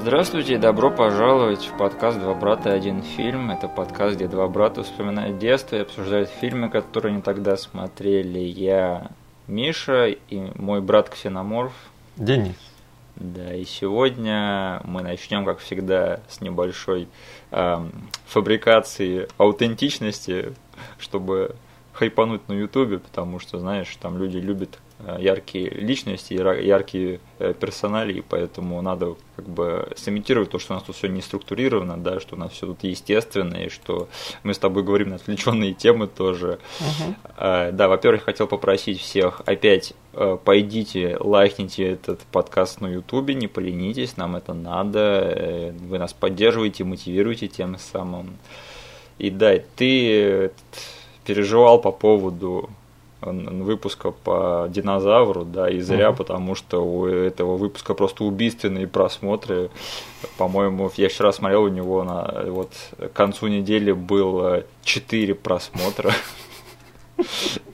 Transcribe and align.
Здравствуйте 0.00 0.54
и 0.54 0.58
добро 0.58 0.92
пожаловать 0.92 1.66
в 1.66 1.76
подкаст 1.76 2.20
«Два 2.20 2.32
брата. 2.32 2.72
Один 2.72 3.02
фильм». 3.02 3.50
Это 3.50 3.66
подкаст, 3.66 4.14
где 4.14 4.28
два 4.28 4.46
брата 4.46 4.84
вспоминают 4.84 5.38
детство 5.38 5.74
и 5.74 5.80
обсуждают 5.80 6.30
фильмы, 6.30 6.70
которые 6.70 7.14
они 7.14 7.20
тогда 7.20 7.56
смотрели. 7.56 8.38
Я 8.38 9.10
Миша 9.48 10.06
и 10.06 10.52
мой 10.54 10.80
брат 10.80 11.10
Ксеноморф. 11.10 11.72
Денис. 12.16 12.54
Да, 13.16 13.52
и 13.52 13.64
сегодня 13.64 14.80
мы 14.84 15.02
начнем, 15.02 15.44
как 15.44 15.58
всегда, 15.58 16.20
с 16.28 16.40
небольшой 16.40 17.08
э, 17.50 17.88
фабрикации 18.24 19.26
аутентичности, 19.36 20.54
чтобы 20.98 21.56
хайпануть 21.98 22.48
на 22.48 22.52
Ютубе, 22.52 22.98
потому 22.98 23.38
что, 23.38 23.58
знаешь, 23.58 23.94
там 24.00 24.18
люди 24.18 24.38
любят 24.38 24.78
Э, 25.00 25.16
яркие 25.20 25.70
личности, 25.70 26.34
яркие 26.34 27.20
э, 27.38 27.54
персонали, 27.54 28.14
и 28.14 28.20
поэтому 28.20 28.82
надо 28.82 29.14
как 29.36 29.48
бы 29.48 29.92
сымитировать 29.94 30.50
то, 30.50 30.58
что 30.58 30.72
у 30.72 30.76
нас 30.76 30.82
тут 30.82 30.96
все 30.96 31.06
не 31.06 31.22
структурировано, 31.22 31.96
да, 31.96 32.18
что 32.18 32.34
у 32.34 32.38
нас 32.38 32.50
все 32.50 32.66
тут 32.66 32.82
естественно, 32.82 33.54
и 33.54 33.68
что 33.68 34.08
мы 34.42 34.54
с 34.54 34.58
тобой 34.58 34.82
говорим 34.82 35.10
на 35.10 35.16
отвлеченные 35.16 35.72
темы 35.72 36.08
тоже. 36.08 36.58
Uh-huh. 36.80 37.70
Да, 37.70 37.86
во-первых, 37.86 38.24
хотел 38.24 38.48
попросить 38.48 39.00
всех 39.00 39.40
опять 39.46 39.94
пойдите, 40.44 41.16
лайкните 41.20 41.90
этот 41.90 42.20
подкаст 42.32 42.80
на 42.80 42.88
Ютубе, 42.88 43.34
не 43.34 43.46
поленитесь, 43.46 44.16
нам 44.16 44.34
это 44.34 44.52
надо, 44.52 45.72
вы 45.78 45.98
нас 46.00 46.12
поддерживаете, 46.12 46.82
мотивируете 46.82 47.46
тем 47.46 47.78
самым. 47.78 48.36
И 49.18 49.30
да, 49.30 49.54
ты 49.76 50.50
переживал 51.28 51.78
по 51.78 51.92
поводу 51.92 52.70
выпуска 53.20 54.12
по 54.12 54.66
динозавру, 54.70 55.44
да, 55.44 55.68
и 55.68 55.80
зря, 55.80 56.10
угу. 56.10 56.18
потому 56.18 56.54
что 56.54 56.82
у 56.82 57.06
этого 57.06 57.56
выпуска 57.58 57.92
просто 57.92 58.24
убийственные 58.24 58.86
просмотры. 58.86 59.70
По-моему, 60.38 60.90
я 60.96 61.08
вчера 61.08 61.32
смотрел 61.32 61.64
у 61.64 61.68
него 61.68 62.02
на 62.02 62.44
вот 62.46 62.70
к 62.98 63.12
концу 63.12 63.48
недели 63.48 63.92
было 63.92 64.64
4 64.84 65.34
просмотра. 65.34 66.12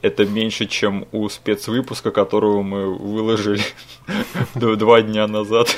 Это 0.01 0.25
меньше, 0.25 0.65
чем 0.65 1.07
у 1.11 1.29
спецвыпуска, 1.29 2.11
которого 2.11 2.61
мы 2.61 2.95
выложили 2.95 3.61
два 4.55 5.01
дня 5.01 5.27
назад. 5.27 5.75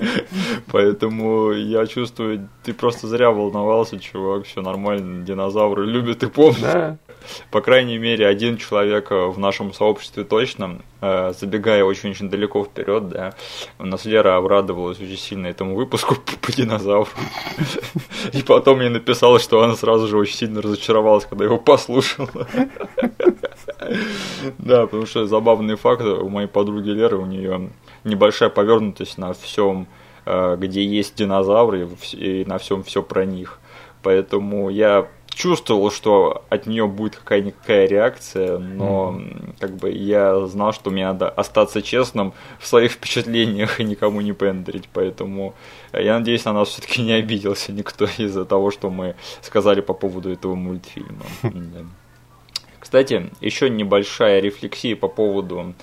Поэтому 0.72 1.52
я 1.52 1.86
чувствую, 1.86 2.48
ты 2.62 2.72
просто 2.74 3.08
зря 3.08 3.30
волновался, 3.30 3.98
чувак, 3.98 4.44
все 4.44 4.62
нормально, 4.62 5.24
динозавры 5.24 5.86
любят 5.86 6.22
и 6.22 6.26
помнят 6.26 6.98
по 7.50 7.60
крайней 7.60 7.98
мере, 7.98 8.26
один 8.26 8.56
человек 8.56 9.10
в 9.10 9.38
нашем 9.38 9.72
сообществе 9.72 10.24
точно, 10.24 10.80
э, 11.00 11.32
забегая 11.38 11.84
очень-очень 11.84 12.28
далеко 12.28 12.64
вперед, 12.64 13.08
да, 13.08 13.34
у 13.78 13.86
нас 13.86 14.04
Лера 14.04 14.36
обрадовалась 14.36 15.00
очень 15.00 15.16
сильно 15.16 15.46
этому 15.46 15.74
выпуску 15.74 16.16
по 16.40 16.52
динозавру. 16.52 17.10
И 18.32 18.42
потом 18.42 18.78
мне 18.78 18.88
написала, 18.88 19.38
что 19.38 19.62
она 19.62 19.74
сразу 19.74 20.06
же 20.08 20.16
очень 20.18 20.36
сильно 20.36 20.62
разочаровалась, 20.62 21.26
когда 21.26 21.44
его 21.44 21.58
послушала. 21.58 22.28
Да, 24.58 24.82
потому 24.86 25.06
что 25.06 25.26
забавный 25.26 25.74
факт, 25.74 26.02
у 26.02 26.28
моей 26.28 26.46
подруги 26.46 26.90
Леры, 26.90 27.16
у 27.16 27.26
нее 27.26 27.70
небольшая 28.04 28.48
повернутость 28.48 29.18
на 29.18 29.32
всем, 29.32 29.88
э, 30.26 30.56
где 30.58 30.84
есть 30.84 31.16
динозавры, 31.16 31.88
и 32.12 32.44
на 32.44 32.58
всем 32.58 32.82
все 32.82 33.02
про 33.02 33.24
них. 33.24 33.58
Поэтому 34.02 34.70
я 34.70 35.08
чувствовал, 35.40 35.90
что 35.90 36.44
от 36.50 36.66
нее 36.66 36.86
будет 36.86 37.16
какая-никакая 37.16 37.86
реакция, 37.86 38.58
но 38.58 39.16
mm-hmm. 39.16 39.54
как 39.58 39.76
бы 39.76 39.90
я 39.90 40.46
знал, 40.46 40.74
что 40.74 40.90
мне 40.90 41.06
надо 41.06 41.30
остаться 41.30 41.80
честным 41.80 42.34
в 42.58 42.66
своих 42.66 42.92
впечатлениях 42.96 43.80
и 43.80 43.84
никому 43.84 44.20
не 44.20 44.32
пендрить, 44.32 44.88
поэтому 44.92 45.54
я 45.94 46.18
надеюсь, 46.18 46.44
на 46.44 46.52
нас 46.52 46.68
все-таки 46.68 47.00
не 47.00 47.12
обиделся 47.12 47.72
никто 47.72 48.04
из-за 48.18 48.44
того, 48.44 48.70
что 48.70 48.90
мы 48.90 49.16
сказали 49.40 49.80
по 49.80 49.94
поводу 49.94 50.30
этого 50.30 50.54
мультфильма. 50.54 51.24
Кстати, 52.78 53.30
еще 53.40 53.70
небольшая 53.70 54.40
рефлексия 54.40 54.96
по 54.96 55.08
поводу 55.08 55.74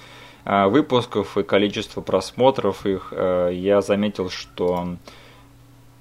а, 0.46 0.68
выпусков 0.68 1.38
и 1.38 1.44
количества 1.44 2.02
просмотров 2.02 2.86
их. 2.86 3.12
А, 3.12 3.50
я 3.50 3.82
заметил, 3.82 4.30
что 4.30 4.98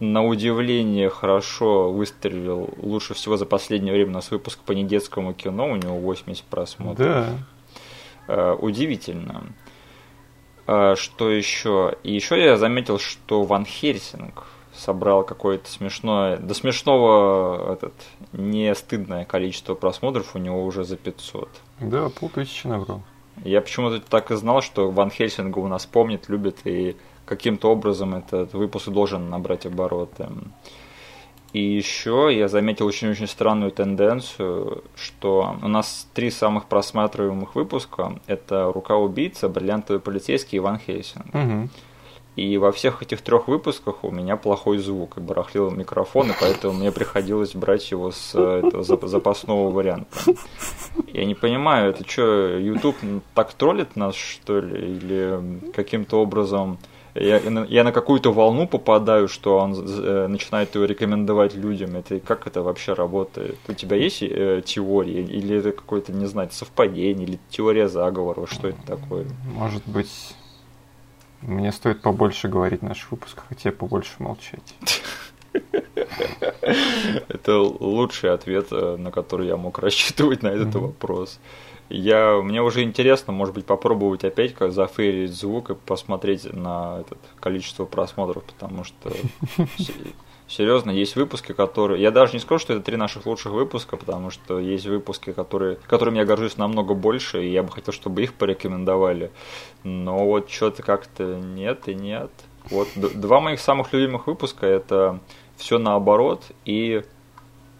на 0.00 0.24
удивление 0.24 1.08
хорошо 1.08 1.90
выстрелил 1.92 2.70
лучше 2.76 3.14
всего 3.14 3.36
за 3.36 3.46
последнее 3.46 3.92
время 3.92 4.10
у 4.10 4.14
нас 4.14 4.30
выпуск 4.30 4.58
по 4.60 4.72
недетскому 4.72 5.32
кино, 5.32 5.70
у 5.70 5.76
него 5.76 5.96
80 5.96 6.44
просмотров. 6.44 6.98
Да. 6.98 7.28
Э, 8.28 8.56
удивительно. 8.58 9.44
Э, 10.66 10.94
что 10.96 11.30
еще? 11.30 11.96
И 12.02 12.12
еще 12.12 12.42
я 12.42 12.56
заметил, 12.56 12.98
что 12.98 13.42
Ван 13.44 13.64
Хельсинг 13.64 14.46
собрал 14.74 15.24
какое-то 15.24 15.70
смешное, 15.70 16.36
до 16.36 16.52
смешного 16.52 17.72
этот, 17.72 17.94
не 18.32 18.74
стыдное 18.74 19.24
количество 19.24 19.74
просмотров, 19.74 20.34
у 20.34 20.38
него 20.38 20.64
уже 20.64 20.84
за 20.84 20.96
500. 20.96 21.48
Да, 21.80 22.10
полтысячи 22.10 22.66
набрал. 22.66 23.02
Я 23.44 23.60
почему-то 23.60 24.00
так 24.00 24.30
и 24.30 24.36
знал, 24.36 24.62
что 24.62 24.90
Ван 24.90 25.10
Хельсинга 25.10 25.58
у 25.58 25.68
нас 25.68 25.86
помнит, 25.86 26.28
любит 26.28 26.58
и 26.64 26.96
каким-то 27.26 27.70
образом 27.70 28.14
этот 28.14 28.54
выпуск 28.54 28.88
должен 28.88 29.28
набрать 29.28 29.66
обороты. 29.66 30.28
И 31.52 31.60
еще 31.60 32.28
я 32.30 32.48
заметил 32.48 32.86
очень-очень 32.86 33.26
странную 33.26 33.70
тенденцию, 33.70 34.84
что 34.94 35.56
у 35.62 35.68
нас 35.68 36.06
три 36.12 36.30
самых 36.30 36.66
просматриваемых 36.66 37.54
выпуска– 37.54 38.18
это 38.26 38.70
«Рука 38.74 38.96
убийца», 38.96 39.48
«Бриллиантовый 39.48 40.00
полицейский» 40.00 40.56
и 40.56 40.60
«Ван 40.60 40.78
Хейсинг». 40.78 41.34
Угу. 41.34 41.68
И 42.36 42.58
во 42.58 42.70
всех 42.70 43.02
этих 43.02 43.22
трех 43.22 43.48
выпусках 43.48 44.04
у 44.04 44.10
меня 44.10 44.36
плохой 44.36 44.76
звук, 44.76 45.16
и 45.16 45.20
барахлил 45.20 45.70
микрофон, 45.70 46.30
и 46.30 46.34
поэтому 46.38 46.74
мне 46.74 46.92
приходилось 46.92 47.54
брать 47.54 47.90
его 47.90 48.10
с 48.10 48.34
этого 48.34 48.82
запасного 48.82 49.70
варианта. 49.70 50.18
Я 51.06 51.24
не 51.24 51.34
понимаю, 51.34 51.90
это 51.90 52.06
что, 52.06 52.58
YouTube 52.58 52.96
так 53.32 53.54
троллит 53.54 53.96
нас, 53.96 54.14
что 54.14 54.60
ли, 54.60 54.96
или 54.96 55.70
каким-то 55.72 56.20
образом 56.20 56.76
я, 57.20 57.40
я 57.68 57.84
на 57.84 57.92
какую-то 57.92 58.32
волну 58.32 58.66
попадаю, 58.66 59.28
что 59.28 59.58
он 59.58 59.74
э, 59.74 60.26
начинает 60.26 60.74
его 60.74 60.84
рекомендовать 60.84 61.54
людям. 61.54 61.96
Это 61.96 62.20
как 62.20 62.46
это 62.46 62.62
вообще 62.62 62.94
работает? 62.94 63.58
У 63.68 63.72
тебя 63.72 63.96
есть 63.96 64.22
э, 64.22 64.62
теория 64.64 65.22
или 65.22 65.56
это 65.56 65.72
какое-то, 65.72 66.12
не 66.12 66.26
знаю, 66.26 66.48
совпадение 66.52 67.26
или 67.26 67.38
теория 67.50 67.88
заговора? 67.88 68.46
Что 68.46 68.68
это 68.68 68.82
такое? 68.86 69.26
Может 69.54 69.82
быть, 69.86 70.34
мне 71.42 71.72
стоит 71.72 72.02
побольше 72.02 72.48
говорить 72.48 72.80
в 72.80 72.84
наших 72.84 73.12
выпусках, 73.12 73.44
а 73.50 73.54
тебе 73.54 73.72
побольше 73.72 74.12
молчать. 74.18 74.74
Это 77.28 77.58
лучший 77.58 78.32
ответ, 78.32 78.68
э, 78.70 78.96
на 78.96 79.10
который 79.10 79.46
я 79.46 79.56
мог 79.56 79.78
рассчитывать 79.78 80.42
на 80.42 80.48
этот 80.48 80.74
вопрос. 80.74 81.38
Я, 81.88 82.40
мне 82.42 82.62
уже 82.62 82.82
интересно, 82.82 83.32
может 83.32 83.54
быть, 83.54 83.64
попробовать 83.64 84.24
опять 84.24 84.54
как 84.54 84.72
зафейрить 84.72 85.32
звук 85.32 85.70
и 85.70 85.74
посмотреть 85.74 86.52
на 86.52 87.00
это 87.00 87.16
количество 87.38 87.84
просмотров, 87.84 88.42
потому 88.44 88.82
что 88.82 89.12
серьезно, 90.48 90.90
есть 90.90 91.14
выпуски, 91.14 91.52
которые... 91.52 92.02
Я 92.02 92.10
даже 92.10 92.32
не 92.32 92.40
скажу, 92.40 92.58
что 92.58 92.72
это 92.72 92.82
три 92.82 92.96
наших 92.96 93.26
лучших 93.26 93.52
выпуска, 93.52 93.96
потому 93.96 94.30
что 94.30 94.58
есть 94.58 94.86
выпуски, 94.86 95.32
которые... 95.32 95.76
которыми 95.76 96.18
я 96.18 96.24
горжусь 96.24 96.56
намного 96.56 96.94
больше, 96.94 97.44
и 97.44 97.52
я 97.52 97.62
бы 97.62 97.70
хотел, 97.70 97.94
чтобы 97.94 98.22
их 98.22 98.34
порекомендовали. 98.34 99.30
Но 99.84 100.26
вот 100.26 100.50
что-то 100.50 100.82
как-то 100.82 101.36
нет 101.36 101.88
и 101.88 101.94
нет. 101.94 102.30
Вот 102.70 102.88
два 102.96 103.40
моих 103.40 103.60
самых 103.60 103.92
любимых 103.92 104.26
выпуска 104.26 104.66
это 104.66 105.20
все 105.56 105.78
наоборот 105.78 106.42
и 106.64 107.02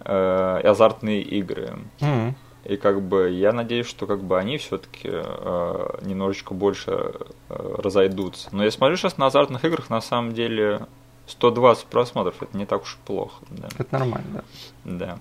э, 0.05 0.61
азартные 0.63 1.23
игры. 1.23 1.79
Mm-hmm. 1.99 2.35
И 2.69 2.77
как 2.77 3.01
бы 3.01 3.31
я 3.31 3.53
надеюсь, 3.53 3.87
что 3.87 4.07
как 4.07 4.25
бы 4.25 4.39
они 4.39 4.59
все-таки 4.59 5.09
э, 5.13 5.99
немножечко 6.03 6.53
больше 6.53 7.13
э, 7.49 7.77
разойдутся. 7.79 8.49
Но 8.51 8.65
я 8.65 8.73
смотрю 8.73 8.97
сейчас 8.97 9.19
на 9.19 9.27
азартных 9.27 9.65
играх, 9.65 9.89
на 9.89 10.01
самом 10.01 10.33
деле 10.33 10.87
120 11.29 11.85
просмотров, 11.85 12.43
это 12.43 12.57
не 12.59 12.67
так 12.67 12.83
уж 12.83 12.99
плохо. 13.07 13.37
Да. 13.51 13.69
Это 13.79 13.87
нормально, 13.93 14.45
да. 14.85 14.99
Да. 14.99 15.19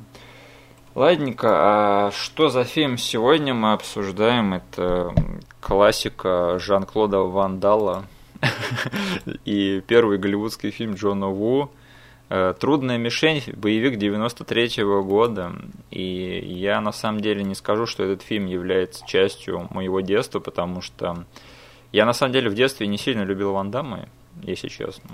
Ладненько, 0.95 1.49
а 1.51 2.11
что 2.11 2.49
за 2.49 2.63
фильм 2.63 2.97
сегодня 2.97 3.53
мы 3.53 3.73
обсуждаем? 3.73 4.55
Это 4.55 5.13
классика 5.61 6.57
Жан-Клода 6.57 7.19
Ван 7.19 7.59
Далла 7.59 8.05
и 9.45 9.83
первый 9.85 10.17
голливудский 10.17 10.71
фильм 10.71 10.95
Джона 10.95 11.27
Ву– 11.27 11.69
Трудная 12.27 12.97
мишень, 12.97 13.43
боевик 13.55 13.97
93 13.97 14.81
-го 14.81 15.03
года, 15.03 15.51
и 15.91 16.43
я 16.43 16.81
на 16.81 16.91
самом 16.91 17.21
деле 17.21 17.43
не 17.43 17.53
скажу, 17.53 17.85
что 17.85 18.03
этот 18.03 18.23
фильм 18.23 18.47
является 18.47 19.05
частью 19.05 19.67
моего 19.69 20.01
детства, 20.01 20.39
потому 20.39 20.81
что 20.81 21.25
я 21.91 22.05
на 22.05 22.13
самом 22.13 22.33
деле 22.33 22.49
в 22.49 22.55
детстве 22.55 22.87
не 22.87 22.97
сильно 22.97 23.21
любил 23.21 23.53
Ван 23.53 23.69
Дамма, 23.69 24.09
если 24.41 24.69
честно. 24.69 25.11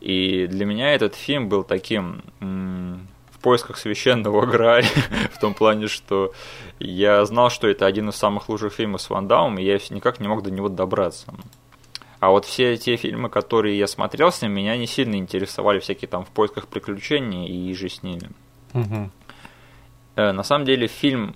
И 0.00 0.46
для 0.48 0.66
меня 0.66 0.92
этот 0.92 1.14
фильм 1.14 1.48
был 1.48 1.62
таким 1.62 2.22
в 2.40 3.38
поисках 3.40 3.78
священного 3.78 4.44
Грааля, 4.52 4.88
в 5.32 5.38
том 5.38 5.54
плане, 5.54 5.86
что 5.86 6.32
я 6.78 7.24
знал, 7.24 7.48
что 7.48 7.68
это 7.68 7.86
один 7.86 8.08
из 8.08 8.16
самых 8.16 8.48
лучших 8.48 8.72
фильмов 8.72 9.00
с 9.02 9.08
Ван 9.08 9.28
Дамом, 9.28 9.58
и 9.58 9.64
я 9.64 9.78
никак 9.90 10.20
не 10.20 10.28
мог 10.28 10.42
до 10.42 10.50
него 10.50 10.68
добраться. 10.68 11.32
А 12.20 12.30
вот 12.30 12.44
все 12.44 12.76
те 12.76 12.96
фильмы, 12.96 13.28
которые 13.28 13.78
я 13.78 13.86
смотрел 13.86 14.32
с 14.32 14.40
ним, 14.42 14.52
меня 14.52 14.76
не 14.76 14.86
сильно 14.86 15.16
интересовали 15.16 15.78
всякие 15.80 16.08
там 16.08 16.24
в 16.24 16.28
поисках 16.30 16.68
приключений 16.68 17.46
и 17.48 17.74
же 17.74 17.88
с 17.88 18.02
ними. 18.02 18.30
Э, 20.16 20.32
На 20.32 20.42
самом 20.42 20.64
деле 20.64 20.86
фильм 20.86 21.34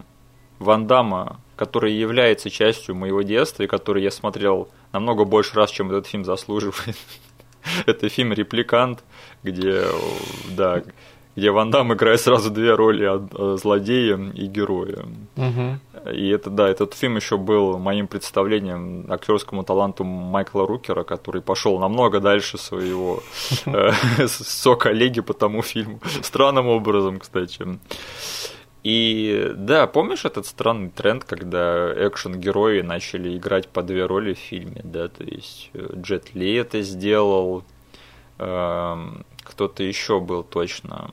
Ван 0.59 0.87
Дамма, 0.87 1.41
который 1.57 1.93
является 1.93 2.51
частью 2.51 2.95
моего 2.95 3.23
детства 3.23 3.65
и 3.65 3.67
который 3.67 4.03
я 4.03 4.11
смотрел 4.11 4.69
намного 4.93 5.25
больше 5.25 5.55
раз, 5.57 5.71
чем 5.71 5.91
этот 5.91 6.07
фильм 6.07 6.25
заслуживает. 6.25 6.97
Это 7.87 8.09
фильм 8.09 8.33
«Репликант», 8.33 9.05
где, 9.43 9.85
да, 10.51 10.83
где 11.38 11.50
Ван 11.52 11.70
Дам 11.70 11.93
играет 11.93 12.20
сразу 12.20 12.50
две 12.50 12.75
роли 12.75 13.06
од- 13.06 13.32
э, 13.38 13.56
злодея 13.62 14.19
и 14.35 14.46
героя. 14.46 15.05
Мгм. 15.37 15.81
И 16.12 16.29
это, 16.31 16.50
да, 16.50 16.69
этот 16.69 16.94
фильм 16.94 17.17
еще 17.17 17.37
был 17.37 17.79
моим 17.79 18.08
представлением 18.08 19.06
актерскому 19.08 19.62
таланту 19.62 20.05
Майкла 20.05 20.67
Рукера, 20.67 21.05
который 21.05 21.40
пошел 21.40 21.79
намного 21.79 22.19
дальше 22.20 22.58
своего 22.58 23.23
э, 23.67 23.90
со-коллеги 24.26 25.20
по 25.20 25.32
тому 25.32 25.62
фильму. 25.62 26.00
Странным 26.23 26.67
образом, 26.67 27.20
кстати. 27.20 27.79
И 28.82 29.52
да, 29.56 29.87
помнишь 29.87 30.25
этот 30.25 30.46
странный 30.46 30.91
тренд, 30.91 31.25
когда 31.25 31.93
экшен-герои 32.08 32.81
начали 32.82 33.37
играть 33.37 33.69
по 33.69 33.82
две 33.82 34.06
роли 34.06 34.32
в 34.34 34.38
фильме, 34.38 34.81
да, 34.84 35.06
то 35.08 35.23
есть 35.25 35.70
э, 35.75 35.87
Джет 35.96 36.34
Ли 36.34 36.55
это 36.55 36.82
сделал, 36.82 37.62
эм, 38.38 39.25
кто-то 39.49 39.83
еще 39.83 40.21
был 40.21 40.43
точно. 40.43 41.11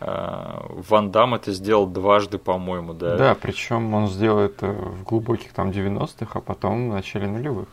Э, 0.00 0.60
Ван 0.68 1.10
Дам 1.10 1.34
это 1.34 1.52
сделал 1.52 1.86
дважды, 1.86 2.38
по-моему, 2.38 2.94
да. 2.94 3.16
Да, 3.16 3.34
причем 3.34 3.94
он 3.94 4.08
сделал 4.08 4.40
это 4.40 4.66
в 4.68 5.02
глубоких 5.04 5.52
там 5.52 5.70
90-х, 5.70 6.38
а 6.38 6.40
потом 6.40 6.90
в 6.90 6.94
начале 6.94 7.26
нулевых. 7.26 7.68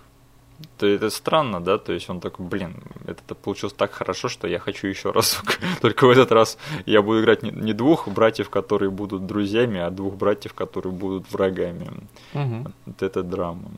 То 0.78 0.88
это 0.88 1.10
странно, 1.10 1.60
да, 1.60 1.78
то 1.78 1.92
есть 1.92 2.10
он 2.10 2.22
такой, 2.22 2.46
блин, 2.46 2.76
это 3.06 3.36
получилось 3.36 3.74
так 3.74 3.92
хорошо, 3.92 4.30
что 4.30 4.48
я 4.48 4.60
хочу 4.60 4.88
еще 4.88 5.12
разок. 5.12 5.60
Только 5.82 6.08
в 6.08 6.10
этот 6.10 6.32
раз 6.32 6.58
я 6.86 7.02
буду 7.02 7.22
играть 7.22 7.44
не, 7.44 7.74
двух 7.74 8.08
братьев, 8.08 8.50
которые 8.50 8.90
будут 8.90 9.26
друзьями, 9.26 9.80
а 9.82 9.90
двух 9.90 10.16
братьев, 10.16 10.54
которые 10.54 10.94
будут 10.94 11.32
врагами. 11.32 11.90
Мгм. 12.34 12.74
Вот 12.86 13.04
это 13.04 13.22
драма. 13.24 13.70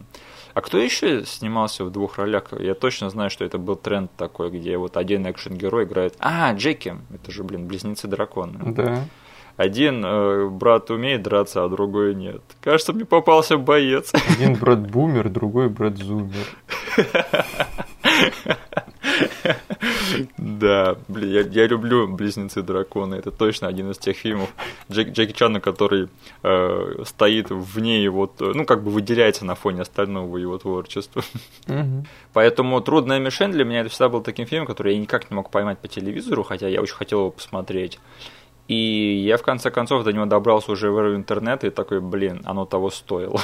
А 0.57 0.62
кто 0.62 0.80
еще 0.80 1.24
снимался 1.24 1.86
в 1.86 1.92
двух 1.92 2.18
ролях? 2.18 2.45
Я 2.59 2.74
точно 2.74 3.12
знаю, 3.12 3.30
что 3.30 3.45
это 3.45 3.59
был 3.59 3.75
тренд 3.75 4.09
такой, 4.18 4.50
где 4.50 4.75
вот 4.80 4.98
один 4.98 5.30
экшен-герой 5.30 5.83
играет... 5.83 6.15
А, 6.18 6.51
Джеки! 6.51 6.95
Это 7.13 7.31
же, 7.31 7.44
блин, 7.44 7.68
близнецы-драконы. 7.68 8.74
Да. 8.74 9.04
Один 9.56 10.04
э, 10.04 10.48
брат 10.50 10.89
умеет 10.89 11.21
драться, 11.21 11.63
а 11.63 11.69
другой 11.69 12.15
нет. 12.15 12.42
Кажется, 12.59 12.92
мне 12.92 13.06
попался 13.06 13.59
боец. 13.59 14.12
Один 14.36 14.56
брат 14.56 14.80
бумер, 14.80 15.30
другой 15.30 15.69
брат 15.69 15.95
зумер. 15.98 16.48
Да, 20.38 20.97
блин, 21.07 21.29
я, 21.29 21.41
я 21.41 21.68
люблю 21.68 22.07
«Близнецы 22.07 22.62
драконы». 22.62 23.15
Это 23.15 23.31
точно 23.31 23.68
один 23.68 23.91
из 23.91 23.97
тех 23.97 24.18
фильмов 24.18 24.50
Джек, 24.91 25.09
Джеки 25.09 25.33
Чана, 25.33 25.59
который 25.59 26.09
э, 26.44 27.03
стоит 27.06 27.50
вне 27.50 28.03
его, 28.03 28.31
ну, 28.39 28.65
как 28.65 28.83
бы 28.83 28.91
выделяется 28.91 29.45
на 29.45 29.56
фоне 29.56 29.81
остального 29.81 30.38
его 30.38 30.57
творчества. 30.57 31.24
Мгм. 31.68 32.06
Поэтому 32.33 32.81
«Трудная 32.81 33.19
мишень» 33.19 33.51
для 33.51 33.65
меня 33.65 33.81
это 33.81 33.89
всегда 33.89 34.09
был 34.09 34.21
таким 34.21 34.45
фильмом, 34.45 34.68
который 34.68 34.94
я 34.94 35.00
никак 35.00 35.29
не 35.29 35.35
мог 35.35 35.50
поймать 35.50 35.80
по 35.80 35.88
телевизору, 35.88 36.44
хотя 36.44 36.68
я 36.68 36.81
очень 36.81 36.95
хотел 36.95 37.19
его 37.19 37.31
посмотреть. 37.31 38.00
И 38.68 39.23
я 39.25 39.38
в 39.38 39.44
конце 39.44 39.71
концов 39.71 40.03
до 40.03 40.12
него 40.12 40.25
добрался 40.25 40.71
уже 40.71 40.91
в 40.91 40.97
эру 40.97 41.15
интернета 41.15 41.68
и 41.68 41.69
такой, 41.69 42.01
блин, 42.01 42.41
оно 42.45 42.65
того 42.65 42.89
стоило. 42.89 43.39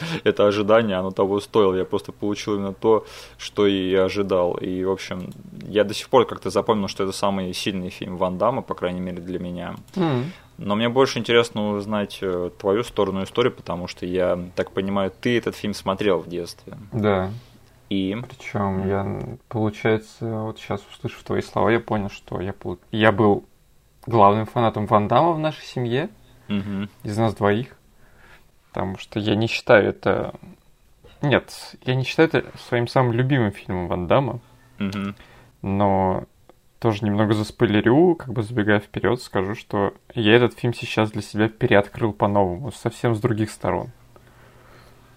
Это 0.24 0.46
ожидание, 0.46 0.96
оно 0.96 1.10
того 1.10 1.40
стоило. 1.40 1.74
Я 1.74 1.84
просто 1.84 2.12
получил 2.12 2.56
именно 2.56 2.72
то, 2.72 3.04
что 3.36 3.66
и 3.66 3.94
ожидал. 3.94 4.54
И, 4.54 4.84
в 4.84 4.90
общем, 4.90 5.30
я 5.66 5.84
до 5.84 5.94
сих 5.94 6.08
пор 6.08 6.26
как-то 6.26 6.50
запомнил, 6.50 6.88
что 6.88 7.04
это 7.04 7.12
самый 7.12 7.52
сильный 7.52 7.90
фильм 7.90 8.16
Ван 8.16 8.38
Дамма, 8.38 8.62
по 8.62 8.74
крайней 8.74 9.00
мере, 9.00 9.20
для 9.20 9.38
меня. 9.38 9.74
М. 9.96 10.32
Но 10.58 10.74
мне 10.74 10.88
больше 10.88 11.20
интересно 11.20 11.70
узнать 11.70 12.18
э, 12.20 12.50
твою 12.58 12.82
сторону 12.82 13.22
истории, 13.22 13.50
потому 13.50 13.86
что 13.86 14.06
я 14.06 14.38
так 14.56 14.72
понимаю, 14.72 15.12
ты 15.20 15.38
этот 15.38 15.54
фильм 15.54 15.72
смотрел 15.72 16.18
в 16.18 16.28
детстве. 16.28 16.76
Да. 16.92 17.30
И 17.90 18.16
Причем 18.28 18.86
я, 18.86 19.38
получается, 19.48 20.26
вот 20.26 20.58
сейчас 20.58 20.82
услышав 20.92 21.22
твои 21.22 21.40
слова, 21.42 21.70
я 21.70 21.80
понял, 21.80 22.10
что 22.10 22.40
я, 22.40 22.52
я 22.90 23.12
был 23.12 23.44
главным 24.06 24.46
фанатом 24.46 24.86
Ван 24.86 25.08
Дамма 25.08 25.32
в 25.32 25.38
нашей 25.38 25.64
семье, 25.64 26.10
Мгм. 26.48 26.90
из 27.02 27.16
нас 27.16 27.34
двоих. 27.34 27.77
Потому 28.72 28.98
что 28.98 29.18
я 29.18 29.34
не 29.34 29.46
считаю 29.46 29.88
это... 29.88 30.34
Нет, 31.22 31.76
я 31.84 31.94
не 31.94 32.04
считаю 32.04 32.28
это 32.28 32.44
своим 32.58 32.86
самым 32.86 33.12
любимым 33.12 33.50
фильмом 33.50 33.88
Ван 33.88 34.06
Дамма, 34.06 34.40
Мгм. 34.78 35.16
но 35.62 36.24
тоже 36.78 37.04
немного 37.04 37.34
заспойлерю, 37.34 38.14
как 38.14 38.32
бы 38.32 38.42
забегая 38.42 38.78
вперед, 38.78 39.20
скажу, 39.20 39.56
что 39.56 39.94
я 40.14 40.36
этот 40.36 40.56
фильм 40.56 40.72
сейчас 40.74 41.10
для 41.10 41.22
себя 41.22 41.48
переоткрыл 41.48 42.12
по-новому, 42.12 42.70
совсем 42.70 43.16
с 43.16 43.20
других 43.20 43.50
сторон. 43.50 43.88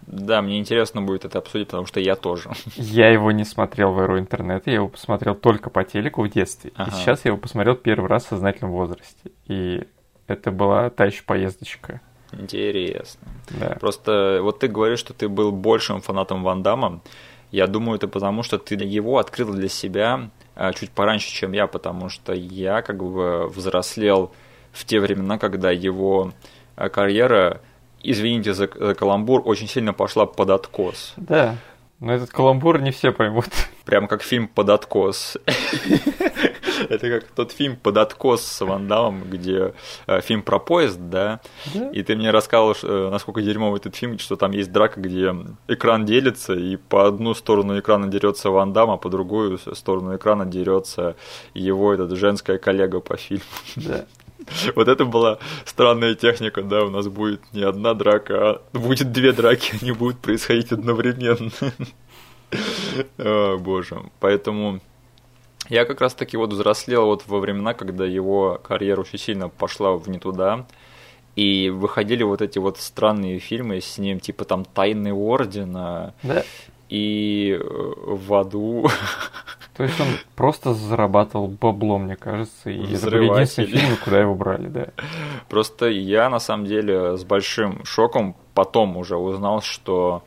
Да, 0.08 0.42
мне 0.42 0.60
интересно 0.60 1.04
будет 1.04 1.26
это 1.26 1.38
обсудить, 1.38 1.68
потому 1.68 1.86
что 1.86 2.00
я 2.00 2.16
тоже. 2.16 2.50
Я 2.76 3.10
его 3.10 3.32
не 3.32 3.44
смотрел 3.46 3.94
в 3.94 4.00
эру 4.00 4.18
интернета, 4.18 4.72
я 4.72 4.78
его 4.78 4.88
посмотрел 4.90 5.36
только 5.36 5.70
по 5.70 5.84
телеку 5.84 6.24
в 6.24 6.30
детстве. 6.30 6.72
Ага. 6.76 6.90
И 6.90 6.94
сейчас 7.00 7.24
я 7.26 7.30
его 7.30 7.38
посмотрел 7.38 7.76
первый 7.76 8.08
раз 8.08 8.26
в 8.26 8.30
сознательном 8.30 8.72
возрасте. 8.72 9.32
И 9.46 9.88
это 10.28 10.52
была 10.52 10.90
та 10.90 11.06
еще 11.06 11.24
поездочка. 11.24 12.02
Интересно. 12.34 13.28
Да. 13.50 13.78
Просто 13.80 14.40
вот 14.42 14.60
ты 14.60 14.68
говоришь, 14.68 15.00
что 15.00 15.14
ты 15.14 15.28
был 15.28 15.52
большим 15.52 16.02
фанатом 16.02 16.44
Ван 16.44 16.64
Дамма. 16.64 17.02
Я 17.52 17.68
думаю, 17.68 17.98
это 17.98 18.08
потому, 18.08 18.44
что 18.44 18.58
ты 18.58 18.76
его 18.76 19.18
открыл 19.18 19.54
для 19.54 19.68
себя 19.68 20.30
а, 20.56 20.74
чуть 20.74 20.92
пораньше, 20.92 21.30
чем 21.30 21.52
я, 21.52 21.68
потому 21.68 22.10
что 22.10 22.34
я 22.34 22.82
как 22.82 23.04
бы 23.04 23.48
взрослел 23.48 24.32
в 24.72 24.86
те 24.86 25.00
времена, 25.00 25.38
когда 25.38 25.70
его 25.72 26.32
а, 26.76 26.90
карьера, 26.90 27.62
извините 28.02 28.54
за, 28.54 28.70
за 28.74 28.96
каламбур, 28.96 29.42
очень 29.46 29.68
сильно 29.68 29.92
пошла 29.92 30.26
под 30.26 30.50
откос. 30.50 31.14
Да. 31.18 31.58
Но 32.00 32.14
этот 32.14 32.32
каламбур 32.32 32.82
не 32.82 32.92
все 32.92 33.12
поймут. 33.12 33.46
Прям 33.86 34.08
как 34.08 34.24
фильм 34.24 34.48
«Под 34.48 34.70
откос». 34.70 35.38
Это 36.90 37.10
как 37.20 37.24
тот 37.32 37.52
фильм 37.52 37.76
«Под 37.76 37.98
откос» 37.98 38.42
с 38.46 38.62
Ван 38.66 38.88
Даммом, 38.88 39.24
где 39.30 39.74
э, 40.08 40.22
фильм 40.22 40.42
про 40.42 40.60
поезд, 40.60 40.98
да, 41.00 41.40
Да. 41.74 41.90
и 41.92 42.04
ты 42.04 42.16
мне 42.16 42.32
рассказывал, 42.32 42.76
э, 42.84 43.10
насколько 43.12 43.42
дерьмовый 43.42 43.80
этот 43.80 43.96
фильм, 43.96 44.20
что 44.20 44.36
там 44.36 44.52
есть 44.52 44.72
драка, 44.72 45.00
где 45.00 45.36
экран 45.68 46.06
делится, 46.06 46.54
и 46.54 46.76
по 46.78 47.08
одну 47.08 47.34
сторону 47.34 47.80
экрана 47.80 48.08
дерется 48.08 48.50
Ван 48.50 48.74
Дам, 48.74 48.90
а 48.92 48.98
по 48.98 49.10
другую 49.10 49.58
сторону 49.58 50.16
экрана 50.16 50.46
дерется 50.46 51.16
его 51.54 51.94
этот 51.94 52.12
женская 52.18 52.58
коллега 52.58 53.00
по 53.00 53.18
фильму. 53.18 53.44
Да. 53.76 54.06
Вот 54.76 54.88
это 54.88 55.06
была 55.06 55.38
странная 55.66 56.16
техника, 56.16 56.64
да, 56.64 56.84
у 56.84 56.90
нас 56.90 57.08
будет 57.08 57.42
не 57.54 57.62
одна 57.62 57.94
драка, 57.94 58.34
а 58.34 58.62
будет 58.74 59.12
две 59.12 59.34
драки, 59.34 59.76
они 59.82 59.92
будут 59.92 60.18
происходить 60.18 60.72
одновременно. 60.72 61.52
О, 63.18 63.58
боже. 63.58 64.02
Поэтому 64.20 64.80
я 65.70 65.86
как 65.86 66.02
раз 66.02 66.14
таки 66.14 66.38
вот 66.38 66.52
взрослел 66.54 67.06
вот 67.06 67.24
во 67.28 67.40
времена, 67.40 67.74
когда 67.74 68.06
его 68.06 68.60
карьера 68.64 69.02
очень 69.02 69.20
сильно 69.20 69.50
пошла 69.50 69.94
в 69.94 70.10
не 70.10 70.20
туда. 70.20 70.66
И 71.36 71.70
выходили 71.70 72.24
вот 72.24 72.42
эти 72.42 72.60
вот 72.60 72.78
странные 72.78 73.40
фильмы 73.40 73.80
с 73.80 73.98
ним, 73.98 74.20
типа 74.20 74.44
там 74.44 74.66
«Тайны 74.66 75.14
Ордена» 75.14 76.14
Да. 76.24 76.44
и 76.90 77.58
э, 77.58 77.64
«В 77.64 78.34
аду». 78.34 78.90
То 79.78 79.84
есть 79.84 80.00
он 80.02 80.08
просто 80.36 80.74
зарабатывал 80.74 81.48
бабло, 81.48 81.98
мне 81.98 82.18
кажется, 82.18 82.70
и 82.70 82.94
это 82.94 83.10
были 83.10 83.24
единственные 83.24 83.72
фильмы, 83.72 83.96
куда 84.04 84.20
его 84.20 84.36
брали, 84.36 84.68
да. 84.68 84.88
Просто 85.48 85.88
я 85.88 86.30
на 86.30 86.40
самом 86.40 86.66
деле 86.66 87.16
с 87.16 87.24
большим 87.24 87.86
шоком 87.86 88.36
потом 88.54 88.98
уже 88.98 89.16
узнал, 89.16 89.62
что 89.62 90.24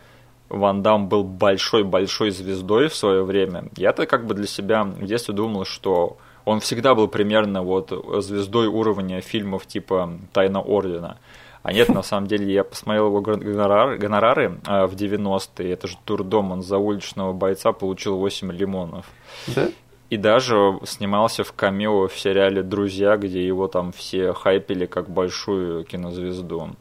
Ван 0.49 0.83
Дам 0.83 1.09
был 1.09 1.25
большой-большой 1.25 2.31
звездой 2.31 2.89
в 2.89 2.95
свое 2.95 3.25
время. 3.25 3.65
Я-то 3.77 4.07
как 4.07 4.27
бы 4.27 4.35
для 4.35 4.47
себя 4.47 4.85
в 4.85 5.05
детстве 5.05 5.35
думал, 5.35 5.65
что 5.65 6.19
он 6.45 6.61
всегда 6.61 6.95
был 6.95 7.09
примерно 7.09 7.63
вот 7.63 7.93
звездой 8.23 8.67
уровня 8.67 9.21
фильмов 9.21 9.67
типа 9.67 10.19
«Тайна 10.33 10.61
Ордена». 10.61 11.19
А 11.63 11.73
нет, 11.73 11.89
на 11.89 12.03
самом 12.03 12.27
деле, 12.27 12.53
я 12.53 12.63
посмотрел 12.63 13.07
его 13.07 13.23
гонорар- 13.23 13.97
гонорары 13.97 14.61
а, 14.67 14.87
в 14.87 14.95
90-е. 14.95 15.73
Это 15.73 15.89
же 15.89 15.97
турдом, 16.05 16.53
он 16.53 16.63
за 16.63 16.77
уличного 16.77 17.33
бойца 17.33 17.73
получил 17.73 18.19
8 18.19 18.53
лимонов. 18.53 19.07
Да? 19.47 19.71
И 20.11 20.19
даже 20.19 20.79
снимался 20.85 21.43
в 21.43 21.55
камео 21.55 22.09
в 22.09 22.19
сериале 22.19 22.63
«Друзья», 22.63 23.17
где 23.17 23.47
его 23.47 23.67
там 23.67 23.93
все 23.93 24.35
хайпели 24.35 24.85
как 24.85 25.09
большую 25.09 25.85
кинозвезду. 25.85 26.77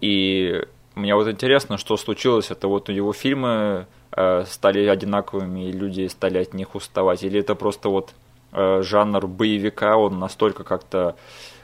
И 0.00 0.62
мне 0.98 1.14
вот 1.14 1.28
интересно, 1.28 1.78
что 1.78 1.96
случилось. 1.96 2.50
Это 2.50 2.68
вот 2.68 2.88
его 2.88 3.12
фильмы 3.12 3.86
э, 4.12 4.44
стали 4.44 4.86
одинаковыми, 4.86 5.68
и 5.68 5.72
люди 5.72 6.06
стали 6.08 6.38
от 6.38 6.54
них 6.54 6.74
уставать. 6.74 7.22
Или 7.22 7.40
это 7.40 7.54
просто 7.54 7.88
вот 7.88 8.14
э, 8.52 8.82
жанр 8.82 9.26
боевика, 9.26 9.96
он 9.96 10.18
настолько 10.18 10.64
как-то 10.64 11.16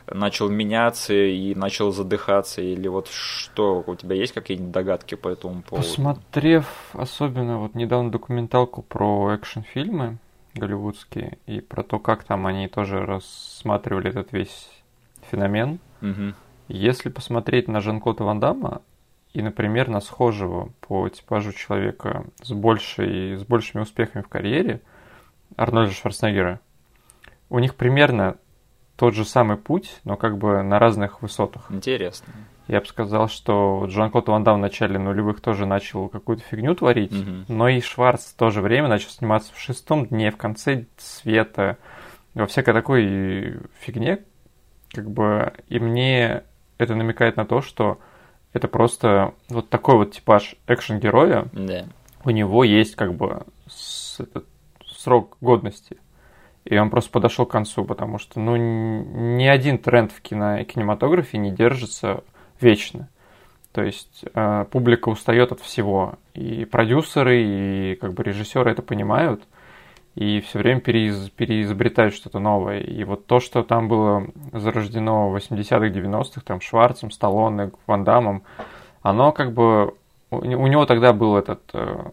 начал 0.07 0.49
меняться 0.49 1.15
и 1.15 1.55
начал 1.55 1.91
задыхаться, 1.91 2.61
или 2.61 2.89
вот 2.89 3.09
что, 3.09 3.83
у 3.87 3.95
тебя 3.95 4.17
есть 4.17 4.33
какие-нибудь 4.35 4.73
догадки 4.73 5.15
по 5.15 5.29
этому 5.29 5.63
поводу? 5.63 5.87
Посмотрев 5.87 6.67
особенно 6.93 7.59
вот 7.59 7.75
недавно 7.75 8.11
документалку 8.11 8.83
про 8.83 9.33
экшн-фильмы 9.35 10.19
голливудские 10.55 11.39
и 11.47 11.61
про 11.61 11.83
то, 11.83 11.99
как 11.99 12.25
там 12.25 12.47
они 12.47 12.69
тоже 12.69 13.05
рассматривали 13.05 14.11
этот 14.11 14.33
весь 14.33 14.69
феномен, 15.31 15.79
Угу. 16.03 16.35
если 16.69 17.09
посмотреть 17.09 17.67
на 17.67 17.81
Жан-Клода 17.81 18.25
Ван 18.25 18.41
Дамма 18.41 18.83
и, 19.35 19.43
например, 19.43 19.89
на 19.89 20.01
схожего 20.01 20.71
по 20.81 21.09
типажу 21.09 21.53
человека 21.53 22.25
с, 22.43 22.53
большей, 22.53 23.37
с 23.37 23.45
большими 23.45 23.83
успехами 23.83 24.23
в 24.23 24.29
карьере, 24.29 24.81
Арнольда 25.57 25.93
Шварценеггера, 25.93 26.61
у 27.51 27.59
них 27.59 27.75
примерно 27.75 28.37
тот 28.97 29.15
же 29.15 29.25
самый 29.25 29.57
путь, 29.57 30.01
но 30.05 30.17
как 30.17 30.39
бы 30.39 30.63
на 30.63 30.79
разных 30.79 31.21
высотах. 31.21 31.67
Интересно. 31.71 32.33
Я 32.69 32.81
бы 32.81 32.87
сказал, 32.87 33.29
что 33.29 33.87
Жан-Клод 33.89 34.29
Ван 34.29 34.45
Дам 34.45 34.59
в 34.59 34.61
начале 34.63 34.99
нулевых 34.99 35.41
тоже 35.41 35.67
начал 35.67 36.09
какую-то 36.09 36.43
фигню 36.45 36.75
творить, 36.77 37.13
Мгм. 37.13 37.45
но 37.49 37.69
и 37.69 37.81
Шварц 37.81 38.33
в 38.33 38.37
то 38.37 38.51
же 38.51 38.63
время 38.63 38.89
начал 38.89 39.11
сниматься 39.11 39.53
в 39.53 39.59
шестом 39.59 40.07
дне, 40.07 40.31
в 40.31 40.37
конце 40.37 40.87
света, 40.97 41.77
во 42.35 42.47
всякой 42.47 42.73
такой 42.73 43.59
фигне, 43.81 44.21
как 44.93 45.11
бы, 45.11 45.53
и 45.69 45.79
мне 45.81 46.45
это 46.79 46.95
намекает 46.95 47.37
на 47.37 47.45
то, 47.45 47.61
что 47.61 47.99
это 48.55 48.67
просто 48.69 49.35
вот 49.51 49.69
такой 49.69 49.97
вот 49.97 50.13
типаж 50.13 50.57
экшен-героя, 50.67 51.47
Да. 51.53 51.85
у 52.25 52.31
него 52.31 52.65
есть 52.65 52.97
как 52.97 53.13
бы 53.15 53.43
с- 53.67 54.21
этот 54.21 54.47
срок 54.87 55.37
годности. 55.43 55.99
И 56.65 56.79
он 56.79 56.89
просто 56.89 57.11
подошел 57.11 57.45
к 57.45 57.51
концу, 57.51 57.85
потому 57.85 58.19
что 58.19 58.41
ну, 58.41 58.57
ни 58.57 59.45
один 59.47 59.77
тренд 59.77 60.11
в 60.13 60.23
кино, 60.23 60.65
кинематографе 60.65 61.37
не 61.37 61.51
держится 61.51 62.25
вечно. 62.59 63.09
То 63.73 63.83
есть 63.83 64.25
э, 64.35 64.65
публика 64.71 65.09
устает 65.11 65.53
от 65.53 65.61
всего. 65.61 66.15
И 66.33 66.65
продюсеры, 66.65 67.43
и 67.43 67.95
как 67.97 68.15
бы 68.15 68.23
режиссеры 68.23 68.71
это 68.71 68.81
понимают, 68.83 69.43
и 70.15 70.41
все 70.41 70.59
время 70.61 70.81
переиз- 70.81 71.31
переизобретают 71.31 72.15
что-то 72.15 72.39
новое. 72.39 72.81
И 72.81 73.03
вот 73.05 73.27
то, 73.27 73.41
что 73.41 73.63
там 73.63 73.89
было 73.89 74.27
зарождено 74.53 75.31
в 75.31 75.37
80-х, 75.37 75.87
90-х, 75.89 76.41
там 76.45 76.61
Шварцем, 76.61 77.11
Сталлоне, 77.11 77.73
Ван 77.87 78.05
Дамом, 78.05 78.43
оно 79.03 79.33
как 79.33 79.53
бы... 79.53 79.95
У 80.31 80.45
не- 80.45 80.57
у 80.57 80.67
него 80.67 80.87
тогда 80.87 81.13
был 81.13 81.37
этот 81.37 81.61
э, 81.75 82.05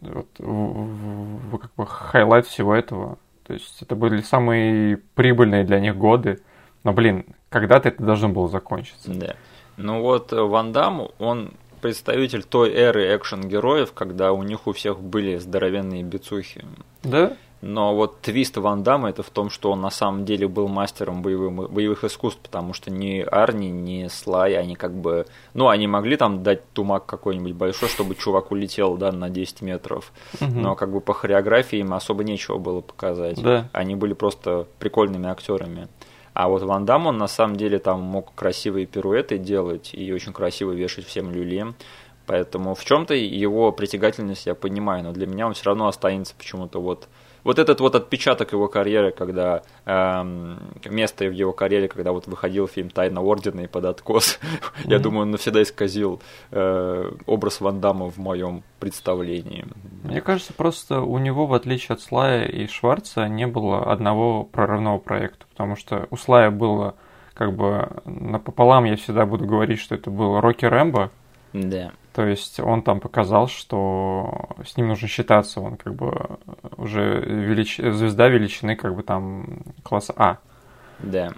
вот, 0.00 1.60
как 1.60 1.74
бы 1.76 1.86
хайлайт 1.86 2.46
всего 2.46 2.74
этого. 2.74 3.18
То 3.46 3.54
есть 3.54 3.82
это 3.82 3.96
были 3.96 4.20
самые 4.22 4.98
прибыльные 5.14 5.64
для 5.64 5.80
них 5.80 5.96
годы. 5.96 6.40
Но, 6.82 6.92
блин, 6.92 7.24
когда-то 7.48 7.88
это 7.88 8.02
должно 8.02 8.28
было 8.28 8.48
закончиться. 8.48 9.12
Да. 9.12 9.34
Ну 9.76 10.00
вот 10.02 10.32
э, 10.32 10.40
Ван 10.40 10.72
Дам, 10.72 11.08
он 11.18 11.52
представитель 11.84 12.44
той 12.44 12.72
эры 12.72 13.14
экшен-героев, 13.14 13.92
когда 13.92 14.32
у 14.32 14.42
них 14.42 14.66
у 14.66 14.72
всех 14.72 15.00
были 15.00 15.36
здоровенные 15.36 16.02
бицухи. 16.02 16.64
Да? 17.02 17.36
Но 17.60 17.94
вот 17.94 18.22
твист 18.22 18.56
Ван 18.56 18.82
Дамма 18.82 19.10
это 19.10 19.22
в 19.22 19.28
том, 19.28 19.50
что 19.50 19.70
он 19.70 19.82
на 19.82 19.90
самом 19.90 20.24
деле 20.24 20.48
был 20.48 20.66
мастером 20.66 21.20
боевым, 21.20 21.56
боевых 21.56 22.04
искусств, 22.04 22.40
потому 22.40 22.72
что 22.72 22.90
ни 22.90 23.20
Арни, 23.20 23.68
ни 23.68 24.08
Слай, 24.08 24.54
они 24.54 24.76
как 24.76 24.94
бы... 24.94 25.26
Ну, 25.52 25.68
они 25.68 25.86
могли 25.86 26.16
там 26.16 26.42
дать 26.42 26.66
тумак 26.72 27.04
какой-нибудь 27.04 27.52
большой, 27.52 27.90
чтобы 27.90 28.14
чувак 28.14 28.50
улетел, 28.50 28.96
да, 28.96 29.12
на 29.12 29.28
10 29.28 29.60
метров. 29.60 30.10
Но 30.40 30.76
как 30.76 30.90
бы 30.90 31.02
по 31.02 31.12
хореографии 31.12 31.80
им 31.80 31.92
особо 31.92 32.24
нечего 32.24 32.56
было 32.56 32.80
показать. 32.80 33.42
Да. 33.42 33.68
Они 33.72 33.94
были 33.94 34.14
просто 34.14 34.66
прикольными 34.78 35.28
актерами. 35.28 35.88
А 36.34 36.48
вот 36.48 36.62
Ван 36.62 36.84
Дам, 36.84 37.06
он 37.06 37.16
на 37.16 37.28
самом 37.28 37.56
деле 37.56 37.78
там 37.78 38.00
мог 38.00 38.34
красивые 38.34 38.86
пируэты 38.86 39.38
делать 39.38 39.90
и 39.94 40.12
очень 40.12 40.32
красиво 40.32 40.72
вешать 40.72 41.06
всем 41.06 41.30
люле. 41.30 41.74
Поэтому 42.26 42.74
в 42.74 42.84
чем-то 42.84 43.14
его 43.14 43.70
притягательность 43.70 44.46
я 44.46 44.54
понимаю, 44.54 45.04
но 45.04 45.12
для 45.12 45.26
меня 45.26 45.46
он 45.46 45.54
все 45.54 45.66
равно 45.66 45.86
останется 45.86 46.34
почему-то 46.36 46.80
вот 46.80 47.08
вот 47.44 47.58
этот 47.58 47.80
вот 47.80 47.94
отпечаток 47.94 48.52
его 48.52 48.68
карьеры, 48.68 49.12
когда 49.12 49.62
эм, 49.84 50.58
место 50.86 51.26
в 51.26 51.32
его 51.32 51.52
карьере, 51.52 51.88
когда 51.88 52.12
вот 52.12 52.26
выходил 52.26 52.66
фильм 52.66 52.90
«Тайна 52.90 53.20
Ордена» 53.20 53.60
и 53.60 53.66
«Под 53.66 53.84
откос», 53.84 54.40
я 54.84 54.98
думаю, 54.98 55.22
он 55.22 55.30
навсегда 55.30 55.62
исказил 55.62 56.20
э, 56.50 57.12
образ 57.26 57.60
Ван 57.60 57.80
Дамма 57.80 58.10
в 58.10 58.16
моем 58.16 58.64
представлении. 58.80 59.66
Мне 60.02 60.20
кажется, 60.20 60.52
просто 60.52 61.00
у 61.00 61.18
него, 61.18 61.46
в 61.46 61.54
отличие 61.54 61.94
от 61.94 62.00
Слая 62.00 62.46
и 62.46 62.66
Шварца, 62.66 63.28
не 63.28 63.46
было 63.46 63.92
одного 63.92 64.44
прорывного 64.44 64.98
проекта, 64.98 65.46
потому 65.50 65.76
что 65.76 66.08
у 66.10 66.16
Слая 66.16 66.50
было 66.50 66.94
как 67.34 67.52
бы 67.54 67.88
напополам 68.04 68.84
я 68.84 68.96
всегда 68.96 69.26
буду 69.26 69.44
говорить, 69.44 69.80
что 69.80 69.96
это 69.96 70.10
был 70.10 70.40
Рокки 70.40 70.64
Рэмбо, 70.64 71.10
Да. 71.52 71.92
То 72.14 72.24
есть 72.24 72.60
он 72.60 72.82
там 72.82 73.00
показал, 73.00 73.48
что 73.48 74.48
с 74.64 74.76
ним 74.76 74.88
нужно 74.88 75.08
считаться, 75.08 75.60
он 75.60 75.76
как 75.76 75.96
бы 75.96 76.38
уже 76.76 77.20
велич... 77.20 77.78
звезда 77.78 78.28
величины 78.28 78.76
как 78.76 78.94
бы 78.94 79.02
там 79.02 79.62
класса 79.82 80.14
А. 80.16 80.38
Да. 81.00 81.32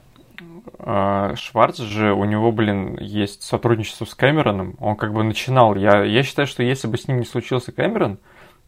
А 0.78 1.35
Шварц 1.35 1.78
же, 1.78 2.12
у 2.12 2.25
него, 2.25 2.52
блин, 2.52 2.99
есть 3.00 3.42
сотрудничество 3.42 4.04
с 4.04 4.14
Кэмероном. 4.14 4.76
Он 4.78 4.97
как 4.97 5.14
бы 5.14 5.25
начинал. 5.25 5.75
Я, 5.76 6.04
я 6.04 6.23
считаю, 6.23 6.47
что 6.47 6.62
если 6.62 6.88
бы 6.88 6.99
с 6.99 7.09
ним 7.09 7.21
не 7.21 7.25
случился 7.25 7.73
Кэмерон, 7.73 8.18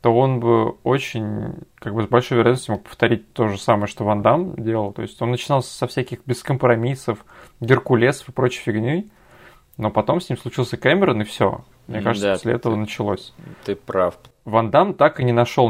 то 0.01 0.11
он 0.17 0.41
бы 0.41 0.71
очень, 0.85 1.57
как 1.75 1.93
бы 1.93 2.05
с 2.05 2.07
большой 2.07 2.39
вероятностью 2.39 2.77
мог 2.77 2.85
повторить 2.85 3.35
то 3.35 3.49
же 3.49 3.59
самое, 3.59 3.87
что 3.87 4.05
Ван 4.05 4.23
Дам 4.23 4.55
делал. 4.55 4.93
То 4.93 5.03
есть 5.03 5.21
он 5.21 5.31
начинал 5.31 5.63
со 5.63 5.87
всяких 5.87 6.21
бескомпромиссов, 6.25 7.27
Геркулесов 7.61 8.31
и 8.31 8.33
прочей 8.33 8.61
фигней, 8.61 9.11
но 9.77 9.91
потом 9.91 10.23
с 10.23 10.31
ним 10.31 10.39
случился 10.39 10.79
Кэмерон, 10.79 11.21
и 11.21 11.25
все. 11.25 11.65
Мне 11.89 12.03
кажется, 12.03 12.29
да, 12.29 12.35
после 12.35 12.53
этого 12.53 12.75
ты- 12.75 12.81
началось. 12.81 13.35
Ты 13.65 13.75
прав. 13.75 14.19
Ван 14.45 14.71
Дам 14.71 14.95
так 14.95 15.21
и 15.21 15.25
не 15.25 15.33
нашел 15.33 15.69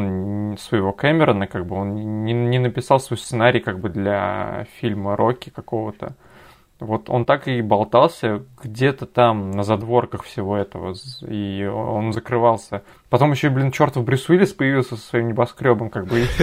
своего 0.58 0.92
Кэмерона, 0.92 1.46
как 1.46 1.66
бы 1.66 1.76
он 1.76 2.24
не, 2.24 2.32
не 2.32 2.58
написал 2.58 3.00
свой 3.00 3.18
сценарий 3.18 3.60
как 3.60 3.80
бы 3.80 3.88
для 3.88 4.66
фильма 4.78 5.16
Рокки 5.16 5.50
какого-то. 5.50 6.14
Вот 6.80 7.10
он 7.10 7.24
так 7.24 7.48
и 7.48 7.60
болтался 7.60 8.44
где-то 8.62 9.06
там 9.06 9.50
на 9.50 9.64
задворках 9.64 10.22
всего 10.22 10.56
этого, 10.56 10.94
и 11.26 11.64
он 11.64 12.12
закрывался. 12.12 12.84
Потом 13.10 13.32
еще, 13.32 13.50
блин, 13.50 13.72
чертов 13.72 14.04
Брюс 14.04 14.28
Уиллис 14.28 14.52
появился 14.52 14.96
со 14.96 15.02
своим 15.02 15.28
небоскребом, 15.28 15.90
как 15.90 16.06
бы 16.06 16.20
и. 16.20 16.26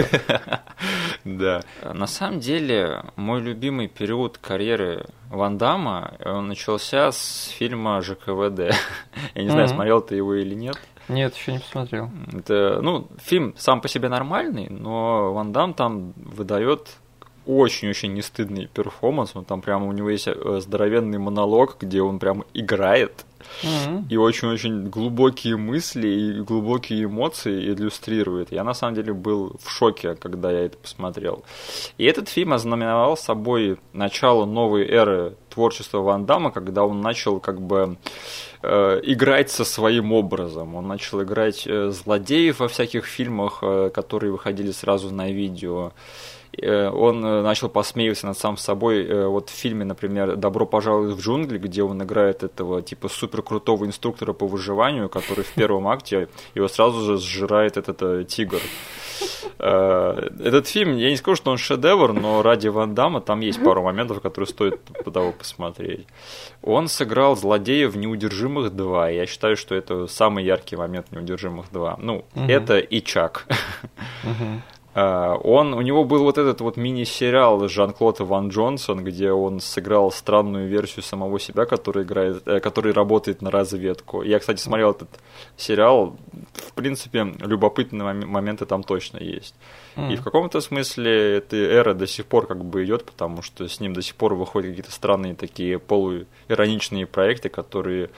Да. 1.24 1.62
На 1.82 2.06
самом 2.06 2.40
деле, 2.40 3.04
мой 3.16 3.42
любимый 3.42 3.88
период 3.88 4.38
карьеры 4.38 5.08
Ван 5.30 5.58
Дамма, 5.58 6.14
он 6.24 6.50
начался 6.50 7.12
с 7.12 7.48
фильма 7.58 8.02
ЖКВД. 8.02 8.76
Я 9.36 9.44
не 9.44 9.50
знаю, 9.50 9.68
смотрел 9.68 10.02
ты 10.02 10.16
его 10.16 10.36
или 10.36 10.54
нет. 10.54 10.78
Нет, 11.08 11.36
еще 11.36 11.54
не 11.54 11.60
посмотрел. 11.60 12.10
Это, 12.34 12.80
ну, 12.82 13.08
фильм 13.24 13.54
сам 13.58 13.82
по 13.82 13.88
себе 13.88 14.10
нормальный, 14.10 14.68
но 14.70 15.34
Ван 15.34 15.52
Дам 15.52 15.74
там 15.74 16.14
выдает 16.16 16.98
очень-очень 17.46 18.14
нестыдный 18.14 18.68
перформанс. 18.68 19.36
Он 19.36 19.46
там 19.46 19.62
прямо 19.62 19.88
у 19.88 19.92
него 19.92 20.10
есть 20.10 20.28
э, 20.28 20.60
здоровенный 20.62 21.18
монолог, 21.18 21.78
где 21.80 22.02
он 22.02 22.20
прям 22.20 22.44
играет. 22.54 23.26
М, 23.64 24.08
и 24.10 24.18
очень-очень 24.18 24.90
глубокие 24.90 25.58
мысли 25.58 26.08
и 26.08 26.42
глубокие 26.42 27.06
эмоции 27.06 27.70
иллюстрирует. 27.70 28.52
Я 28.52 28.64
на 28.64 28.74
самом 28.74 28.96
деле 28.96 29.14
был 29.14 29.56
в 29.64 29.70
шоке, 29.70 30.16
когда 30.16 30.52
я 30.52 30.66
это 30.66 30.78
посмотрел. 30.78 31.44
И 31.98 32.06
этот 32.06 32.30
фильм 32.30 32.54
ознаменовал 32.54 33.18
собой 33.18 33.78
начало 33.94 34.46
новой 34.46 34.88
эры 34.88 35.36
творчества 35.50 36.00
Ван 36.00 36.26
Дамма, 36.26 36.52
когда 36.52 36.86
он 36.86 37.02
начал 37.02 37.40
как 37.40 37.62
бы 37.62 37.98
э, 38.62 39.00
играть 39.04 39.52
со 39.52 39.64
своим 39.64 40.12
образом. 40.12 40.76
Он 40.76 40.88
начал 40.88 41.24
играть 41.24 41.66
э, 41.66 41.92
злодеев 41.92 42.60
во 42.60 42.68
всяких 42.68 43.06
фильмах, 43.06 43.60
э, 43.62 43.90
которые 43.94 44.32
выходили 44.32 44.72
сразу 44.72 45.14
на 45.14 45.32
видео. 45.32 45.88
Э, 45.88 46.35
Он 46.62 47.26
э, 47.26 47.42
начал 47.42 47.70
посмеиваться 47.70 48.28
над 48.28 48.38
сам 48.38 48.58
собой. 48.58 49.06
Э, 49.06 49.26
Вот 49.28 49.50
в 49.50 49.54
фильме, 49.54 49.86
например, 49.86 50.36
«Добро 50.36 50.66
пожаловать 50.66 51.16
в 51.16 51.20
джунгли», 51.22 51.58
где 51.58 51.84
он 51.84 52.02
играет 52.04 52.44
этого 52.44 52.82
типа 52.82 53.10
супер 53.10 53.42
крутого 53.42 53.86
инструктора 53.86 54.34
по 54.34 54.48
выживанию, 54.48 55.10
который 55.10 55.44
в 55.44 55.54
первом 55.54 55.88
акте 55.88 56.28
его 56.56 56.68
сразу 56.68 57.02
же 57.02 57.18
сжирает 57.18 57.78
этот 57.78 58.02
э, 58.02 58.24
тигр. 58.26 58.60
Э, 59.60 60.30
Этот 60.44 60.68
фильм, 60.68 60.98
я 60.98 61.10
не 61.10 61.18
скажу, 61.18 61.36
что 61.38 61.52
он 61.52 61.58
шедевр, 61.58 62.14
но 62.14 62.42
ради 62.42 62.68
Ван 62.68 62.94
Дамма 62.96 63.22
там 63.22 63.40
есть 63.42 63.64
пару 63.64 63.82
моментов, 63.84 64.22
которые 64.22 64.48
стоит 64.48 64.80
того 65.14 65.32
посмотреть. 65.32 66.08
Он 66.62 66.88
сыграл 66.88 67.36
злодея 67.36 67.88
в 67.88 67.98
«Неудержимых 67.98 68.72
2». 68.74 69.14
Я 69.14 69.26
считаю, 69.26 69.56
что 69.56 69.76
это 69.76 70.08
самый 70.08 70.44
яркий 70.44 70.76
момент 70.76 71.08
«Неудержимых 71.12 71.66
2». 71.72 71.96
Ну, 72.00 72.26
Мгм. 72.36 72.50
это 72.50 72.80
и 72.80 73.02
Чак. 73.02 73.46
мгм. 74.24 74.62
А, 74.96 75.36
Он, 75.36 75.74
у 75.74 75.82
него 75.82 76.06
был 76.06 76.24
вот 76.24 76.38
этот 76.38 76.62
вот 76.62 76.78
мини-сериал 76.78 77.68
Жан-Клод 77.68 78.22
Ван 78.22 78.48
Джонсон, 78.48 79.04
где 79.04 79.32
он 79.32 79.60
сыграл 79.60 80.10
странную 80.10 80.70
версию 80.70 81.04
самого 81.04 81.38
себя, 81.38 81.66
который 81.66 82.04
играет, 82.04 82.48
э, 82.48 82.62
который 82.62 82.94
работает 82.94 83.42
на 83.42 83.52
разведку. 83.52 84.22
Я, 84.24 84.40
кстати, 84.40 84.62
смотрел 84.62 84.92
этот 84.92 85.10
сериал. 85.58 86.16
принципе, 86.76 87.34
любопытные 87.40 88.14
моменты 88.14 88.66
там 88.66 88.84
точно 88.84 89.18
есть. 89.18 89.56
М. 89.96 90.12
И 90.12 90.16
в 90.18 90.24
каком-то 90.24 90.62
смысле 90.62 91.38
эта 91.38 91.56
эра 91.56 91.94
до 91.94 92.06
сих 92.06 92.26
пор 92.26 92.48
как 92.48 92.64
бы 92.64 92.84
идет, 92.84 93.06
потому 93.06 93.42
что 93.42 93.68
с 93.68 93.80
ним 93.80 93.94
до 93.94 94.02
сих 94.02 94.16
пор 94.16 94.36
выходят 94.36 94.72
какие-то 94.72 94.92
странные 94.92 95.36
такие 95.36 95.80
полуироничные 95.80 97.06
проекты, 97.06 97.50
которые 97.50 98.10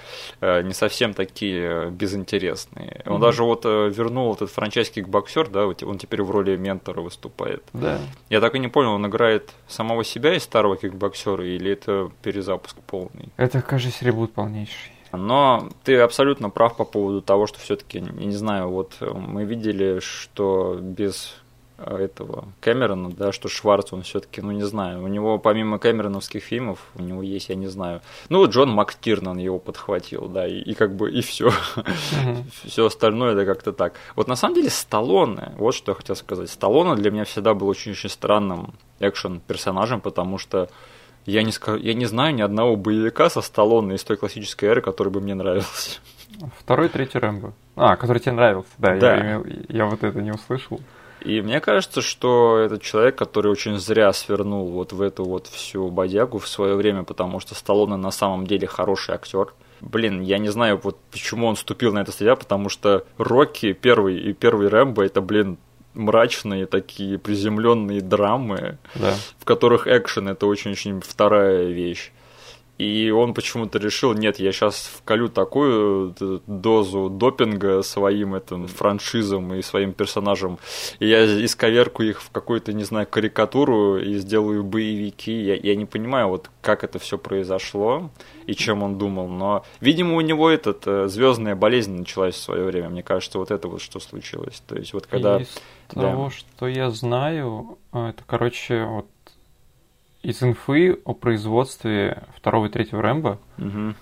э, 0.41 0.61
не 0.63 0.73
совсем 0.73 1.13
такие 1.13 1.61
э, 1.61 1.89
безинтересные. 1.89 3.01
Он 3.05 3.13
Мгм. 3.13 3.21
даже 3.21 3.43
вот 3.43 3.65
э, 3.65 3.89
вернул 3.89 4.33
этот 4.33 4.49
франчайз 4.51 4.89
кикбоксер, 4.89 5.47
да, 5.49 5.65
он 5.67 5.97
теперь 5.97 6.21
в 6.23 6.31
роли 6.31 6.57
ментора 6.67 7.01
выступает. 7.01 7.63
Да. 7.73 7.99
Я 8.29 8.41
так 8.41 8.55
и 8.55 8.59
не 8.59 8.67
понял, 8.67 8.93
он 8.93 9.07
играет 9.07 9.51
самого 9.67 10.03
себя 10.03 10.35
из 10.35 10.43
старого 10.43 10.77
кикбоксера 10.77 11.45
или 11.45 11.71
это 11.71 12.11
перезапуск 12.21 12.77
полный? 12.85 13.29
Это, 13.37 13.61
кажется, 13.61 14.05
ребут 14.05 14.33
полнейший. 14.33 14.91
Но 15.13 15.69
ты 15.83 15.97
абсолютно 15.99 16.49
прав 16.49 16.75
по 16.75 16.83
поводу 16.83 17.21
того, 17.21 17.47
что 17.47 17.59
все-таки, 17.59 17.99
я 17.99 18.25
не 18.25 18.35
знаю, 18.35 18.69
вот 18.69 18.97
э, 18.99 19.09
мы 19.09 19.45
видели, 19.45 19.99
что 19.99 20.77
без 20.81 21.33
этого 21.77 22.45
Кэмерона, 22.59 23.11
да, 23.11 23.31
что 23.31 23.49
Шварц, 23.49 23.93
он 23.93 24.01
все-таки, 24.01 24.41
ну 24.41 24.51
не 24.51 24.63
знаю, 24.63 25.03
у 25.03 25.07
него 25.07 25.37
помимо 25.37 25.77
Кэмероновских 25.79 26.43
фильмов, 26.43 26.79
у 26.95 27.01
него 27.01 27.21
есть, 27.21 27.49
я 27.49 27.55
не 27.55 27.67
знаю, 27.67 28.01
ну 28.29 28.39
вот 28.39 28.51
Джон 28.51 28.71
МакТирнан 28.71 29.37
его 29.37 29.59
подхватил, 29.59 30.27
да, 30.27 30.47
и, 30.47 30.59
и 30.59 30.73
как 30.73 30.95
бы 30.95 31.11
и 31.11 31.21
все, 31.21 31.51
все 32.63 32.85
остальное 32.85 33.33
это 33.33 33.45
как-то 33.45 33.73
так. 33.73 33.93
Вот 34.15 34.27
на 34.27 34.35
самом 34.35 34.55
деле 34.55 34.69
Сталлоне, 34.69 35.53
вот 35.57 35.75
что 35.75 35.91
я 35.91 35.95
хотел 35.95 36.15
сказать, 36.15 36.49
Сталлоне 36.49 36.95
для 36.95 37.11
меня 37.11 37.25
всегда 37.25 37.53
был 37.53 37.67
очень-очень 37.67 38.09
странным 38.09 38.73
экшен-персонажем, 38.99 40.01
потому 40.01 40.37
что 40.37 40.69
я 41.25 41.43
не, 41.43 41.51
ска- 41.51 41.79
я 41.79 41.93
не 41.93 42.05
знаю 42.05 42.33
ни 42.33 42.41
одного 42.41 42.75
боевика 42.75 43.29
со 43.29 43.41
Сталлоне 43.41 43.95
из 43.95 44.03
той 44.03 44.17
классической 44.17 44.69
эры, 44.69 44.81
который 44.81 45.09
бы 45.09 45.21
мне 45.21 45.35
нравился. 45.35 45.99
Второй, 46.59 46.89
третий 46.89 47.19
Рэмбо. 47.19 47.53
А, 47.75 47.95
который 47.95 48.19
тебе 48.19 48.33
нравился, 48.33 48.69
да, 48.77 48.95
Да. 48.97 49.15
Я, 49.15 49.43
я 49.69 49.85
вот 49.85 50.03
это 50.03 50.21
не 50.21 50.31
услышал. 50.31 50.79
И 51.21 51.41
мне 51.41 51.59
кажется, 51.59 52.01
что 52.01 52.57
это 52.57 52.79
человек, 52.79 53.15
который 53.15 53.51
очень 53.51 53.77
зря 53.79 54.13
свернул 54.13 54.67
вот 54.67 54.93
в 54.93 55.01
эту 55.01 55.23
вот 55.25 55.47
всю 55.47 55.89
бодягу 55.89 56.37
в 56.39 56.47
свое 56.47 56.75
время, 56.75 57.03
потому 57.03 57.39
что 57.39 57.55
Сталлоне 57.55 57.95
на 57.97 58.11
самом 58.11 58.45
деле 58.45 58.67
хороший 58.67 59.15
актер. 59.15 59.53
Блин, 59.81 60.21
я 60.21 60.37
не 60.37 60.49
знаю, 60.49 60.79
вот 60.83 60.97
почему 61.11 61.47
он 61.47 61.55
вступил 61.55 61.93
на 61.93 61.99
это 61.99 62.11
статья, 62.11 62.35
потому 62.35 62.69
что 62.69 63.05
Рокки 63.17 63.73
первый 63.73 64.17
и 64.19 64.33
первый 64.33 64.69
Рэмбо 64.69 65.03
это, 65.05 65.21
блин, 65.21 65.57
мрачные 65.93 66.65
такие 66.67 67.17
приземленные 67.17 68.01
драмы, 68.01 68.77
Да. 68.95 69.13
в 69.39 69.45
которых 69.45 69.87
экшен 69.87 70.29
это 70.29 70.45
очень-очень 70.45 71.01
вторая 71.01 71.65
вещь. 71.65 72.11
И 72.77 73.09
он 73.09 73.33
почему-то 73.33 73.79
решил, 73.79 74.13
нет, 74.13 74.39
я 74.39 74.51
сейчас 74.51 74.89
вколю 74.97 75.29
такую 75.29 76.15
э, 76.19 76.39
дозу 76.45 77.09
допинга 77.09 77.81
своим 77.81 78.35
этим 78.35 78.67
франшизам 78.67 79.53
и 79.55 79.61
своим 79.63 79.93
персонажам, 79.93 80.59
и 80.99 81.07
я 81.07 81.25
исковерку 81.43 82.03
их 82.03 82.21
в 82.21 82.29
какую-то, 82.29 82.73
не 82.73 82.83
знаю, 82.83 83.07
карикатуру 83.07 83.97
и 83.97 84.15
сделаю 84.17 84.63
боевики. 84.63 85.31
Я, 85.31 85.55
я 85.55 85.75
не 85.75 85.85
понимаю, 85.85 86.27
вот 86.27 86.51
как 86.61 86.83
это 86.83 86.99
все 86.99 87.17
произошло 87.17 88.11
и 88.45 88.53
чем 88.53 88.83
он 88.83 88.97
думал, 88.97 89.27
но, 89.27 89.65
видимо, 89.81 90.15
у 90.15 90.21
него 90.21 90.49
этот 90.49 91.09
звездная 91.09 91.55
болезнь 91.55 91.97
началась 91.97 92.35
в 92.35 92.41
свое 92.41 92.63
время. 92.63 92.89
Мне 92.89 93.03
кажется, 93.03 93.39
вот 93.39 93.51
это 93.51 93.67
вот 93.67 93.81
что 93.81 93.99
случилось. 93.99 94.61
То 94.67 94.75
есть 94.75 94.93
вот 94.93 95.07
когда... 95.07 95.41
Из 95.41 95.47
да. 95.95 96.01
того, 96.01 96.29
что 96.29 96.67
я 96.67 96.89
знаю, 96.91 97.77
а, 97.91 98.09
это, 98.09 98.23
короче, 98.25 98.85
вот 98.85 99.07
из 100.23 100.41
инфы 100.43 100.99
о 101.05 101.13
производстве 101.13 102.23
второго 102.35 102.65
и 102.67 102.69
третьего 102.69 103.01
Рэмбо, 103.01 103.39
Мгм. 103.57 103.95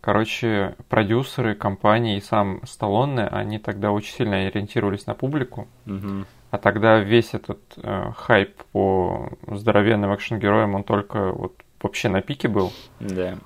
короче, 0.00 0.74
продюсеры 0.88 1.54
компании 1.54 2.16
и 2.16 2.20
сам 2.20 2.60
Сталлоне, 2.64 3.26
они 3.26 3.58
тогда 3.58 3.92
очень 3.92 4.14
сильно 4.14 4.36
ориентировались 4.46 5.06
на 5.06 5.14
публику, 5.14 5.68
Мгм. 5.84 6.26
а 6.50 6.58
тогда 6.58 6.98
весь 6.98 7.34
этот 7.34 7.60
э, 7.76 8.12
хайп 8.16 8.62
по 8.72 9.30
здоровенным 9.48 10.14
экшен-героям, 10.14 10.74
он 10.74 10.84
только 10.84 11.32
вот 11.32 11.54
вообще 11.82 12.08
на 12.08 12.20
пике 12.22 12.48
был. 12.48 12.72
Да. 13.00 13.36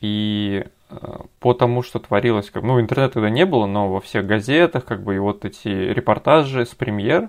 И 0.00 0.64
э, 0.88 0.96
по 1.40 1.54
тому, 1.54 1.82
что 1.82 1.98
творилось, 1.98 2.50
как, 2.50 2.62
ну, 2.62 2.80
интернета 2.80 3.14
тогда 3.14 3.30
не 3.30 3.44
было, 3.44 3.66
но 3.66 3.88
во 3.92 4.00
всех 4.00 4.26
газетах, 4.26 4.84
как 4.84 5.02
бы, 5.02 5.16
и 5.16 5.18
вот 5.18 5.44
эти 5.44 5.68
репортажи 5.68 6.64
с 6.64 6.74
премьер, 6.74 7.28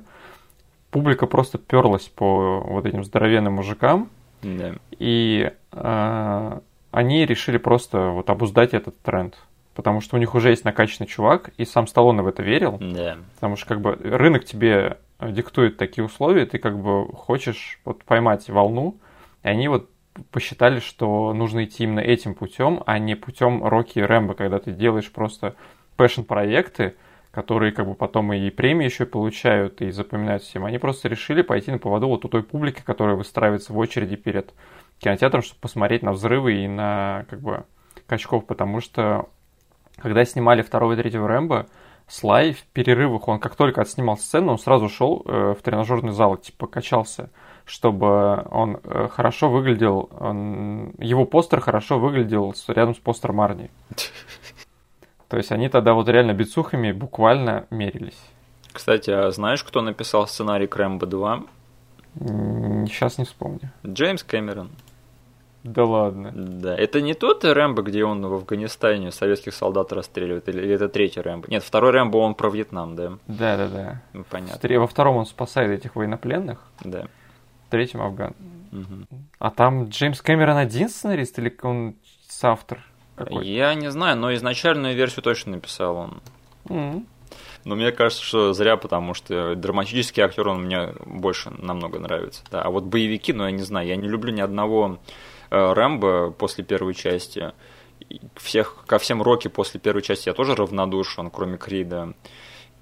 публика 0.92 1.26
просто 1.26 1.58
перлась 1.58 2.08
по 2.08 2.60
вот 2.62 2.86
этим 2.86 3.04
здоровенным 3.04 3.54
мужикам, 3.54 4.10
Да. 4.44 4.74
и 4.92 5.52
э, 5.72 6.60
они 6.92 7.26
решили 7.26 7.58
просто 7.58 8.10
вот 8.10 8.30
обуздать 8.30 8.74
этот 8.74 9.00
тренд. 9.02 9.38
Потому 9.74 10.02
что 10.02 10.18
у 10.18 10.20
них 10.20 10.36
уже 10.36 10.50
есть 10.50 10.66
накачанный 10.66 11.08
чувак, 11.08 11.52
и 11.58 11.64
сам 11.64 11.88
Сталлоне 11.88 12.22
в 12.22 12.28
это 12.28 12.44
верил. 12.44 12.78
Да. 12.80 13.18
Потому 13.36 13.56
что 13.56 13.68
как 13.68 13.80
бы 13.82 13.94
рынок 14.04 14.44
тебе 14.44 14.98
диктует 15.22 15.78
такие 15.78 16.04
условия, 16.04 16.46
ты 16.46 16.58
как 16.58 16.78
бы 16.78 17.08
хочешь 17.14 17.80
вот 17.86 18.04
поймать 18.04 18.50
волну, 18.50 18.98
и 19.44 19.48
они 19.48 19.70
вот 19.70 19.90
посчитали, 20.32 20.80
что 20.80 21.34
нужно 21.34 21.64
идти 21.64 21.84
именно 21.86 22.02
этим 22.02 22.36
путем, 22.36 22.84
а 22.86 23.00
не 23.00 23.16
путем 23.16 23.64
Рокки 23.64 24.00
и 24.00 24.02
Рэмбо, 24.02 24.34
когда 24.34 24.60
ты 24.60 24.72
делаешь 24.72 25.10
просто 25.10 25.56
пэшн-проекты, 25.96 26.96
которые 27.32 27.72
как 27.72 27.88
бы 27.88 27.96
потом 27.96 28.34
и 28.34 28.50
премии 28.50 28.86
еще 28.86 29.06
получают, 29.06 29.82
и 29.82 29.92
запоминают 29.92 30.44
всем. 30.44 30.66
Они 30.66 30.78
просто 30.78 31.08
решили 31.08 31.42
пойти 31.42 31.72
на 31.72 31.78
поводу 31.80 32.08
вот 32.08 32.26
у 32.26 32.28
той 32.28 32.44
публики, 32.44 32.82
которая 32.86 33.16
выстраивается 33.16 33.74
в 33.74 33.78
очереди 33.78 34.16
перед 34.16 34.54
кинотеатром, 35.00 35.42
чтобы 35.42 35.60
посмотреть 35.62 36.04
на 36.04 36.12
взрывы 36.12 36.64
и 36.64 36.68
на 36.68 37.26
как 37.30 37.40
бы 37.42 37.64
качков, 38.08 38.46
потому 38.46 38.82
что 38.82 39.30
когда 39.98 40.26
снимали 40.26 40.62
второго 40.62 40.94
и 40.94 40.98
третьего 40.98 41.28
Рэмбо, 41.28 41.68
Слай 42.08 42.52
в 42.52 42.64
перерывах, 42.74 43.30
он 43.30 43.40
как 43.40 43.56
только 43.56 43.80
отснимал 43.80 44.18
сцену, 44.18 44.52
он 44.52 44.60
сразу 44.60 44.90
шел 44.90 45.24
э, 45.26 45.56
в 45.58 45.62
тренажерный 45.64 46.12
зал, 46.12 46.36
типа 46.36 46.68
качался, 46.68 47.30
чтобы 47.64 48.46
он 48.52 48.82
э, 48.84 49.08
хорошо 49.10 49.50
выглядел, 49.50 50.10
он- 50.20 50.92
его 50.98 51.24
постер 51.24 51.62
хорошо 51.62 52.00
выглядел 52.00 52.54
с- 52.54 52.68
рядом 52.68 52.96
с 52.96 52.98
постером 52.98 53.40
Арни. 53.40 53.70
То 55.32 55.38
есть 55.38 55.50
они 55.54 55.70
тогда 55.70 55.94
вот 55.94 56.10
реально 56.10 56.34
бицухами 56.34 56.92
буквально 56.92 57.66
мерились. 57.70 58.20
Кстати, 58.74 59.12
а 59.12 59.32
знаешь, 59.32 59.64
кто 59.64 59.82
написал 59.82 60.28
сценарий 60.28 60.68
к 60.68 60.76
Рэмбо 60.76 61.06
2? 61.08 61.44
Сейчас 62.86 63.18
не 63.18 63.24
вспомню. 63.24 63.72
Джеймс 63.88 64.24
Кэмерон. 64.24 64.72
Да 65.64 65.86
ладно. 65.86 66.34
Да, 66.36 66.76
это 66.76 67.00
не 67.00 67.14
тот 67.14 67.46
Рэмбо, 67.46 67.82
где 67.82 68.04
он 68.04 68.26
в 68.26 68.34
Афганистане 68.34 69.14
советских 69.14 69.54
солдат 69.54 69.94
расстреливает, 69.94 70.50
или, 70.50 70.64
или 70.64 70.74
это 70.76 70.90
третий 70.90 71.22
Рэмбо? 71.22 71.48
Нет, 71.50 71.64
второй 71.64 71.92
Рэмбо, 71.92 72.18
он 72.18 72.36
про 72.36 72.50
Вьетнам, 72.50 72.98
да? 72.98 73.14
Да-да-да. 73.28 74.02
Ну, 74.12 74.26
Понятно, 74.30 74.58
Втре- 74.68 74.80
Во 74.80 74.88
втором 74.88 75.16
он 75.16 75.26
спасает 75.26 75.72
этих 75.72 75.96
военнопленных, 75.96 76.60
да. 76.84 77.06
в 77.68 77.72
третьем 77.72 78.02
Афган. 78.02 78.34
Мгм. 78.72 79.08
А 79.40 79.50
там 79.50 79.86
Джеймс 79.88 80.22
Кэмерон 80.22 80.58
один 80.58 80.90
сценарист 80.90 81.40
или 81.40 81.56
он 81.64 81.96
соавтор? 82.28 82.84
Какой? 83.26 83.48
Я 83.48 83.74
не 83.76 83.92
знаю, 83.92 84.18
но 84.18 84.34
изначальную 84.34 84.96
версию 84.96 85.24
точно 85.24 85.54
написал 85.54 85.96
он. 85.96 86.22
М. 86.70 87.08
Но 87.64 87.76
мне 87.76 87.92
кажется, 87.92 88.24
что 88.24 88.54
зря, 88.54 88.76
потому 88.76 89.14
что 89.14 89.56
драматический 89.56 90.24
актер, 90.24 90.48
он 90.48 90.66
мне 90.66 90.94
больше 91.06 91.52
намного 91.52 92.00
нравится. 92.00 92.44
Да, 92.50 92.62
а 92.62 92.70
вот 92.70 92.86
боевики, 92.86 93.34
ну 93.34 93.46
я 93.46 93.52
не 93.52 93.62
знаю, 93.62 93.88
я 93.88 93.96
не 93.96 94.08
люблю 94.08 94.34
ни 94.34 94.42
одного 94.42 95.00
э, 95.50 95.74
Рэмбо 95.74 96.32
после 96.32 96.64
первой 96.64 96.96
части. 96.96 97.54
И 98.10 98.20
Всех, 98.36 98.84
ко 98.88 98.98
всем 98.98 99.22
Рокки 99.22 99.48
после 99.48 99.80
первой 99.80 100.02
части 100.02 100.30
я 100.30 100.34
тоже 100.34 100.56
равнодушен, 100.56 101.30
кроме 101.30 101.58
Крида. 101.58 102.14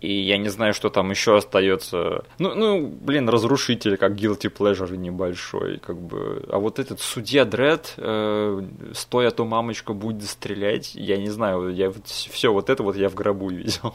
И 0.02 0.14
я 0.14 0.38
не 0.38 0.48
знаю, 0.48 0.74
что 0.74 0.90
там 0.90 1.12
еще 1.12 1.36
остается. 1.36 2.24
Ну, 2.38 2.56
ну, 2.56 2.88
блин, 2.88 3.28
разрушитель, 3.28 3.98
как 3.98 4.14
guilty 4.14 4.52
pleasure 4.52 4.96
небольшой, 4.96 5.78
как 5.80 6.00
бы. 6.00 6.46
А 6.50 6.58
вот 6.58 6.80
этот 6.80 7.02
судья 7.02 7.44
Дред, 7.44 7.96
э, 7.98 8.62
стоя, 8.94 9.32
то 9.32 9.44
мамочка 9.44 9.94
будет 9.94 10.30
стрелять, 10.30 10.96
я 10.96 11.18
не 11.18 11.30
знаю, 11.30 11.74
я 11.74 11.92
все 12.06 12.54
вот 12.54 12.70
это 12.70 12.82
вот 12.84 12.96
я 12.96 13.10
в 13.10 13.14
гробу 13.14 13.50
видел. 13.50 13.94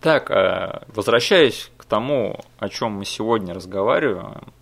Так, 0.00 0.30
э, 0.30 0.84
возвращаясь 0.88 1.70
к 1.76 1.84
тому, 1.84 2.38
о 2.58 2.68
чем 2.68 2.92
мы 2.92 3.04
сегодня 3.04 3.54
разговариваем, 3.54 4.52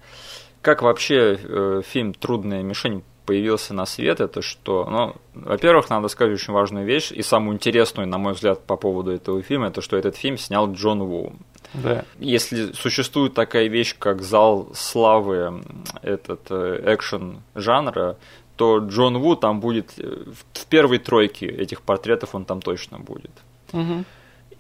как 0.63 0.81
вообще 0.81 1.39
э, 1.43 1.83
фильм 1.85 2.15
«Трудная 2.15 2.63
мишень» 2.63 3.03
появился 3.27 3.75
на 3.75 3.87
свет, 3.87 4.21
это 4.21 4.43
что, 4.43 4.87
ну, 4.91 5.17
во-первых, 5.35 5.91
надо 5.91 6.09
сказать 6.09 6.35
очень 6.35 6.53
важную 6.53 6.87
вещь, 6.87 7.13
и 7.13 7.23
самую 7.23 7.55
интересную, 7.55 8.09
на 8.09 8.19
мой 8.19 8.35
взгляд, 8.35 8.65
по 8.67 8.77
поводу 8.77 9.11
этого 9.11 9.43
фильма, 9.43 9.69
это 9.69 9.81
что 9.81 9.97
этот 9.97 10.17
фильм 10.17 10.39
снял 10.39 10.73
Джон 10.73 11.03
Ву. 11.05 11.33
Да. 11.75 12.05
Если 12.19 12.73
существует 12.73 13.35
такая 13.35 13.69
вещь, 13.69 13.97
как 13.99 14.23
зал 14.23 14.69
славы, 14.75 15.63
этот 16.03 16.43
э, 16.51 16.95
экшен 16.95 17.43
жанра, 17.55 18.17
то 18.57 18.79
Джон 18.79 19.19
Ву 19.19 19.37
там 19.37 19.61
будет 19.61 19.93
э, 19.99 20.25
в 20.53 20.67
первой 20.67 20.99
тройке 20.99 21.47
этих 21.47 21.83
портретов, 21.83 22.35
он 22.35 22.45
там 22.45 22.61
точно 22.61 22.99
будет. 22.99 23.33
Мгм. 23.73 24.05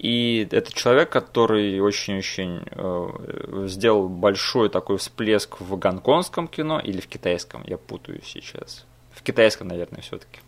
И 0.04 0.46
это 0.50 0.70
человек, 0.70 1.08
который 1.08 1.80
очень-очень 1.80 2.60
э, 2.72 3.64
сделал 3.68 4.06
большой 4.10 4.68
такой 4.68 4.98
всплеск 4.98 5.62
в 5.62 5.78
гонконгском 5.78 6.46
кино 6.46 6.78
или 6.78 7.00
в 7.00 7.06
китайском, 7.06 7.64
я 7.66 7.78
путаю 7.78 8.20
сейчас. 8.22 8.84
В 9.12 9.22
китайском, 9.22 9.68
наверное, 9.68 10.02
все-таки. 10.02 10.40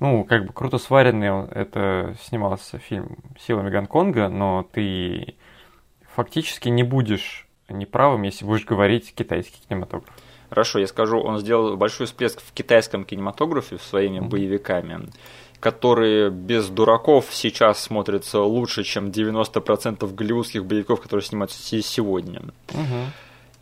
Ну, 0.00 0.24
как 0.24 0.44
бы 0.44 0.52
круто 0.52 0.76
сваренный, 0.76 1.48
это 1.50 2.14
снимался 2.24 2.76
фильм 2.76 3.16
«Силами 3.40 3.70
Гонконга», 3.70 4.28
но 4.28 4.68
ты 4.70 5.34
фактически 6.14 6.68
не 6.68 6.82
будешь 6.82 7.48
неправым, 7.70 8.20
если 8.20 8.44
будешь 8.44 8.66
говорить 8.66 9.14
китайский 9.14 9.62
кинематограф. 9.66 10.12
Хорошо, 10.50 10.78
я 10.78 10.86
скажу, 10.86 11.18
он 11.18 11.38
сделал 11.38 11.78
большой 11.78 12.04
всплеск 12.04 12.42
в 12.42 12.52
китайском 12.52 13.06
кинематографе 13.06 13.78
своими 13.78 14.18
mm-hmm. 14.18 14.28
боевиками, 14.28 15.08
которые 15.62 16.30
без 16.30 16.68
дураков 16.68 17.26
сейчас 17.30 17.80
смотрятся 17.80 18.40
лучше, 18.40 18.82
чем 18.82 19.10
90% 19.10 20.12
голливудских 20.12 20.64
боевиков, 20.64 21.00
которые 21.00 21.24
снимаются 21.24 21.62
сегодня. 21.82 22.42
Mm-hmm. 22.66 23.06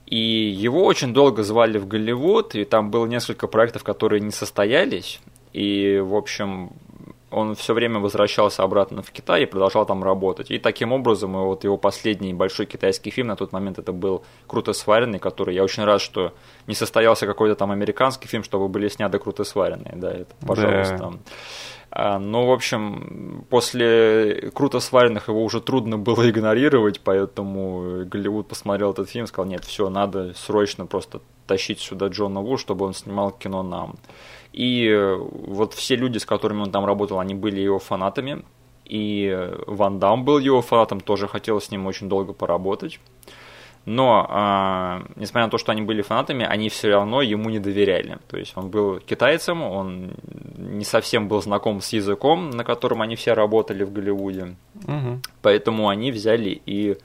И 0.06 0.16
его 0.16 0.86
очень 0.86 1.12
долго 1.12 1.42
звали 1.42 1.76
в 1.76 1.86
Голливуд, 1.86 2.54
и 2.54 2.64
там 2.64 2.90
было 2.90 3.04
несколько 3.04 3.46
проектов, 3.46 3.84
которые 3.84 4.22
не 4.22 4.30
состоялись. 4.30 5.20
И, 5.52 6.02
в 6.02 6.16
общем, 6.16 6.72
он 7.30 7.54
все 7.54 7.74
время 7.74 8.00
возвращался 8.00 8.62
обратно 8.62 9.02
в 9.02 9.10
Китай 9.10 9.42
и 9.42 9.46
продолжал 9.46 9.84
там 9.84 10.02
работать. 10.02 10.50
И 10.50 10.58
таким 10.58 10.92
образом, 10.92 11.32
вот 11.32 11.64
его 11.64 11.76
последний 11.76 12.32
большой 12.32 12.66
китайский 12.66 13.10
фильм 13.10 13.28
на 13.28 13.36
тот 13.36 13.52
момент 13.52 13.78
это 13.78 13.92
был 13.92 14.24
«Круто 14.46 14.72
сваренный», 14.72 15.18
который 15.18 15.54
я 15.54 15.62
очень 15.62 15.84
рад, 15.84 16.00
что 16.00 16.32
не 16.66 16.74
состоялся 16.74 17.26
какой-то 17.26 17.54
там 17.56 17.70
американский 17.70 18.26
фильм, 18.26 18.42
чтобы 18.42 18.68
были 18.68 18.88
сняты 18.88 19.18
«Круто 19.18 19.44
сваренные». 19.44 19.94
Да, 19.96 20.12
это, 20.12 20.34
пожалуйста. 20.46 20.96
Да. 20.96 21.12
А, 21.92 22.18
ну, 22.18 22.46
в 22.46 22.52
общем, 22.52 23.44
после 23.50 24.50
круто 24.54 24.78
сваренных 24.78 25.28
его 25.28 25.42
уже 25.44 25.60
трудно 25.60 25.98
было 25.98 26.28
игнорировать, 26.30 27.00
поэтому 27.00 28.04
Голливуд 28.04 28.46
посмотрел 28.46 28.92
этот 28.92 29.10
фильм 29.10 29.24
и 29.24 29.28
сказал, 29.28 29.50
нет, 29.50 29.64
все, 29.64 29.88
надо 29.90 30.32
срочно 30.34 30.86
просто 30.86 31.20
тащить 31.46 31.80
сюда 31.80 32.06
Джона 32.06 32.42
Ву, 32.42 32.58
чтобы 32.58 32.86
он 32.86 32.94
снимал 32.94 33.32
кино 33.32 33.64
нам. 33.64 33.96
И 34.52 35.16
вот 35.18 35.74
все 35.74 35.96
люди, 35.96 36.18
с 36.18 36.26
которыми 36.26 36.62
он 36.62 36.70
там 36.70 36.84
работал, 36.84 37.18
они 37.18 37.34
были 37.34 37.60
его 37.60 37.80
фанатами. 37.80 38.44
И 38.84 39.48
Ван 39.66 39.98
Дам 39.98 40.24
был 40.24 40.38
его 40.38 40.62
фанатом, 40.62 41.00
тоже 41.00 41.28
хотел 41.28 41.60
с 41.60 41.70
ним 41.70 41.86
очень 41.86 42.08
долго 42.08 42.32
поработать. 42.32 43.00
Но, 43.86 44.26
э, 44.28 45.12
несмотря 45.16 45.46
на 45.46 45.50
то, 45.50 45.58
что 45.58 45.72
они 45.72 45.82
были 45.82 46.02
фанатами, 46.02 46.44
они 46.44 46.68
все 46.68 46.90
равно 46.90 47.22
ему 47.22 47.50
не 47.50 47.58
доверяли. 47.58 48.18
То 48.28 48.36
есть 48.36 48.52
он 48.56 48.68
был 48.68 49.00
китайцем, 49.00 49.62
он 49.62 50.12
не 50.56 50.84
совсем 50.84 51.28
был 51.28 51.40
знаком 51.42 51.80
с 51.80 51.92
языком, 51.92 52.50
на 52.50 52.64
котором 52.64 53.00
они 53.02 53.16
все 53.16 53.32
работали 53.32 53.84
в 53.84 53.92
Голливуде. 53.92 54.54
Угу. 54.86 55.22
Поэтому 55.42 55.88
они 55.88 56.12
взяли 56.12 56.60
и 56.66 56.98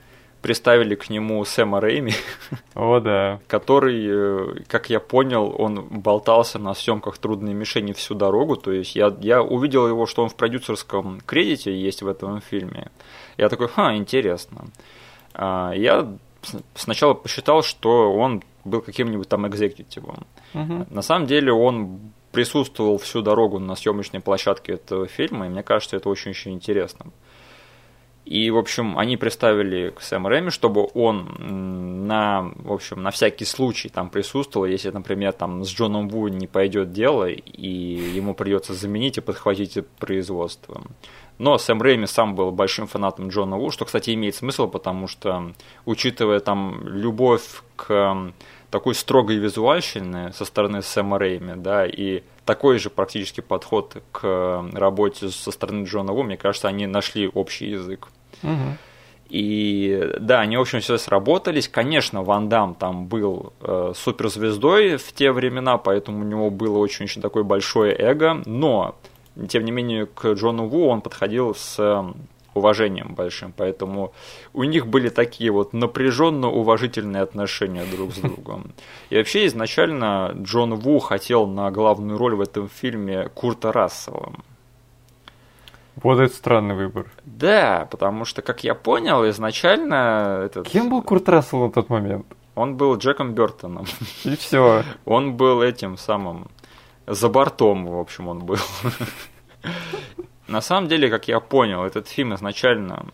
приставили 0.45 0.93
к 0.93 1.09
нему 1.09 1.43
Сэма 1.43 1.81
Рэйми. 1.81 2.13
О, 2.75 2.99
да. 2.99 3.39
Который, 3.47 4.05
э, 4.07 4.63
как 4.67 4.91
я 4.91 4.99
понял, 4.99 5.55
он 5.57 5.81
болтался 5.81 6.59
на 6.59 6.75
съемках 6.75 7.17
«Трудные 7.17 7.55
мишени» 7.55 7.93
всю 7.93 8.13
дорогу. 8.13 8.55
То 8.55 8.71
есть 8.71 8.95
я, 8.95 9.15
я 9.21 9.41
увидел 9.41 9.87
его, 9.87 10.05
что 10.05 10.21
он 10.21 10.29
в 10.29 10.35
продюсерском 10.35 11.19
кредите 11.25 11.75
есть 11.75 12.03
в 12.03 12.07
этом 12.07 12.41
фильме. 12.41 12.91
Я 13.37 13.49
такой, 13.49 13.69
ха, 13.69 13.95
интересно. 13.95 14.65
А, 15.33 15.73
я 15.75 16.07
сначала 16.73 17.13
посчитал, 17.13 17.63
что 17.63 18.13
он 18.13 18.43
был 18.63 18.81
каким-нибудь 18.81 19.29
там 19.29 19.47
экзекутивом. 19.47 20.25
Угу. 20.53 20.87
На 20.89 21.01
самом 21.01 21.27
деле 21.27 21.51
он 21.53 21.99
присутствовал 22.31 22.97
всю 22.97 23.21
дорогу 23.21 23.59
на 23.59 23.75
съемочной 23.75 24.19
площадке 24.19 24.73
этого 24.73 25.07
фильма, 25.07 25.45
и 25.45 25.49
мне 25.49 25.63
кажется, 25.63 25.95
это 25.95 26.09
очень-очень 26.09 26.53
интересно. 26.53 27.05
И, 28.25 28.49
в 28.49 28.57
общем, 28.57 28.97
они 28.97 29.17
представили 29.17 29.91
к 29.91 30.01
Сэм 30.01 30.25
Рэми, 30.25 30.49
чтобы 30.49 30.89
он 30.95 32.07
на, 32.07 32.51
в 32.55 32.73
общем, 32.73 33.03
на 33.03 33.11
всякий 33.11 33.45
случай 33.45 33.87
там 33.87 34.09
присутствовал, 34.09 34.65
если, 34.65 34.89
например, 34.89 35.31
там 35.33 35.63
с 35.63 35.69
Джоном 35.69 36.09
Ву 36.09 36.27
не 36.27 36.47
пойдет 36.47 36.91
дело, 36.91 37.29
и 37.29 37.67
ему 37.67 38.33
придется 38.33 38.73
заменить 38.73 39.19
и 39.19 39.21
подхватить 39.21 39.77
производство. 39.99 40.81
Но 41.37 41.57
Сэм 41.57 41.81
Рэйми 41.81 42.07
сам 42.07 42.35
был 42.35 42.51
большим 42.51 42.87
фанатом 42.87 43.29
Джона 43.29 43.57
Ву, 43.57 43.71
что, 43.71 43.85
кстати, 43.85 44.13
имеет 44.13 44.35
смысл, 44.35 44.67
потому 44.67 45.07
что, 45.07 45.53
учитывая 45.85 46.39
там 46.39 46.87
любовь 46.87 47.61
к 47.75 48.31
такой 48.71 48.95
строгой 48.95 49.37
визуальщине 49.37 50.31
со 50.33 50.45
стороны 50.45 50.81
Сэма 50.81 51.19
Рэйми, 51.19 51.53
да, 51.55 51.85
и 51.85 52.23
такой 52.45 52.79
же 52.79 52.89
практически 52.89 53.41
подход 53.41 54.01
к 54.11 54.65
работе 54.73 55.29
со 55.29 55.51
стороны 55.51 55.85
Джона 55.85 56.13
Ву, 56.13 56.23
мне 56.23 56.37
кажется, 56.37 56.67
они 56.67 56.87
нашли 56.87 57.27
общий 57.27 57.67
язык. 57.67 58.07
Угу. 58.43 58.77
И 59.29 60.13
да, 60.19 60.41
они, 60.41 60.55
в 60.57 60.61
общем, 60.61 60.81
все 60.81 60.97
сработались. 60.97 61.67
Конечно, 61.67 62.23
Ван 62.23 62.47
Дам 62.47 62.75
там 62.75 63.07
был 63.07 63.53
э, 63.59 63.93
суперзвездой 63.95 64.97
в 64.97 65.13
те 65.13 65.31
времена, 65.31 65.77
поэтому 65.77 66.19
у 66.19 66.23
него 66.23 66.51
было 66.51 66.77
очень-очень 66.77 67.21
такое 67.21 67.43
большое 67.43 67.95
эго, 67.97 68.43
но 68.45 68.95
тем 69.47 69.65
не 69.65 69.71
менее, 69.71 70.05
к 70.05 70.33
Джону 70.33 70.67
Ву 70.67 70.87
он 70.87 71.01
подходил 71.01 71.53
с 71.55 71.77
эм, 71.79 72.15
уважением 72.53 73.13
большим, 73.15 73.53
поэтому 73.55 74.13
у 74.53 74.63
них 74.63 74.87
были 74.87 75.09
такие 75.09 75.51
вот 75.51 75.73
напряженно 75.73 76.49
уважительные 76.49 77.21
отношения 77.21 77.83
друг 77.85 78.13
с 78.13 78.17
другом. 78.17 78.71
И 79.09 79.17
вообще 79.17 79.45
изначально 79.45 80.31
Джон 80.41 80.75
Ву 80.75 80.99
хотел 80.99 81.47
на 81.47 81.69
главную 81.69 82.17
роль 82.17 82.35
в 82.35 82.41
этом 82.41 82.69
фильме 82.69 83.29
Курта 83.29 83.71
Рассела. 83.71 84.33
Вот 86.01 86.19
это 86.19 86.33
странный 86.33 86.75
выбор. 86.75 87.07
Да, 87.23 87.87
потому 87.89 88.25
что, 88.25 88.41
как 88.41 88.63
я 88.63 88.75
понял, 88.75 89.27
изначально... 89.29 90.41
Этот... 90.45 90.67
Кем 90.67 90.89
был 90.89 91.01
Курт 91.01 91.29
Рассел 91.29 91.65
на 91.65 91.71
тот 91.71 91.89
момент? 91.89 92.25
Он 92.55 92.75
был 92.75 92.97
Джеком 92.97 93.33
Бертоном. 93.33 93.85
И 94.23 94.35
все. 94.35 94.83
Он 95.05 95.35
был 95.35 95.61
этим 95.61 95.97
самым 95.97 96.47
за 97.07 97.29
бортом, 97.29 97.87
в 97.87 97.99
общем, 97.99 98.27
он 98.27 98.45
был. 98.45 98.57
На 100.47 100.61
самом 100.61 100.87
деле, 100.87 101.09
как 101.09 101.27
я 101.27 101.39
понял, 101.39 101.83
этот 101.83 102.07
фильм 102.07 102.35
изначально 102.35 103.07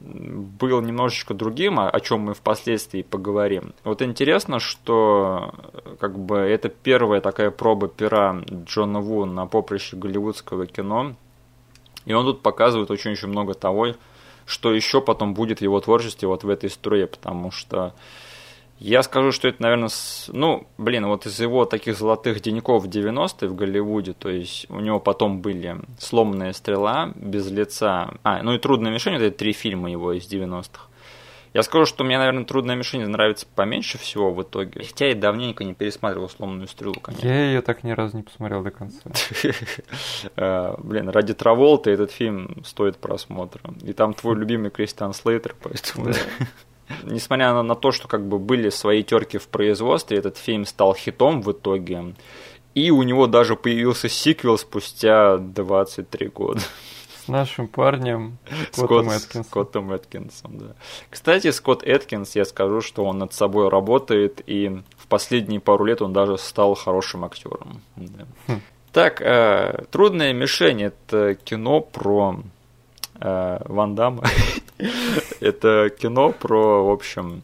был 0.00 0.80
немножечко 0.80 1.34
другим, 1.34 1.78
о 1.80 2.00
чем 2.00 2.20
мы 2.20 2.34
впоследствии 2.34 3.02
поговорим. 3.02 3.74
Вот 3.84 4.00
интересно, 4.00 4.60
что 4.60 5.52
как 6.00 6.18
бы 6.18 6.36
это 6.36 6.68
первая 6.68 7.20
такая 7.20 7.50
проба 7.50 7.88
пера 7.88 8.40
Джона 8.48 9.00
Ву 9.00 9.24
на 9.24 9.46
поприще 9.46 9.96
голливудского 9.96 10.66
кино. 10.66 11.14
И 12.06 12.12
он 12.12 12.24
тут 12.24 12.42
показывает 12.42 12.90
очень-очень 12.90 13.28
много 13.28 13.54
того, 13.54 13.88
что 14.46 14.72
еще 14.72 15.00
потом 15.02 15.34
будет 15.34 15.58
в 15.58 15.62
его 15.62 15.78
творчестве 15.80 16.28
вот 16.28 16.44
в 16.44 16.48
этой 16.48 16.70
струе, 16.70 17.06
потому 17.06 17.50
что 17.50 17.92
я 18.80 19.02
скажу, 19.02 19.32
что 19.32 19.48
это, 19.48 19.62
наверное, 19.62 19.88
с... 19.88 20.30
ну, 20.32 20.66
блин, 20.78 21.06
вот 21.06 21.26
из 21.26 21.38
его 21.40 21.64
таких 21.64 21.96
золотых 21.96 22.40
деньков 22.40 22.86
90-е 22.86 23.48
в 23.48 23.54
Голливуде, 23.54 24.12
то 24.12 24.28
есть 24.28 24.66
у 24.70 24.80
него 24.80 25.00
потом 25.00 25.40
были 25.40 25.76
«Сломанная 25.98 26.52
стрела», 26.52 27.12
«Без 27.16 27.50
лица», 27.50 28.14
а, 28.22 28.42
ну 28.42 28.54
и 28.54 28.58
«Трудная 28.58 28.92
мишень», 28.92 29.14
это 29.14 29.30
три 29.30 29.52
фильма 29.52 29.90
его 29.90 30.12
из 30.12 30.30
90-х. 30.30 30.82
Я 31.54 31.62
скажу, 31.62 31.86
что 31.86 32.04
мне, 32.04 32.18
наверное, 32.18 32.44
«Трудная 32.44 32.76
мишень» 32.76 33.04
нравится 33.04 33.46
поменьше 33.52 33.98
всего 33.98 34.32
в 34.32 34.42
итоге, 34.42 34.84
хотя 34.84 35.08
я 35.08 35.14
давненько 35.16 35.64
не 35.64 35.74
пересматривал 35.74 36.28
«Сломанную 36.28 36.68
стрелу», 36.68 37.00
конечно. 37.00 37.26
Я 37.26 37.46
ее 37.46 37.62
так 37.62 37.82
ни 37.82 37.90
разу 37.90 38.18
не 38.18 38.22
посмотрел 38.22 38.62
до 38.62 38.70
конца. 38.70 39.00
А, 40.36 40.76
блин, 40.78 41.08
ради 41.08 41.34
Траволта 41.34 41.90
этот 41.90 42.12
фильм 42.12 42.62
стоит 42.64 42.98
просмотра. 42.98 43.62
И 43.82 43.92
там 43.92 44.14
твой 44.14 44.36
любимый 44.36 44.70
Кристиан 44.70 45.12
Слейтер, 45.12 45.56
поэтому... 45.60 46.12
Несмотря 47.04 47.52
на, 47.52 47.62
на 47.62 47.74
то, 47.74 47.92
что 47.92 48.08
как 48.08 48.26
бы 48.26 48.38
были 48.38 48.70
свои 48.70 49.02
терки 49.02 49.38
в 49.38 49.48
производстве, 49.48 50.18
этот 50.18 50.36
фильм 50.36 50.64
стал 50.64 50.94
хитом 50.94 51.42
в 51.42 51.52
итоге. 51.52 52.14
И 52.74 52.90
у 52.90 53.02
него 53.02 53.26
даже 53.26 53.56
появился 53.56 54.08
сиквел 54.08 54.58
спустя 54.58 55.38
23 55.38 56.28
года. 56.28 56.60
С 57.24 57.28
нашим 57.28 57.68
парнем 57.68 58.38
Скоттом 58.72 59.10
Эткинсом. 59.10 59.44
Скоттом 59.44 59.92
Эткинсом, 59.92 60.58
да. 60.58 60.66
Кстати, 61.10 61.50
Скотт 61.50 61.82
Эткинс, 61.82 62.36
я 62.36 62.44
скажу, 62.44 62.80
что 62.80 63.04
он 63.04 63.18
над 63.18 63.32
собой 63.32 63.68
работает, 63.68 64.40
и 64.46 64.80
в 64.96 65.06
последние 65.08 65.60
пару 65.60 65.84
лет 65.84 66.00
он 66.00 66.12
даже 66.12 66.38
стал 66.38 66.74
хорошим 66.74 67.24
актером. 67.24 67.82
Да. 67.96 68.26
Хм. 68.46 68.60
Так, 68.92 69.20
э, 69.20 69.84
«Трудная 69.90 70.32
мишень»— 70.32 70.82
это 70.84 71.34
кино 71.34 71.80
про 71.80 72.40
э, 73.20 73.58
Ван 73.64 73.94
Дамма. 73.94 74.24
Это 75.40 75.90
кино 75.90 76.32
про, 76.32 76.84
в 76.84 76.90
общем, 76.90 77.42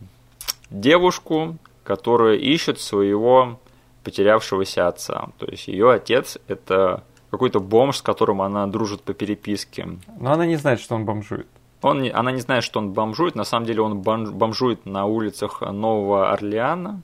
девушку, 0.70 1.57
которая 1.83 2.37
ищет 2.37 2.81
своего 2.81 3.59
потерявшегося 4.03 4.88
отца. 4.88 5.29
То 5.38 5.47
есть 5.47 5.68
ее 5.68 5.90
отец 5.90 6.38
это 6.47 7.03
какой-то 7.31 7.61
бомж, 7.61 7.99
с 7.99 8.03
которым 8.03 8.42
она 8.42 8.66
дружит 8.66 9.03
по 9.03 9.12
переписке. 9.12 9.88
Но 10.20 10.33
она 10.33 10.47
не 10.47 10.57
знает, 10.57 10.81
что 10.81 10.94
он 10.94 11.05
бомжует. 11.05 11.49
Он, 11.83 12.09
она 12.14 12.31
не 12.31 12.40
знает, 12.40 12.64
что 12.64 12.79
он 12.79 12.92
бомжует. 12.92 13.35
На 13.35 13.44
самом 13.44 13.66
деле 13.66 13.83
он 13.83 14.01
бомжует 14.01 14.87
на 14.87 15.07
улицах 15.07 15.61
Нового 15.61 16.33
Орлеана. 16.33 17.03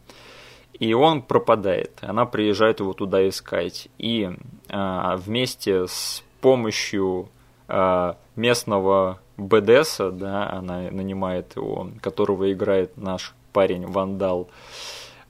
И 0.78 0.94
он 0.94 1.20
пропадает. 1.20 1.98
Она 2.00 2.24
приезжает 2.24 2.80
его 2.80 2.94
туда 2.94 3.28
искать. 3.28 3.88
И 3.98 4.30
э, 4.68 5.16
вместе 5.16 5.86
с 5.86 6.22
помощью 6.40 7.28
местного 8.36 9.18
БДСа, 9.36 10.10
да, 10.10 10.50
она 10.50 10.90
нанимает 10.90 11.56
его, 11.56 11.88
которого 12.02 12.52
играет 12.52 12.96
наш 12.96 13.34
парень 13.52 13.86
Вандал, 13.86 14.48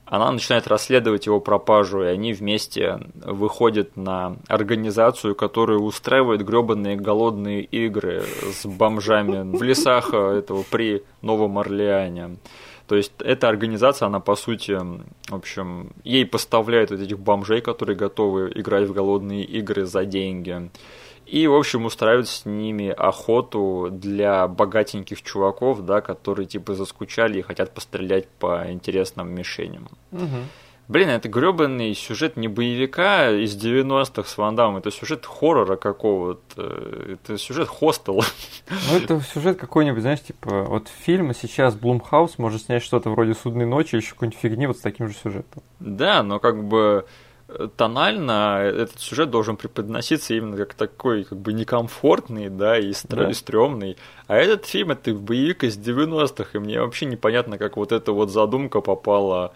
она 0.05 0.29
начинает 0.29 0.67
расследовать 0.67 1.25
его 1.25 1.39
пропажу, 1.39 2.03
и 2.03 2.07
они 2.07 2.33
вместе 2.33 2.99
выходят 3.15 3.95
на 3.95 4.35
организацию, 4.49 5.35
которая 5.35 5.77
устраивает 5.77 6.45
гребаные 6.45 6.97
голодные 6.97 7.61
игры 7.63 8.25
с 8.51 8.65
бомжами 8.65 9.55
в 9.55 9.63
лесах 9.63 10.13
этого 10.13 10.65
при 10.69 11.03
Новом 11.21 11.57
Орлеане. 11.59 12.37
То 12.87 12.97
есть 12.97 13.13
эта 13.19 13.47
организация, 13.47 14.07
она 14.07 14.19
по 14.19 14.35
сути, 14.35 14.77
в 15.29 15.35
общем, 15.35 15.93
ей 16.03 16.25
поставляет 16.25 16.91
вот 16.91 16.99
этих 16.99 17.17
бомжей, 17.17 17.61
которые 17.61 17.95
готовы 17.95 18.51
играть 18.53 18.89
в 18.89 18.93
голодные 18.93 19.45
игры 19.45 19.85
за 19.85 20.03
деньги. 20.03 20.69
И, 21.31 21.47
в 21.47 21.55
общем, 21.55 21.85
устраивают 21.85 22.27
с 22.27 22.45
ними 22.45 22.89
охоту 22.89 23.87
для 23.89 24.49
богатеньких 24.49 25.21
чуваков, 25.21 25.85
да, 25.85 26.01
которые 26.01 26.45
типа 26.45 26.73
заскучали 26.73 27.39
и 27.39 27.41
хотят 27.41 27.73
пострелять 27.73 28.27
по 28.27 28.69
интересным 28.69 29.33
мишеням. 29.33 29.87
Угу. 30.11 30.27
Блин, 30.89 31.07
это 31.07 31.29
гребаный 31.29 31.95
сюжет 31.95 32.35
не 32.35 32.49
боевика 32.49 33.31
из 33.31 33.55
90-х 33.55 34.27
с 34.27 34.37
Ван 34.37 34.57
Дамом, 34.57 34.75
это 34.75 34.91
сюжет 34.91 35.25
хоррора 35.25 35.77
какого-то, 35.77 36.63
это 37.13 37.37
сюжет 37.37 37.69
хостела. 37.69 38.25
Ну, 38.91 38.97
это 38.97 39.21
сюжет 39.21 39.57
какой-нибудь, 39.57 40.01
знаешь, 40.01 40.21
типа, 40.21 40.63
вот 40.63 40.89
фильм 40.89 41.33
сейчас 41.33 41.75
Блумхаус 41.75 42.39
может 42.39 42.63
снять 42.63 42.83
что-то 42.83 43.09
вроде 43.09 43.35
«Судной 43.35 43.65
ночи» 43.65 43.95
или 43.95 44.01
еще 44.01 44.15
какой-нибудь 44.15 44.39
фигни 44.39 44.67
вот 44.67 44.77
с 44.77 44.81
таким 44.81 45.07
же 45.07 45.13
сюжетом. 45.13 45.63
Да, 45.79 46.23
но 46.23 46.39
как 46.39 46.61
бы 46.61 47.05
тонально 47.75 48.61
этот 48.63 48.99
сюжет 48.99 49.29
должен 49.29 49.57
преподноситься 49.57 50.33
именно 50.33 50.57
как 50.57 50.73
такой 50.73 51.23
как 51.23 51.37
бы 51.37 51.53
некомфортный, 51.53 52.49
да, 52.49 52.77
и 52.77 52.93
стр... 52.93 53.27
да. 53.27 53.33
стрёмный. 53.33 53.97
А 54.27 54.35
этот 54.35 54.65
фильм 54.65 54.91
это 54.91 55.13
боевик 55.13 55.63
из 55.63 55.77
90-х, 55.77 56.51
и 56.53 56.59
мне 56.59 56.81
вообще 56.81 57.05
непонятно, 57.05 57.57
как 57.57 57.77
вот 57.77 57.91
эта 57.91 58.11
вот 58.11 58.29
задумка 58.29 58.81
попала 58.81 59.53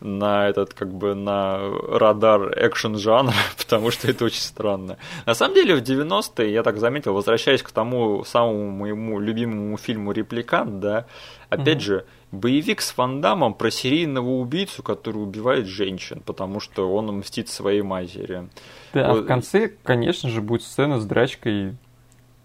на 0.00 0.48
этот 0.48 0.74
как 0.74 0.92
бы 0.92 1.14
на 1.14 1.60
радар 1.90 2.52
экшен 2.56 2.98
жанра, 2.98 3.34
потому 3.58 3.90
что 3.90 4.10
это 4.10 4.24
очень 4.24 4.42
странно. 4.42 4.98
На 5.26 5.34
самом 5.34 5.54
деле 5.54 5.76
в 5.76 5.82
90-е, 5.82 6.52
я 6.52 6.62
так 6.62 6.78
заметил, 6.78 7.14
возвращаясь 7.14 7.62
к 7.62 7.70
тому 7.70 8.24
самому 8.24 8.70
моему 8.70 9.18
любимому 9.18 9.76
фильму 9.78 10.12
«Репликант», 10.12 10.80
да, 10.80 11.06
опять 11.48 11.78
mm-hmm. 11.78 11.80
же, 11.80 12.04
боевик 12.32 12.80
с 12.80 12.96
Вандамом 12.96 13.54
про 13.54 13.70
серийного 13.70 14.28
убийцу, 14.28 14.82
который 14.82 15.22
убивает 15.22 15.66
женщин, 15.66 16.22
потому 16.24 16.60
что 16.60 16.92
он 16.92 17.06
мстит 17.18 17.48
своей 17.48 17.82
матери. 17.82 18.48
Да, 18.92 19.12
вот. 19.12 19.20
а 19.20 19.22
в 19.22 19.26
конце, 19.26 19.72
конечно 19.82 20.28
же, 20.28 20.40
будет 20.40 20.62
сцена 20.62 21.00
с 21.00 21.06
драчкой 21.06 21.76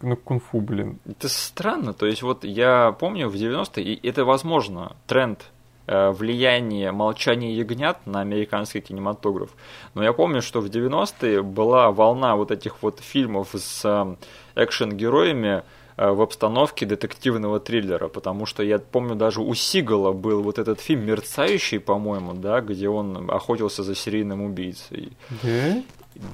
на 0.02 0.16
кунг-фу, 0.16 0.60
блин. 0.60 1.00
Это 1.06 1.30
странно, 1.30 1.94
то 1.94 2.06
есть 2.06 2.22
вот 2.22 2.44
я 2.44 2.96
помню 3.00 3.30
в 3.30 3.36
90-е, 3.36 3.84
и 3.84 4.08
это 4.08 4.26
возможно, 4.26 4.96
тренд 5.08 5.46
э, 5.88 6.12
влияние 6.12 6.92
молчания 6.92 7.54
ягнят 7.54 8.06
на 8.06 8.22
американский 8.22 8.82
кинематограф. 8.82 9.52
Но 9.94 10.04
я 10.04 10.14
помню, 10.14 10.42
что 10.42 10.62
в 10.62 10.66
90-е 10.66 11.42
была 11.42 11.92
волна 11.92 12.36
вот 12.36 12.52
этих 12.52 12.82
вот 12.82 13.00
фильмов 13.00 13.50
с 13.54 13.82
э, 13.86 14.16
экшен-героями, 14.56 15.64
в 15.98 16.22
обстановке 16.22 16.86
детективного 16.86 17.60
триллера, 17.60 18.08
потому 18.08 18.46
что 18.46 18.64
я 18.64 18.80
помню 18.80 19.16
даже 19.16 19.42
у 19.42 19.54
Сигала 19.54 20.12
был 20.14 20.42
вот 20.42 20.60
этот 20.60 20.80
фильм 20.80 21.06
«Мерцающий», 21.06 21.80
по-моему, 21.80 22.34
да, 22.34 22.62
где 22.62 22.90
он 22.90 23.30
охотился 23.30 23.84
за 23.84 23.96
серийным 23.96 24.42
убийцей. 24.42 25.14
Да? 25.44 25.84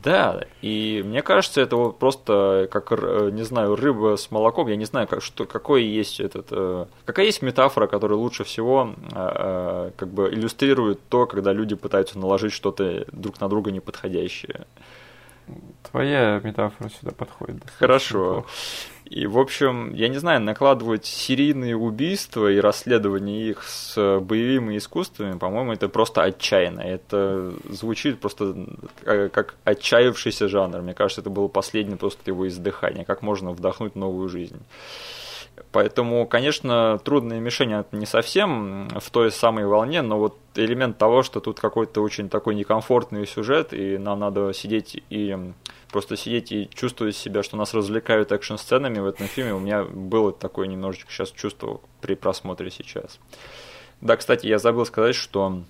Да, 0.04 0.42
и 0.62 1.02
мне 1.06 1.22
кажется, 1.22 1.62
это 1.62 1.78
вот 1.78 2.00
просто 2.00 2.68
как, 2.70 2.92
э, 2.92 3.30
не 3.32 3.44
знаю, 3.44 3.76
рыба 3.78 4.18
с 4.18 4.30
молоком, 4.30 4.68
я 4.68 4.76
не 4.76 4.84
знаю, 4.84 5.08
как, 5.08 5.22
что, 5.22 5.46
какой 5.46 5.84
есть 5.84 6.20
этот, 6.20 6.48
э, 6.52 6.86
какая 7.06 7.28
есть 7.28 7.42
метафора, 7.42 7.88
которая 7.88 8.18
лучше 8.18 8.44
всего 8.44 8.94
как 9.12 10.08
бы 10.10 10.30
иллюстрирует 10.34 11.00
то, 11.10 11.26
когда 11.26 11.54
люди 11.54 11.76
пытаются 11.76 12.20
наложить 12.20 12.52
что-то 12.52 13.06
друг 13.12 13.40
на 13.40 13.48
друга 13.48 13.72
неподходящее. 13.72 14.66
Твоя 15.90 16.40
метафора 16.44 16.90
сюда 16.90 17.12
подходит. 17.12 17.64
Хорошо. 17.78 18.20
Неплохо. 18.20 18.48
И, 19.10 19.26
в 19.26 19.40
общем, 19.40 19.92
я 19.96 20.08
не 20.08 20.20
знаю, 20.20 20.40
накладывать 20.40 21.06
серийные 21.06 21.76
убийства 21.76 22.52
и 22.52 22.60
расследование 22.60 23.50
их 23.50 23.64
с 23.64 24.20
боевыми 24.20 24.78
искусствами, 24.78 25.36
по-моему, 25.38 25.74
это 25.74 25.90
просто 25.90 26.22
отчаянно. 26.22 26.82
Это 26.82 27.52
звучит 27.70 28.20
просто 28.20 28.56
как 29.04 29.56
отчаявшийся 29.64 30.48
жанр. 30.48 30.82
Мне 30.84 30.94
кажется, 30.94 31.22
это 31.22 31.32
было 31.32 31.48
последнее 31.48 31.98
просто 31.98 32.22
его 32.28 32.48
издыхание. 32.48 33.04
Как 33.04 33.24
можно 33.24 33.52
вдохнуть 33.52 33.96
новую 33.96 34.30
жизнь. 34.30 34.62
Поэтому, 35.72 36.26
конечно, 36.28 37.00
трудные 37.04 37.40
мишени 37.40 37.84
не 37.96 38.06
совсем 38.06 38.88
в 39.00 39.10
той 39.12 39.32
самой 39.32 39.66
волне, 39.66 40.02
но 40.02 40.18
вот 40.18 40.38
элемент 40.56 40.98
того, 40.98 41.24
что 41.24 41.40
тут 41.40 41.60
какой-то 41.60 42.02
очень 42.02 42.30
такой 42.30 42.56
некомфортный 42.56 43.28
сюжет, 43.28 43.74
и 43.74 43.98
нам 43.98 44.20
надо 44.20 44.54
сидеть 44.54 45.02
и 45.10 45.38
просто 45.92 46.18
сидеть 46.18 46.52
и 46.52 46.70
чувствовать 46.74 47.16
себя, 47.16 47.44
что 47.44 47.58
нас 47.58 47.74
развлекают 47.74 48.32
экшн-сценами 48.32 49.00
в 49.00 49.06
этом 49.06 49.28
фильме, 49.28 49.54
у 49.54 49.60
меня 49.60 49.84
было 49.84 50.32
такое 50.32 50.68
немножечко 50.68 51.12
сейчас 51.12 51.32
чувство 51.32 51.82
при 52.02 52.16
просмотре 52.16 52.72
сейчас. 52.72 53.20
Да, 54.02 54.16
кстати, 54.16 54.48
я 54.48 54.60
забыл 54.60 54.86
сказать, 54.86 55.16
что 55.16 55.64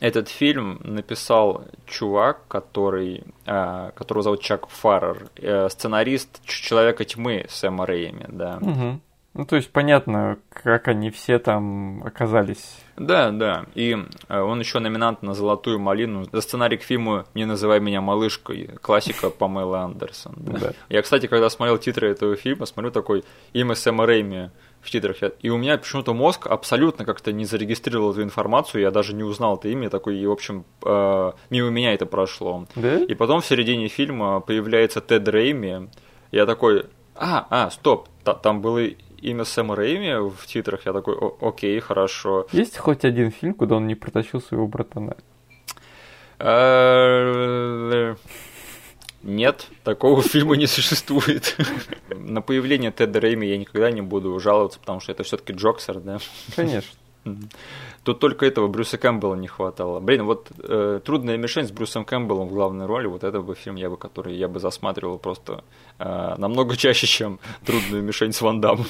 этот 0.00 0.28
фильм 0.28 0.80
написал 0.82 1.64
чувак, 1.86 2.40
который, 2.48 3.24
э, 3.46 3.90
которого 3.94 4.22
зовут 4.22 4.40
Чак 4.40 4.68
Фаррер, 4.68 5.28
э, 5.36 5.68
сценарист 5.68 6.44
Человека 6.44 7.04
тьмы 7.04 7.46
Сэма 7.48 7.86
Рэйми, 7.86 8.24
да. 8.28 8.58
Угу. 8.60 9.00
Ну, 9.34 9.46
то 9.46 9.56
есть 9.56 9.70
понятно, 9.70 10.38
как 10.50 10.88
они 10.88 11.10
все 11.10 11.38
там 11.38 12.02
оказались. 12.04 12.76
Да, 12.96 13.30
да. 13.30 13.64
И 13.74 13.96
э, 14.28 14.40
он 14.40 14.60
еще 14.60 14.78
номинант 14.78 15.22
на 15.22 15.32
«Золотую 15.32 15.78
малину» 15.78 16.26
за 16.30 16.42
сценарий 16.42 16.76
к 16.76 16.82
фильму 16.82 17.24
«Не 17.34 17.46
называй 17.46 17.80
меня 17.80 18.02
малышкой», 18.02 18.70
классика 18.82 19.30
Памелы 19.30 19.78
Андерсон. 19.78 20.34
Да. 20.36 20.72
Я, 20.90 21.00
кстати, 21.00 21.28
когда 21.28 21.48
смотрел 21.48 21.78
титры 21.78 22.10
этого 22.10 22.36
фильма, 22.36 22.66
смотрю 22.66 22.90
такой 22.90 23.24
имя 23.54 23.74
Сэма 23.74 24.04
Рэйми 24.04 24.50
в 24.82 24.90
титрах. 24.90 25.16
И 25.40 25.48
у 25.48 25.56
меня 25.56 25.78
почему-то 25.78 26.12
мозг 26.12 26.46
абсолютно 26.46 27.04
как-то 27.04 27.32
не 27.32 27.44
зарегистрировал 27.44 28.12
эту 28.12 28.22
информацию, 28.22 28.82
я 28.82 28.90
даже 28.90 29.14
не 29.14 29.22
узнал 29.22 29.56
это 29.56 29.68
имя, 29.68 29.88
такой, 29.88 30.18
и, 30.18 30.26
в 30.26 30.32
общем, 30.32 30.64
э, 30.84 31.32
мимо 31.50 31.70
меня 31.70 31.94
это 31.94 32.04
прошло. 32.04 32.66
Да? 32.74 32.98
И 32.98 33.14
потом 33.14 33.40
в 33.40 33.46
середине 33.46 33.88
фильма 33.88 34.40
появляется 34.40 35.00
Тед 35.00 35.28
Рейми, 35.28 35.88
я 36.32 36.46
такой, 36.46 36.86
а, 37.14 37.46
а, 37.50 37.70
стоп, 37.70 38.08
там 38.42 38.60
было 38.60 38.80
имя 39.22 39.44
Сэма 39.44 39.76
Рэйми 39.76 40.30
в 40.30 40.46
титрах, 40.46 40.86
я 40.86 40.92
такой, 40.92 41.16
окей, 41.40 41.78
хорошо. 41.80 42.46
Есть 42.52 42.76
хоть 42.78 43.04
один 43.04 43.30
фильм, 43.30 43.54
куда 43.54 43.76
он 43.76 43.86
не 43.86 43.94
протащил 43.94 44.40
своего 44.40 44.66
братана? 44.66 45.16
Нет, 49.22 49.68
такого 49.84 50.22
фильма 50.22 50.56
не 50.56 50.66
существует. 50.66 51.56
На 52.08 52.40
появление 52.42 52.92
Теда 52.92 53.20
Рэйми 53.20 53.48
я 53.48 53.58
никогда 53.58 53.90
не 53.90 54.02
буду 54.02 54.38
жаловаться, 54.40 54.78
потому 54.80 55.00
что 55.00 55.12
это 55.12 55.22
все-таки 55.22 55.52
Джоксер, 55.52 56.00
да? 56.00 56.18
Конечно. 56.56 56.92
Тут 58.04 58.18
только 58.18 58.46
этого 58.46 58.66
Брюса 58.66 58.98
Кэмпбелла 58.98 59.36
не 59.36 59.46
хватало. 59.46 60.00
Блин, 60.00 60.24
вот 60.24 60.50
э, 60.58 61.00
«Трудная 61.04 61.36
мишень» 61.36 61.68
с 61.68 61.70
Брюсом 61.70 62.04
Кэмпбеллом 62.04 62.48
в 62.48 62.52
главной 62.52 62.86
роли, 62.86 63.06
вот 63.06 63.22
это 63.22 63.40
бы 63.40 63.54
фильм, 63.54 63.76
я 63.76 63.88
бы, 63.90 63.96
который 63.96 64.34
я 64.34 64.48
бы 64.48 64.58
засматривал 64.58 65.18
просто 65.18 65.62
э, 66.00 66.34
намного 66.36 66.76
чаще, 66.76 67.06
чем 67.06 67.38
«Трудную 67.64 68.02
мишень» 68.02 68.32
с 68.32 68.42
Ван 68.42 68.60
Дамом. 68.60 68.86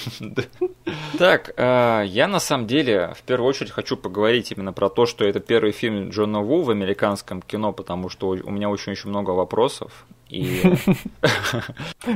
Так, 1.19 1.53
э, 1.59 2.05
я 2.07 2.27
на 2.27 2.41
самом 2.41 2.67
деле 2.67 3.13
в 3.15 3.23
первую 3.23 3.51
очередь 3.51 3.71
хочу 3.71 3.99
поговорить 3.99 4.51
именно 4.51 4.73
про 4.73 4.89
то, 4.89 5.05
что 5.05 5.27
это 5.27 5.41
первый 5.41 5.73
фильм 5.73 6.09
Джона 6.09 6.41
Ву 6.41 6.63
в 6.63 6.71
американском 6.71 7.43
кино, 7.43 7.73
потому 7.73 8.09
что 8.09 8.29
у 8.29 8.51
меня 8.51 8.71
очень-очень 8.71 9.11
много 9.11 9.33
вопросов. 9.33 10.07
И... 10.33 10.63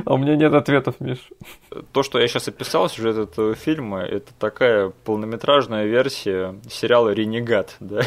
А 0.05 0.13
у 0.13 0.17
меня 0.17 0.35
нет 0.35 0.53
ответов, 0.53 0.95
Миш. 0.99 1.19
То, 1.91 2.01
что 2.03 2.19
я 2.19 2.27
сейчас 2.27 2.47
описал, 2.47 2.89
сюжет 2.89 3.17
этого 3.17 3.53
фильма, 3.55 4.01
это 4.01 4.31
такая 4.39 4.89
полнометражная 5.05 5.85
версия 5.85 6.55
сериала 6.69 7.11
«Ренегат», 7.13 7.75
да? 7.79 8.01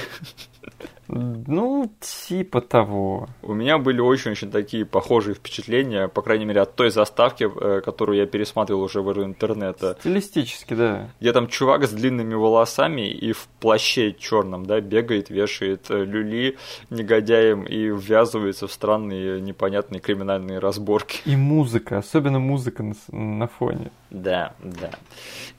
Ну, 1.13 1.93
типа 2.01 2.61
того. 2.61 3.29
У 3.43 3.55
меня 3.55 3.79
были 3.79 4.01
очень-очень 4.01 4.51
такие 4.51 4.85
похожие 4.85 5.35
впечатления, 5.35 6.09
по 6.09 6.23
крайней 6.23 6.45
мере, 6.45 6.61
от 6.61 6.77
той 6.77 6.91
заставки, 6.91 7.45
э, 7.45 7.81
которую 7.81 8.19
я 8.19 8.27
пересматривал 8.27 8.83
уже 8.83 9.03
в 9.03 9.11
интернета. 9.25 9.97
Стилистически, 10.01 10.75
да. 10.75 11.11
Где 11.21 11.33
там 11.33 11.49
чувак 11.49 11.85
с 11.85 11.91
длинными 11.91 12.35
волосами 12.35 13.11
и 13.11 13.33
в 13.33 13.49
плаще 13.59 14.13
черном, 14.13 14.67
да, 14.67 14.81
бегает, 14.81 15.31
вешает 15.31 15.91
э, 15.91 16.05
люли 16.05 16.57
негодяем 16.91 17.65
и 17.65 17.87
ввязывается 17.89 18.67
в 18.67 18.73
странные 18.73 19.41
непонятные 19.41 20.01
криминальные 20.01 20.59
разборки. 20.59 21.21
И 21.25 21.37
музыка, 21.37 21.99
особенно 21.99 22.39
музыка 22.39 22.83
на, 22.83 22.95
на 23.09 23.49
фоне. 23.49 23.91
Да, 24.11 24.55
да. 24.63 24.91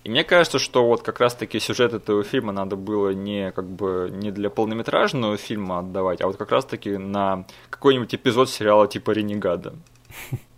И 0.03 0.09
мне 0.09 0.23
кажется, 0.23 0.59
что 0.59 0.85
вот 0.85 1.03
как 1.03 1.19
раз-таки 1.19 1.59
сюжет 1.59 1.93
этого 1.93 2.23
фильма 2.23 2.51
надо 2.51 2.75
было 2.75 3.09
не 3.09 3.51
как 3.51 3.65
бы 3.69 4.09
не 4.11 4.31
для 4.31 4.49
полнометражного 4.49 5.37
фильма 5.41 5.79
отдавать, 5.79 6.21
а 6.21 6.27
вот 6.27 6.37
как 6.37 6.51
раз-таки 6.51 6.97
на 6.97 7.45
какой-нибудь 7.69 8.15
эпизод 8.15 8.49
сериала 8.49 8.87
типа 8.87 9.11
«Ренегада». 9.11 9.73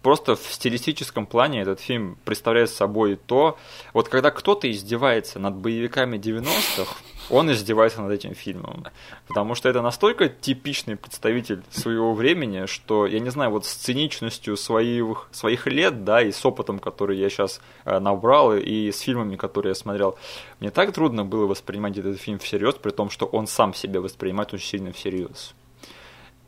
Просто 0.01 0.35
в 0.35 0.41
стилистическом 0.41 1.25
плане 1.25 1.61
этот 1.61 1.79
фильм 1.79 2.17
представляет 2.25 2.69
собой 2.69 3.15
то, 3.15 3.57
вот 3.93 4.09
когда 4.09 4.31
кто-то 4.31 4.69
издевается 4.69 5.39
над 5.39 5.55
боевиками 5.55 6.17
90-х, 6.17 6.95
он 7.33 7.51
издевается 7.51 8.01
над 8.01 8.11
этим 8.11 8.35
фильмом. 8.35 8.85
Потому 9.27 9.55
что 9.55 9.69
это 9.69 9.81
настолько 9.81 10.29
типичный 10.29 10.95
представитель 10.95 11.61
своего 11.71 12.13
времени, 12.13 12.65
что, 12.67 13.07
я 13.07 13.19
не 13.19 13.31
знаю, 13.31 13.51
вот 13.51 13.65
с 13.65 13.73
циничностью 13.73 14.55
своих, 14.55 15.27
своих 15.31 15.67
лет, 15.67 16.03
да, 16.03 16.21
и 16.21 16.31
с 16.31 16.45
опытом, 16.45 16.79
который 16.79 17.17
я 17.17 17.29
сейчас 17.29 17.61
э, 17.85 17.99
набрал, 17.99 18.55
и 18.55 18.91
с 18.91 18.99
фильмами, 18.99 19.35
которые 19.35 19.71
я 19.71 19.75
смотрел, 19.75 20.17
мне 20.59 20.69
так 20.69 20.93
трудно 20.93 21.25
было 21.25 21.47
воспринимать 21.47 21.97
этот 21.97 22.19
фильм 22.21 22.39
всерьез, 22.39 22.75
при 22.75 22.91
том, 22.91 23.09
что 23.09 23.25
он 23.25 23.47
сам 23.47 23.73
себя 23.73 23.99
воспринимает 23.99 24.53
очень 24.53 24.67
сильно 24.67 24.91
всерьез. 24.91 25.53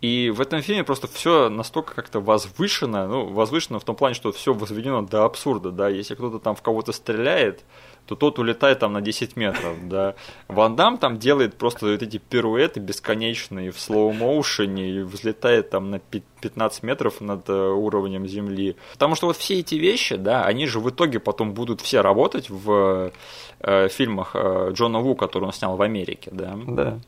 И 0.01 0.29
в 0.29 0.41
этом 0.41 0.61
фильме 0.61 0.83
просто 0.83 1.07
все 1.07 1.49
настолько 1.49 1.95
как-то 1.95 2.19
возвышено, 2.19 3.07
ну, 3.07 3.25
возвышено 3.25 3.79
в 3.79 3.83
том 3.83 3.95
плане, 3.95 4.13
что 4.13 4.31
все 4.31 4.53
возведено 4.53 5.01
до 5.01 5.25
абсурда, 5.25 5.71
да, 5.71 5.89
если 5.89 6.13
кто-то 6.13 6.37
там 6.37 6.55
в 6.55 6.61
кого-то 6.61 6.91
стреляет, 6.91 7.63
то 8.05 8.15
тот 8.15 8.39
улетает 8.39 8.79
там 8.79 8.93
на 8.93 9.01
10 9.01 9.35
метров, 9.35 9.87
да. 9.87 10.15
Ван 10.47 10.75
Дам 10.75 10.97
там 10.97 11.17
делает 11.17 11.55
просто 11.55 11.87
вот 11.87 12.01
эти 12.01 12.17
пируэты 12.17 12.79
бесконечные 12.79 13.71
в 13.71 13.79
слоу-моушене 13.79 14.89
и 14.89 15.01
взлетает 15.01 15.69
там 15.69 15.89
на 15.89 15.99
15 15.99 16.83
метров 16.83 17.21
над 17.21 17.49
э, 17.49 17.53
уровнем 17.53 18.27
земли. 18.27 18.75
Потому 18.93 19.15
что 19.15 19.27
вот 19.27 19.37
все 19.37 19.59
эти 19.59 19.75
вещи, 19.75 20.15
да, 20.15 20.45
они 20.45 20.67
же 20.67 20.79
в 20.79 20.89
итоге 20.89 21.19
потом 21.19 21.53
будут 21.53 21.81
все 21.81 22.01
работать 22.01 22.49
в 22.49 23.11
э, 23.61 23.87
фильмах 23.89 24.31
э, 24.35 24.71
Джона 24.73 24.99
Ву, 24.99 25.15
который 25.15 25.45
он 25.45 25.53
снял 25.53 25.75
в 25.75 25.81
Америке, 25.81 26.29
да. 26.31 26.57
Да. 26.67 26.99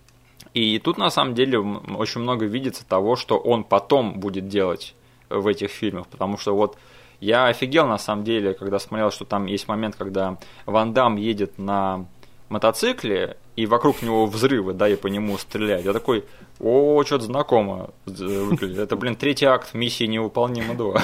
И 0.53 0.79
тут 0.79 0.97
на 0.97 1.11
самом 1.11 1.35
деле 1.35 1.59
очень 1.59 2.21
много 2.21 2.45
видится 2.45 2.83
того, 2.87 3.15
что 3.15 3.37
он 3.37 3.63
потом 3.63 4.19
будет 4.19 4.47
делать 4.47 4.95
в 5.29 5.45
этих 5.45 5.69
фильмах, 5.69 6.07
потому 6.07 6.37
что 6.37 6.55
вот 6.55 6.77
я 7.19 7.47
офигел 7.47 7.87
на 7.87 7.97
самом 7.97 8.23
деле, 8.23 8.53
когда 8.53 8.79
смотрел, 8.79 9.11
что 9.11 9.25
там 9.25 9.45
есть 9.45 9.67
момент, 9.67 9.95
когда 9.95 10.37
Ван 10.65 10.93
Дам 10.93 11.15
едет 11.15 11.57
на 11.57 12.05
мотоцикле, 12.49 13.37
и 13.55 13.65
вокруг 13.65 14.01
него 14.01 14.27
взрывы, 14.27 14.73
да, 14.73 14.87
и 14.87 14.95
по 14.95 15.07
нему 15.07 15.37
стреляют. 15.37 15.85
Я 15.85 15.93
такой, 15.93 16.25
о, 16.59 17.03
что-то 17.03 17.25
знакомо 17.25 17.89
выглядит. 18.05 18.77
Это, 18.77 18.95
блин, 18.95 19.15
третий 19.15 19.45
акт 19.45 19.73
миссии 19.73 20.05
невыполнима 20.05 20.75
2. 20.75 21.01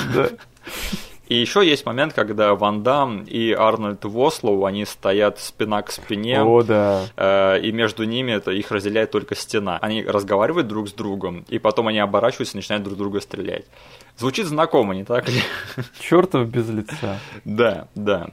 И 1.30 1.36
еще 1.36 1.66
есть 1.68 1.86
момент, 1.86 2.14
когда 2.14 2.54
Ван 2.54 2.84
Дам 2.84 3.24
и 3.24 3.54
Арнольд 3.54 4.04
Вослоу, 4.04 4.66
они 4.66 4.86
стоят 4.86 5.40
спина 5.40 5.82
к 5.82 5.92
спине. 5.92 6.44
О, 6.44 6.62
да. 6.62 7.06
Э, 7.16 7.60
и 7.60 7.72
между 7.72 8.04
ними 8.04 8.34
это 8.34 8.52
их 8.52 8.70
разделяет 8.72 9.12
только 9.12 9.34
стена. 9.34 9.80
Они 9.82 10.04
разговаривают 10.04 10.68
друг 10.68 10.90
с 10.90 10.94
другом, 10.94 11.46
и 11.48 11.60
потом 11.60 11.88
они 11.88 12.00
оборачиваются 12.00 12.56
и 12.56 12.60
начинают 12.60 12.84
друг 12.84 12.98
друга 12.98 13.22
стрелять. 13.22 13.66
Звучит 14.18 14.46
знакомо, 14.46 14.94
не 14.94 15.04
так 15.04 15.28
ли? 15.28 15.42
Чертов 16.00 16.48
без 16.48 16.70
лица. 16.70 17.20
Да, 17.46 17.88
да. 17.96 18.30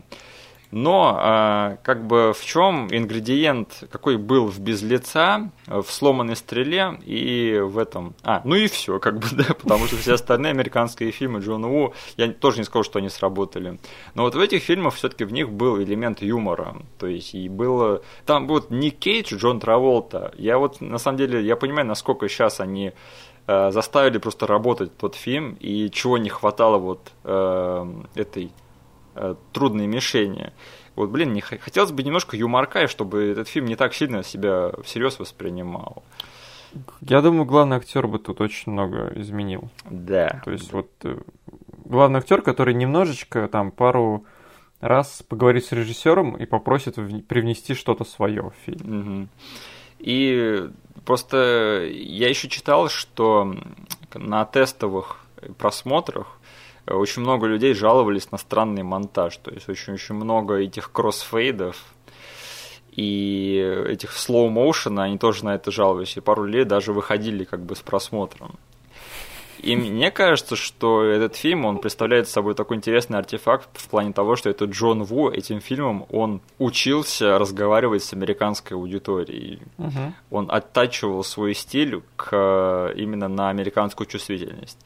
Но 0.70 1.16
а, 1.18 1.78
как 1.82 2.06
бы 2.06 2.32
в 2.32 2.44
чем 2.44 2.88
ингредиент, 2.90 3.84
какой 3.90 4.16
был 4.16 4.46
в 4.46 4.60
без 4.60 4.82
лица, 4.82 5.50
в 5.66 5.86
сломанной 5.86 6.36
стреле 6.36 6.98
и 7.04 7.58
в 7.60 7.76
этом. 7.78 8.14
А, 8.22 8.40
ну 8.44 8.54
и 8.54 8.68
все, 8.68 9.00
как 9.00 9.18
бы, 9.18 9.26
да, 9.32 9.54
потому 9.54 9.86
что 9.86 9.96
все 9.96 10.14
остальные 10.14 10.50
американские 10.50 11.10
фильмы 11.10 11.40
Джона 11.40 11.68
Ву, 11.68 11.94
я 12.16 12.28
тоже 12.32 12.58
не 12.58 12.64
скажу, 12.64 12.84
что 12.84 12.98
они 13.00 13.08
сработали. 13.08 13.78
Но 14.14 14.22
вот 14.22 14.34
в 14.34 14.40
этих 14.40 14.62
фильмах 14.62 14.94
все-таки 14.94 15.24
в 15.24 15.32
них 15.32 15.50
был 15.50 15.82
элемент 15.82 16.22
юмора. 16.22 16.76
То 16.98 17.06
есть 17.06 17.34
и 17.34 17.48
было. 17.48 18.02
Там 18.24 18.46
вот 18.46 18.70
не 18.70 18.90
Кейдж, 18.90 19.34
Джон 19.34 19.58
Траволта. 19.58 20.32
Я 20.36 20.58
вот 20.58 20.80
на 20.80 20.98
самом 20.98 21.18
деле, 21.18 21.44
я 21.44 21.56
понимаю, 21.56 21.86
насколько 21.86 22.28
сейчас 22.28 22.60
они 22.60 22.92
э, 23.50 23.70
заставили 23.70 24.18
просто 24.18 24.46
работать 24.46 24.96
тот 24.96 25.14
фильм, 25.14 25.56
и 25.60 25.90
чего 25.90 26.18
не 26.18 26.28
хватало 26.28 26.78
вот 26.78 27.12
э, 27.24 28.02
этой 28.14 28.52
Э, 29.14 29.34
трудные 29.52 29.88
мишени. 29.88 30.52
Вот, 30.94 31.10
блин, 31.10 31.32
не 31.32 31.40
хотелось 31.40 31.90
бы 31.90 32.02
немножко 32.02 32.36
юморка, 32.36 32.86
чтобы 32.86 33.24
этот 33.24 33.48
фильм 33.48 33.66
не 33.66 33.74
так 33.74 33.92
сильно 33.92 34.22
себя 34.22 34.70
всерьез 34.84 35.18
воспринимал. 35.18 36.04
Я 37.00 37.20
думаю, 37.20 37.44
главный 37.44 37.76
актер 37.76 38.06
бы 38.06 38.20
тут 38.20 38.40
очень 38.40 38.70
много 38.70 39.12
изменил. 39.16 39.68
Да. 39.90 40.40
То 40.44 40.52
есть 40.52 40.72
вот 40.72 40.90
э, 41.02 41.18
главный 41.84 42.20
актер, 42.20 42.40
который 42.40 42.72
немножечко 42.72 43.48
там 43.48 43.72
пару 43.72 44.24
раз 44.80 45.24
поговорит 45.28 45.64
с 45.64 45.72
режиссером 45.72 46.36
и 46.36 46.46
попросит 46.46 46.94
привнести 47.26 47.74
что-то 47.74 48.04
свое 48.04 48.50
в 48.50 48.54
фильм. 48.64 49.00
Угу. 49.00 49.28
И 49.98 50.70
просто 51.04 51.88
я 51.90 52.28
еще 52.28 52.48
читал, 52.48 52.88
что 52.88 53.54
на 54.14 54.44
тестовых 54.44 55.20
просмотрах 55.58 56.26
очень 56.86 57.22
много 57.22 57.46
людей 57.46 57.74
жаловались 57.74 58.30
на 58.32 58.38
странный 58.38 58.82
монтаж, 58.82 59.36
то 59.38 59.50
есть 59.50 59.68
очень-очень 59.68 60.14
много 60.14 60.56
этих 60.56 60.90
кроссфейдов 60.92 61.84
и 62.92 63.84
этих 63.88 64.12
слоу-моушена, 64.12 65.04
они 65.04 65.18
тоже 65.18 65.44
на 65.44 65.54
это 65.54 65.70
жаловались, 65.70 66.16
и 66.16 66.20
пару 66.20 66.44
людей 66.44 66.64
даже 66.64 66.92
выходили 66.92 67.44
как 67.44 67.60
бы 67.60 67.76
с 67.76 67.80
просмотром. 67.80 68.58
И 69.62 69.76
мне 69.76 70.10
кажется, 70.10 70.56
что 70.56 71.02
этот 71.02 71.36
фильм, 71.36 71.64
он 71.64 71.78
представляет 71.78 72.28
собой 72.28 72.54
такой 72.54 72.78
интересный 72.78 73.18
артефакт 73.18 73.68
в 73.74 73.88
плане 73.88 74.12
того, 74.12 74.36
что 74.36 74.48
это 74.48 74.64
Джон 74.64 75.04
Ву 75.04 75.28
этим 75.28 75.60
фильмом, 75.60 76.06
он 76.10 76.40
учился 76.58 77.38
разговаривать 77.38 78.02
с 78.02 78.12
американской 78.12 78.76
аудиторией. 78.76 79.60
Угу. 79.78 80.14
Он 80.30 80.50
оттачивал 80.50 81.22
свой 81.24 81.54
стиль 81.54 82.02
к, 82.16 82.92
именно 82.96 83.28
на 83.28 83.50
американскую 83.50 84.06
чувствительность. 84.06 84.78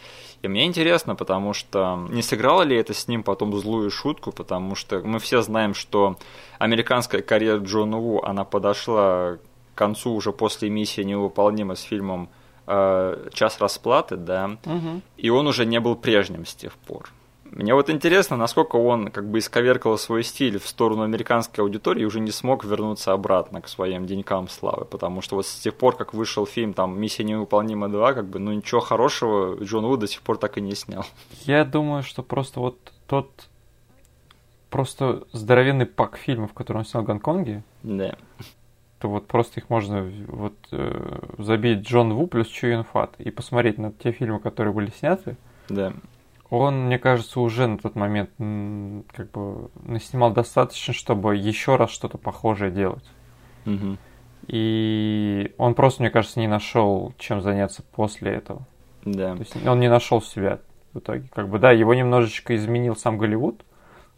И 0.43 0.49
мне 0.49 0.67
интересно, 0.67 1.15
потому 1.15 1.55
что 1.55 2.07
не 2.11 2.23
сыграло 2.23 2.63
ли 2.63 2.77
это 2.77 2.93
с 2.93 3.09
ним 3.09 3.23
потом 3.23 3.57
злую 3.57 3.91
шутку, 3.91 4.33
потому 4.33 4.75
что 4.75 5.01
мы 5.01 5.19
все 5.19 5.41
знаем, 5.41 5.73
что 5.73 6.19
американская 6.59 7.23
карьера 7.23 7.59
Джона 7.59 7.97
Ву, 7.97 8.21
она 8.23 8.45
подошла 8.45 9.39
к 9.75 9.79
концу 9.79 10.13
уже 10.13 10.33
после 10.33 10.69
миссии 10.69 11.01
невыполнима 11.01 11.77
с 11.77 11.83
фильмом 11.83 12.29
э, 12.67 13.29
«Час 13.33 13.61
расплаты», 13.61 14.17
да, 14.17 14.57
угу. 14.65 15.01
и 15.17 15.31
он 15.31 15.47
уже 15.47 15.67
не 15.67 15.81
был 15.81 15.97
прежним 15.97 16.47
с 16.47 16.55
тех 16.55 16.73
пор. 16.75 17.11
Мне 17.55 17.73
вот 17.73 17.89
интересно, 17.89 18.37
насколько 18.37 18.75
он 18.75 19.13
как 19.13 19.29
бы 19.29 19.39
исковеркал 19.39 19.97
свой 19.97 20.25
стиль 20.25 20.59
в 20.59 20.67
сторону 20.67 21.03
американской 21.03 21.63
аудитории 21.63 22.03
и 22.03 22.05
уже 22.05 22.19
не 22.19 22.33
смог 22.33 22.65
вернуться 22.65 23.13
обратно 23.13 23.61
к 23.61 23.69
своим 23.69 24.07
денькам 24.07 24.49
славы, 24.49 24.85
потому 24.85 25.21
что 25.21 25.37
вот 25.37 25.47
с 25.47 25.61
тех 25.61 25.75
пор, 25.75 25.97
как 25.97 26.15
вышел 26.15 26.47
фильм 26.47 26.75
там 26.75 26.99
«Миссия 26.99 27.23
невыполнима 27.23 27.87
2», 27.87 28.15
как 28.15 28.27
бы, 28.27 28.41
ну 28.41 28.53
ничего 28.53 28.81
хорошего 28.81 29.63
Джон 29.63 29.87
Вуд 29.87 30.01
до 30.01 30.09
сих 30.09 30.23
пор 30.23 30.37
так 30.39 30.59
и 30.59 30.61
не 30.61 30.75
снял. 30.75 31.07
Я 31.45 31.65
думаю, 31.65 32.03
что 32.03 32.25
просто 32.25 32.59
вот 32.59 32.93
тот 33.07 33.31
просто 34.69 35.23
здоровенный 35.31 35.87
пак 35.87 36.17
фильмов, 36.17 36.53
который 36.55 36.79
он 36.79 36.85
снял 36.85 37.05
в 37.05 37.07
Гонконге, 37.07 37.63
да. 37.85 38.17
То 39.05 39.11
вот 39.11 39.27
просто 39.27 39.61
их 39.61 39.69
можно 39.69 40.11
вот 40.29 40.55
э, 40.73 41.19
забить 41.37 41.81
Джон 41.81 42.15
Ву 42.15 42.27
плюс 42.27 42.47
Чуин 42.49 42.85
Фат 42.85 43.17
и 43.19 43.31
посмотреть 43.31 43.77
на 43.77 43.93
те 43.93 44.13
фильмы, 44.13 44.41
которые 44.41 44.73
были 44.73 44.89
сняты. 44.89 45.37
Да 45.69 45.93
он, 46.49 46.87
мне 46.87 46.99
кажется, 46.99 47.41
уже 47.41 47.67
на 47.67 47.77
тот 47.77 47.97
момент 47.97 48.31
как 49.13 49.31
бы 49.33 49.71
наснимал 49.83 50.33
достаточно, 50.33 50.95
чтобы 50.95 51.37
еще 51.37 51.77
раз 51.77 51.91
что-то 51.91 52.17
похожее 52.17 52.71
делать. 52.71 53.05
Угу. 53.67 53.97
И 54.47 55.55
он 55.59 55.75
просто, 55.75 56.03
мне 56.03 56.11
кажется, 56.11 56.41
не 56.41 56.49
нашел, 56.49 57.13
чем 57.19 57.43
заняться 57.43 57.83
после 57.83 58.33
этого. 58.33 58.67
Да. 59.05 59.35
То 59.35 59.41
есть 59.41 59.67
он 59.67 59.81
не 59.81 59.91
нашел 59.91 60.23
себя 60.23 60.61
в 60.95 61.01
итоге. 61.01 61.29
Как 61.35 61.51
бы, 61.51 61.59
да, 61.59 61.73
его 61.73 61.93
немножечко 61.93 62.57
изменил 62.57 62.97
сам 62.97 63.19
Голливуд. 63.19 63.61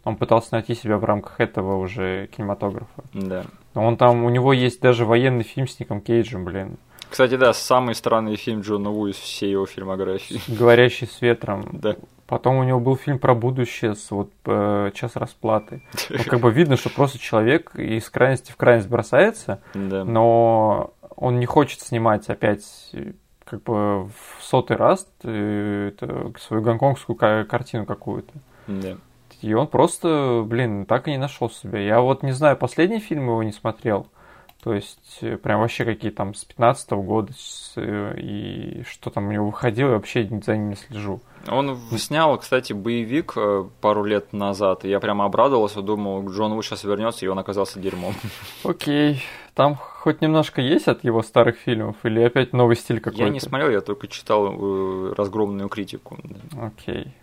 Он 0.07 0.15
пытался 0.15 0.53
найти 0.53 0.73
себя 0.73 0.97
в 0.97 1.03
рамках 1.03 1.41
этого 1.41 1.75
уже 1.75 2.27
кинематографа. 2.27 3.03
Да. 3.11 3.43
Он 3.73 3.97
там, 3.97 4.23
у 4.23 4.29
него 4.29 4.53
есть 4.53 4.79
даже 4.79 5.03
военный 5.03 5.43
фильм 5.43 5.67
с 5.67 5.77
Ником 5.81 5.99
Кейджем, 5.99 6.45
блин. 6.45 6.77
Кстати, 7.09 7.35
да, 7.35 7.51
самый 7.53 7.93
странный 7.93 8.37
фильм 8.37 8.61
Джона 8.61 8.89
Ву 8.89 9.07
из 9.07 9.17
всей 9.17 9.51
его 9.51 9.65
фильмографии. 9.65 10.39
«Говорящий 10.47 11.07
с 11.07 11.21
ветром». 11.21 11.67
Да. 11.73 11.97
Потом 12.25 12.55
у 12.55 12.63
него 12.63 12.79
был 12.79 12.95
фильм 12.95 13.19
про 13.19 13.35
будущее 13.35 13.95
с 13.95 14.09
вот 14.09 14.31
э, 14.45 14.91
час 14.93 15.17
расплаты. 15.17 15.83
Ну, 16.09 16.23
как 16.25 16.39
бы 16.39 16.51
видно, 16.51 16.77
что 16.77 16.89
просто 16.89 17.19
человек 17.19 17.75
из 17.75 18.09
крайности 18.09 18.53
в 18.53 18.55
крайность 18.55 18.87
бросается, 18.87 19.59
да. 19.73 20.05
но 20.05 20.93
он 21.17 21.39
не 21.39 21.45
хочет 21.45 21.81
снимать 21.81 22.29
опять 22.29 22.63
как 23.43 23.61
бы 23.63 24.05
в 24.05 24.13
сотый 24.41 24.77
раз 24.77 25.05
э, 25.23 25.91
это, 25.93 26.31
свою 26.39 26.63
гонконгскую 26.63 27.17
картину 27.45 27.85
какую-то. 27.85 28.31
Да. 28.67 28.95
И 29.41 29.53
он 29.53 29.67
просто, 29.67 30.43
блин, 30.45 30.85
так 30.85 31.07
и 31.07 31.11
не 31.11 31.17
нашел 31.17 31.49
себя. 31.49 31.79
Я 31.79 32.01
вот 32.01 32.23
не 32.23 32.31
знаю, 32.31 32.57
последний 32.57 32.99
фильм 32.99 33.25
его 33.25 33.43
не 33.43 33.51
смотрел. 33.51 34.07
То 34.63 34.73
есть, 34.73 35.19
э, 35.21 35.37
прям 35.37 35.61
вообще 35.61 35.85
какие 35.85 36.11
там 36.11 36.33
с 36.33 36.43
15 36.43 36.91
-го 36.91 37.03
года 37.03 37.31
с, 37.37 37.73
э, 37.75 38.19
и 38.19 38.83
что 38.89 39.09
там 39.09 39.27
у 39.27 39.31
него 39.31 39.45
выходило, 39.45 39.89
я 39.89 39.95
вообще 39.95 40.27
за 40.43 40.57
ним 40.57 40.69
не 40.69 40.75
слежу. 40.75 41.21
Он 41.47 41.77
снял, 41.97 42.37
кстати, 42.37 42.73
боевик 42.73 43.33
э, 43.37 43.65
пару 43.79 44.03
лет 44.03 44.33
назад, 44.33 44.83
и 44.83 44.89
я 44.89 44.99
прямо 44.99 45.25
обрадовался, 45.25 45.81
думал, 45.81 46.27
Джон 46.29 46.53
Ву 46.53 46.63
сейчас 46.63 46.83
вернется, 46.83 47.23
и 47.23 47.27
он 47.27 47.39
оказался 47.39 47.79
дерьмом. 47.79 48.15
Окей. 48.63 49.23
Там 49.53 49.75
хоть 49.75 50.21
немножко 50.21 50.59
есть 50.61 50.87
от 50.87 51.03
его 51.03 51.21
старых 51.21 51.57
фильмов, 51.57 51.95
или 52.03 52.21
опять 52.21 52.51
новый 52.51 52.75
стиль 52.75 52.99
какой-то? 52.99 53.23
Я 53.23 53.29
не 53.29 53.39
смотрел, 53.39 53.69
я 53.69 53.81
только 53.81 54.07
читал 54.07 55.13
разгромную 55.13 55.69
критику. 55.69 56.17
Окей. 56.59 57.13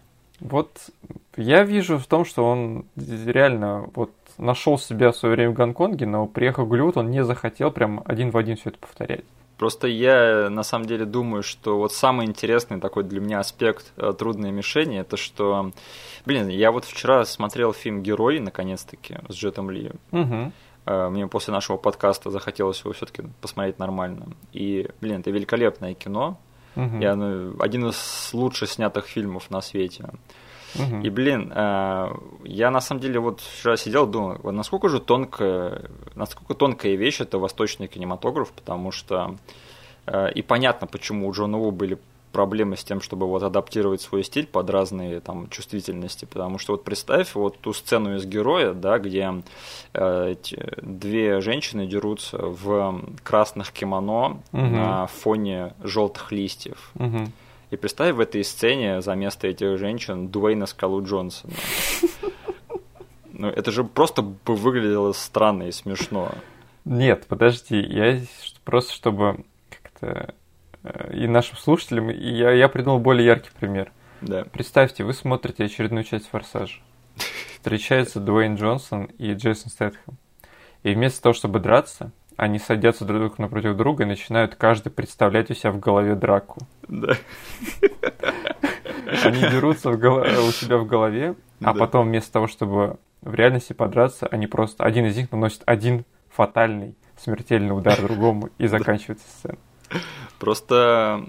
Вот 0.41 0.91
я 1.37 1.65
вижу 1.65 1.99
в 1.99 2.07
том, 2.07 2.25
что 2.25 2.45
он 2.45 2.85
реально 2.97 3.89
вот 3.95 4.11
нашел 4.39 4.79
себя 4.79 5.13
в 5.13 5.17
свое 5.17 5.35
время 5.35 5.51
в 5.53 5.55
Гонконге, 5.55 6.07
но 6.07 6.27
приехав 6.27 6.67
в 6.67 6.69
Голливуд, 6.69 6.97
он 6.97 7.11
не 7.11 7.25
захотел 7.25 7.71
прям 7.71 8.03
один 8.05 8.31
в 8.31 8.37
один 8.37 8.57
все 8.57 8.71
это 8.71 8.79
повторять. 8.79 9.25
Просто 9.57 9.87
я 9.87 10.49
на 10.51 10.65
самом 10.65 10.87
деле 10.87 11.05
думаю, 11.05 11.45
что 11.45 11.79
вот 11.79 11.93
самый 11.93 12.27
интересный 12.27 12.81
такой 12.81 13.05
для 13.05 13.21
меня 13.21 13.39
аспект 13.39 13.93
э, 13.97 14.13
трудной 14.19 14.51
мишени, 14.51 14.99
это 14.99 15.17
что, 15.17 15.71
блин, 16.27 16.49
я 16.49 16.73
вот 16.73 16.85
вчера 16.85 17.25
смотрел 17.25 17.73
фильм 17.73 18.03
Герой, 18.03 18.41
наконец-таки, 18.41 19.19
с 19.29 19.35
Джетом 19.35 19.71
Ли. 19.71 19.93
Угу. 20.11 20.53
Мне 20.87 21.27
после 21.29 21.55
нашего 21.55 21.79
подкаста 21.79 22.31
захотелось 22.31 22.81
его 22.81 22.93
все-таки 22.93 23.23
посмотреть 23.41 23.79
нормально. 23.79 24.27
И, 24.53 24.91
блин, 25.01 25.21
это 25.21 25.31
великолепное 25.31 25.95
кино. 25.95 26.37
Угу. 26.77 26.99
И 27.01 27.05
оно 27.05 27.55
один 27.61 27.89
из 27.89 28.31
лучше 28.33 28.67
снятых 28.67 29.07
фильмов 29.07 29.51
на 29.51 29.61
свете. 29.61 30.09
Угу. 30.75 31.03
И, 31.03 31.11
блин, 31.11 31.53
э, 31.55 32.09
я 32.45 32.71
на 32.71 32.81
самом 32.81 33.01
деле 33.01 33.21
вот 33.21 33.41
вчера 33.41 33.77
сидел, 33.77 34.07
думал, 34.07 34.39
насколько 34.53 34.89
же 34.89 35.01
тонкая, 35.01 35.83
насколько 36.15 36.55
тонкая 36.55 36.97
вещь 36.97 37.21
это 37.21 37.39
восточный 37.39 37.87
кинематограф, 37.87 38.51
потому 38.53 38.91
что 38.91 39.37
э, 40.07 40.33
и 40.33 40.43
понятно, 40.43 40.87
почему 40.87 41.29
у 41.29 41.33
Джона 41.33 41.59
Ву 41.59 41.71
были 41.71 41.99
проблемы 42.35 42.77
с 42.77 42.85
тем, 42.85 43.01
чтобы 43.01 43.27
вот 43.27 43.43
адаптировать 43.43 44.03
свой 44.03 44.25
стиль 44.25 44.47
под 44.47 44.69
разные 44.69 45.21
там 45.21 45.49
чувствительности, 45.49 46.25
потому 46.27 46.59
что 46.59 46.73
вот 46.73 46.85
представь 46.85 47.35
вот 47.35 47.59
ту 47.61 47.73
сцену 47.73 48.17
из 48.17 48.27
героя, 48.27 48.75
да, 48.75 48.99
где 48.99 49.43
э, 49.95 50.35
две 50.83 51.41
женщины 51.41 51.87
дерутся 51.87 52.39
в 52.39 53.03
красных 53.23 53.73
кимоно 53.73 54.25
Угу. 54.25 54.41
на 54.53 55.07
фоне 55.07 55.75
желтых 55.83 56.33
листьев. 56.33 56.91
Угу. 56.95 57.31
И 57.71 57.77
представь 57.77 58.15
в 58.15 58.21
этой 58.21 58.45
сцене 58.45 59.01
за 59.01 59.15
место 59.15 59.47
этих 59.47 59.79
женщин 59.79 60.29
Дуэйна 60.29 60.67
Скалу 60.67 61.03
Джонсона. 61.05 61.53
Ну, 63.37 63.49
это 63.49 63.73
же 63.73 63.83
просто 63.83 64.23
бы 64.23 64.55
выглядело 64.55 65.11
странно 65.11 65.65
и 65.65 65.73
смешно. 65.73 66.31
Нет, 66.85 67.27
подожди, 67.27 67.77
я 67.81 68.21
просто 68.65 68.93
чтобы 68.93 69.45
как-то 69.69 70.35
и 71.13 71.27
нашим 71.27 71.57
слушателям, 71.57 72.11
и 72.11 72.29
я, 72.31 72.51
я 72.53 72.69
придумал 72.69 72.99
более 72.99 73.27
яркий 73.27 73.51
пример. 73.59 73.91
Да. 74.21 74.45
Представьте, 74.45 75.05
вы 75.05 75.13
смотрите 75.13 75.65
очередную 75.65 76.05
часть 76.05 76.29
«Форсажа». 76.29 76.81
Встречаются 77.55 78.21
Дуэйн 78.21 78.57
Джонсон 78.57 79.05
и 79.19 79.33
Джейсон 79.35 79.71
Стэтхэм. 79.71 80.19
И 80.83 80.95
вместо 80.95 81.23
того, 81.23 81.33
чтобы 81.33 81.61
драться, 81.61 82.13
они 82.37 82.59
садятся 82.59 83.05
друг 83.05 83.39
напротив 83.39 83.77
друга 83.77 84.03
и 84.05 84.07
начинают 84.07 84.55
каждый 84.57 84.91
представлять 84.91 85.51
у 85.51 85.55
себя 85.55 85.71
в 85.71 85.79
голове 85.79 86.15
драку. 86.15 86.61
Да. 86.89 87.15
Они 89.23 89.41
дерутся 89.41 89.91
в 89.91 89.99
голо- 89.99 90.27
у 90.47 90.51
себя 90.51 90.77
в 90.77 90.87
голове, 90.87 91.35
а 91.61 91.73
Да. 91.73 91.75
потом 91.75 92.09
вместо 92.09 92.33
того, 92.33 92.47
чтобы 92.49 92.99
в 93.23 93.35
реальности 93.35 93.73
подраться, 93.73 94.27
они 94.27 94.47
просто... 94.47 94.85
Один 94.85 95.07
из 95.07 95.17
них 95.17 95.31
наносит 95.33 95.63
один 95.67 96.05
фатальный, 96.29 96.95
смертельный 97.17 97.77
удар 97.77 98.01
другому, 98.03 98.51
и 98.59 98.67
заканчивается 98.67 99.27
сцена. 99.29 99.59
Просто, 100.39 101.25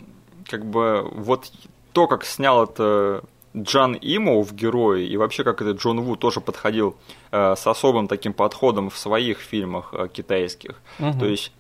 как 0.50 0.66
бы, 0.66 1.08
вот 1.14 1.52
то, 1.94 2.08
как 2.08 2.26
снял 2.26 2.64
это 2.64 3.24
Джан 3.56 3.98
Имоу 4.02 4.44
в 4.44 4.54
«Герое», 4.54 5.04
и 5.04 5.16
вообще, 5.18 5.44
как 5.44 5.62
этот 5.62 5.78
Джон 5.78 6.02
Ву 6.02 6.16
тоже 6.18 6.42
подходил 6.42 6.96
э, 7.32 7.56
с 7.56 7.66
особым 7.66 8.08
таким 8.08 8.34
подходом 8.34 8.90
в 8.90 8.98
своих 8.98 9.40
фильмах 9.40 9.94
э, 9.94 10.08
китайских. 10.12 10.82
Мгм. 11.00 11.20
То 11.20 11.26
есть 11.26 11.52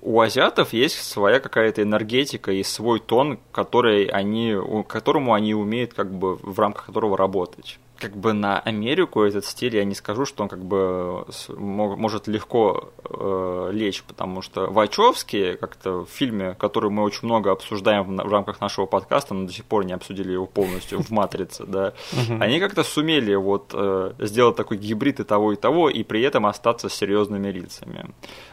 у 0.00 0.20
азиатов 0.20 0.72
есть 0.72 1.02
своя 1.02 1.40
какая-то 1.40 1.82
энергетика 1.82 2.52
и 2.52 2.62
свой 2.62 3.00
тон, 3.00 3.38
который 3.52 4.04
они, 4.06 4.54
которому 4.86 5.32
они 5.32 5.54
умеют 5.54 5.94
как 5.94 6.12
бы 6.12 6.36
в 6.36 6.58
рамках 6.58 6.86
которого 6.86 7.16
работать. 7.16 7.78
Как 7.98 8.16
бы 8.16 8.32
на 8.32 8.58
Америку 8.58 9.22
этот 9.22 9.44
стиль 9.44 9.76
я 9.76 9.84
не 9.84 9.94
скажу, 9.94 10.26
что 10.26 10.42
он 10.42 10.48
как 10.48 10.64
бы 10.64 11.24
мо- 11.48 11.96
может 11.96 12.26
легко 12.26 12.92
э, 13.04 13.70
лечь, 13.72 14.02
потому 14.02 14.42
что 14.42 14.66
Вачовски 14.66 15.56
как-то 15.60 16.04
в 16.04 16.08
фильме, 16.08 16.54
который 16.58 16.90
мы 16.90 17.02
очень 17.02 17.20
много 17.22 17.52
обсуждаем 17.52 18.04
в, 18.04 18.08
в 18.08 18.32
рамках 18.32 18.60
нашего 18.60 18.86
подкаста, 18.86 19.34
но 19.34 19.46
до 19.46 19.52
сих 19.52 19.64
пор 19.64 19.84
не 19.84 19.92
обсудили 19.92 20.32
его 20.32 20.46
полностью 20.46 21.02
в 21.02 21.10
«Матрице», 21.10 21.64
да, 21.66 21.92
они 22.40 22.58
как-то 22.60 22.82
сумели 22.82 23.34
вот 23.34 23.70
э, 23.72 24.12
сделать 24.18 24.56
такой 24.56 24.76
гибрид 24.76 25.20
и 25.20 25.24
того, 25.24 25.52
и 25.52 25.56
того, 25.56 25.88
и 25.88 26.02
при 26.02 26.22
этом 26.22 26.46
остаться 26.46 26.88
серьезными 26.88 27.48
лицами. 27.48 28.10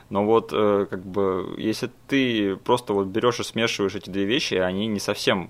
Но 0.10 0.26
вот 0.26 0.52
э, 0.54 0.86
как 0.90 1.04
бы 1.04 1.56
если 1.58 1.90
ты 2.08 2.58
просто 2.58 2.94
вот 2.94 3.08
берешь 3.08 3.40
и 3.40 3.44
смешиваешь 3.44 3.96
эти 3.96 4.10
две 4.10 4.26
вещи, 4.26 4.56
они 4.56 4.88
не 4.88 5.00
совсем 5.00 5.50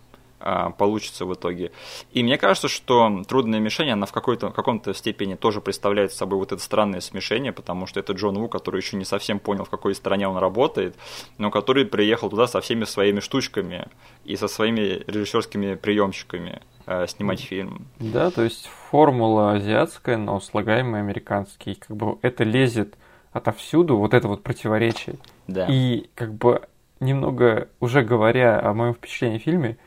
получится 0.78 1.26
в 1.26 1.34
итоге. 1.34 1.72
И 2.12 2.24
мне 2.24 2.38
кажется, 2.38 2.68
что 2.68 3.24
трудная 3.28 3.60
мишень, 3.60 3.90
она 3.90 4.06
в 4.06 4.12
какой-то 4.12 4.50
в 4.50 4.54
каком-то 4.54 4.94
степени 4.94 5.36
тоже 5.36 5.62
представляет 5.62 6.14
собой 6.14 6.40
вот 6.40 6.52
это 6.52 6.62
странное 6.62 7.02
смешение, 7.02 7.52
потому 7.52 7.86
что 7.88 8.00
это 8.00 8.14
Джон 8.14 8.38
Ву, 8.38 8.48
который 8.48 8.82
еще 8.82 8.98
не 8.98 9.06
совсем 9.06 9.40
понял, 9.40 9.66
в 9.66 9.70
какой 9.70 9.96
стране 9.96 10.28
он 10.28 10.38
работает, 10.38 10.96
но 11.38 11.52
который 11.52 11.86
приехал 11.86 12.30
туда 12.30 12.48
со 12.48 12.62
всеми 12.62 12.86
своими 12.86 13.20
штучками 13.20 13.88
и 14.26 14.36
со 14.36 14.48
своими 14.48 15.04
режиссерскими 15.08 15.76
приемщиками 15.76 16.62
э, 16.86 17.08
снимать 17.08 17.42
фильм. 17.42 17.88
Да, 18.00 18.32
то 18.32 18.44
есть 18.44 18.70
формула 18.90 19.54
азиатская, 19.54 20.18
но 20.18 20.40
слагаемый 20.40 21.00
американский. 21.00 21.76
Как 21.76 21.96
бы 21.96 22.18
это 22.22 22.44
лезет 22.44 22.96
отовсюду, 23.32 23.98
вот 23.98 24.14
это 24.14 24.28
вот 24.28 24.44
противоречие. 24.44 25.16
Да. 25.48 25.68
И 25.70 26.10
как 26.16 26.34
бы 26.34 26.68
немного 27.00 27.70
уже 27.80 28.04
говоря 28.04 28.60
о 28.60 28.74
моем 28.74 28.94
впечатлении 28.94 29.38
о 29.38 29.40
фильме, 29.40 29.78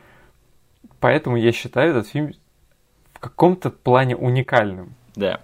поэтому 1.05 1.37
я 1.37 1.51
считаю 1.51 1.91
этот 1.91 2.07
фильм 2.07 2.33
в 3.13 3.19
каком-то 3.19 3.69
плане 3.69 4.15
уникальным. 4.15 4.95
Да. 5.15 5.39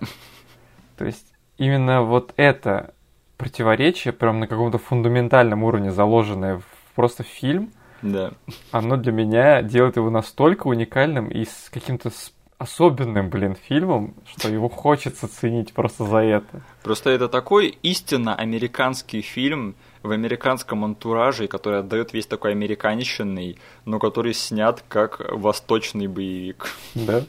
То 0.98 1.06
есть 1.06 1.28
именно 1.60 2.02
вот 2.02 2.34
это 2.36 2.96
противоречие, 3.38 4.12
прям 4.12 4.40
на 4.40 4.48
каком-то 4.48 4.80
фундаментальном 4.80 5.64
уровне 5.64 5.92
заложенное 5.92 6.58
в 6.58 6.96
просто 6.96 7.22
фильм, 7.22 7.70
Да. 8.02 8.32
оно 8.72 8.98
для 8.98 9.12
меня 9.12 9.62
делает 9.62 9.98
его 9.98 10.10
настолько 10.10 10.66
уникальным 10.66 11.28
и 11.30 11.46
с 11.46 11.70
каким-то 11.72 12.10
особенным, 12.58 13.30
блин, 13.30 13.56
фильмом, 13.56 14.16
что 14.26 14.50
его 14.50 14.68
хочется 14.68 15.28
ценить 15.28 15.74
просто 15.74 16.06
за 16.06 16.18
это. 16.18 16.62
Просто 16.82 17.12
это 17.12 17.28
такой 17.30 17.78
истинно 17.84 18.34
американский 18.34 19.22
фильм 19.22 19.76
в 20.04 20.12
американском 20.12 20.84
антураже, 20.84 21.48
который 21.48 21.80
отдает 21.80 22.14
весь 22.14 22.26
такой 22.26 22.52
американщинный, 22.52 23.58
но 23.86 24.00
который 24.00 24.34
снят 24.34 24.84
как 24.88 25.22
восточный 25.32 26.08
боевик. 26.08 26.70
Да? 26.96 27.24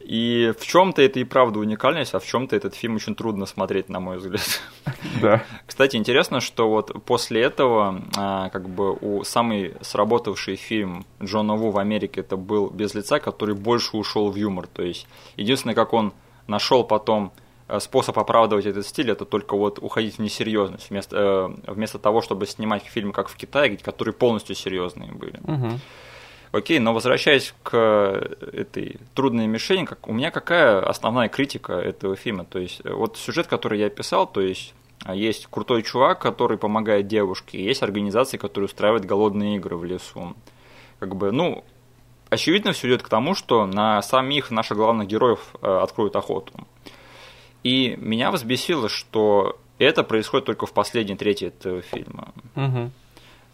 И 0.00 0.52
в 0.58 0.64
чем-то 0.64 1.02
это 1.02 1.20
и 1.20 1.24
правда 1.24 1.58
уникальность, 1.58 2.14
а 2.14 2.18
в 2.18 2.24
чем-то 2.24 2.56
этот 2.56 2.74
фильм 2.74 2.96
очень 2.96 3.14
трудно 3.14 3.44
смотреть, 3.44 3.88
на 3.88 4.00
мой 4.00 4.18
взгляд. 4.18 4.62
Да. 5.20 5.42
Кстати, 5.66 5.96
интересно, 5.96 6.40
что 6.40 6.68
вот 6.68 7.04
после 7.04 7.42
этого, 7.42 8.02
а, 8.16 8.48
как 8.50 8.68
бы 8.68 8.92
у 8.92 9.24
самый 9.24 9.74
сработавший 9.80 10.56
фильм 10.56 11.04
Джона 11.22 11.54
Ву 11.54 11.70
в 11.70 11.78
Америке 11.78 12.20
это 12.20 12.36
был 12.36 12.70
«Без 12.70 12.94
лица», 12.94 13.18
который 13.18 13.54
больше 13.54 13.96
ушел 13.96 14.30
в 14.30 14.36
юмор. 14.36 14.66
То 14.66 14.82
есть, 14.82 15.06
единственное, 15.36 15.74
как 15.74 15.92
он 15.92 16.12
нашел 16.46 16.84
потом 16.84 17.32
способ 17.80 18.18
оправдывать 18.18 18.66
этот 18.66 18.86
стиль, 18.86 19.10
это 19.10 19.24
только 19.24 19.56
вот 19.56 19.78
уходить 19.80 20.18
в 20.18 20.18
несерьезность, 20.20 20.90
вместо, 20.90 21.16
э, 21.66 21.72
вместо 21.72 21.98
того, 21.98 22.22
чтобы 22.22 22.46
снимать 22.46 22.84
фильмы, 22.84 23.12
как 23.12 23.28
в 23.28 23.36
Китае, 23.36 23.76
которые 23.76 24.14
полностью 24.14 24.54
серьезные 24.54 25.12
были. 25.12 25.40
Мгм. 25.42 25.80
Окей, 26.52 26.78
но 26.78 26.94
возвращаясь 26.94 27.54
к 27.62 27.76
этой 27.76 28.98
трудной 29.14 29.46
мишени, 29.46 29.84
как, 29.84 30.08
у 30.08 30.12
меня 30.12 30.30
какая 30.30 30.80
основная 30.80 31.28
критика 31.28 31.74
этого 31.74 32.16
фильма? 32.16 32.44
То 32.44 32.58
есть, 32.58 32.80
э, 32.84 32.92
вот 32.92 33.16
сюжет, 33.16 33.46
который 33.46 33.80
я 33.80 33.90
писал, 33.90 34.26
то 34.26 34.40
есть, 34.40 34.72
а, 35.04 35.14
есть 35.14 35.46
крутой 35.50 35.82
чувак, 35.82 36.20
который 36.20 36.56
помогает 36.56 37.08
девушке, 37.08 37.62
есть 37.62 37.82
организации, 37.82 38.38
которые 38.38 38.66
устраивают 38.66 39.04
голодные 39.04 39.56
игры 39.56 39.76
в 39.76 39.84
лесу. 39.84 40.34
Как 40.98 41.14
бы, 41.16 41.30
ну, 41.32 41.64
очевидно, 42.30 42.72
все 42.72 42.88
идет 42.88 43.02
к 43.02 43.08
тому, 43.08 43.34
что 43.34 43.66
на 43.66 44.00
самих 44.02 44.50
наших 44.50 44.76
главных 44.76 45.08
героев 45.08 45.40
э, 45.60 45.78
откроют 45.82 46.16
охоту. 46.16 46.52
И 47.66 47.96
меня 47.98 48.30
взбесило, 48.30 48.88
что 48.88 49.58
это 49.78 50.04
происходит 50.04 50.46
только 50.46 50.66
в 50.66 50.72
последней 50.72 51.16
трети 51.16 51.46
этого 51.46 51.82
фильма. 51.82 52.32
Мгм. 52.54 52.92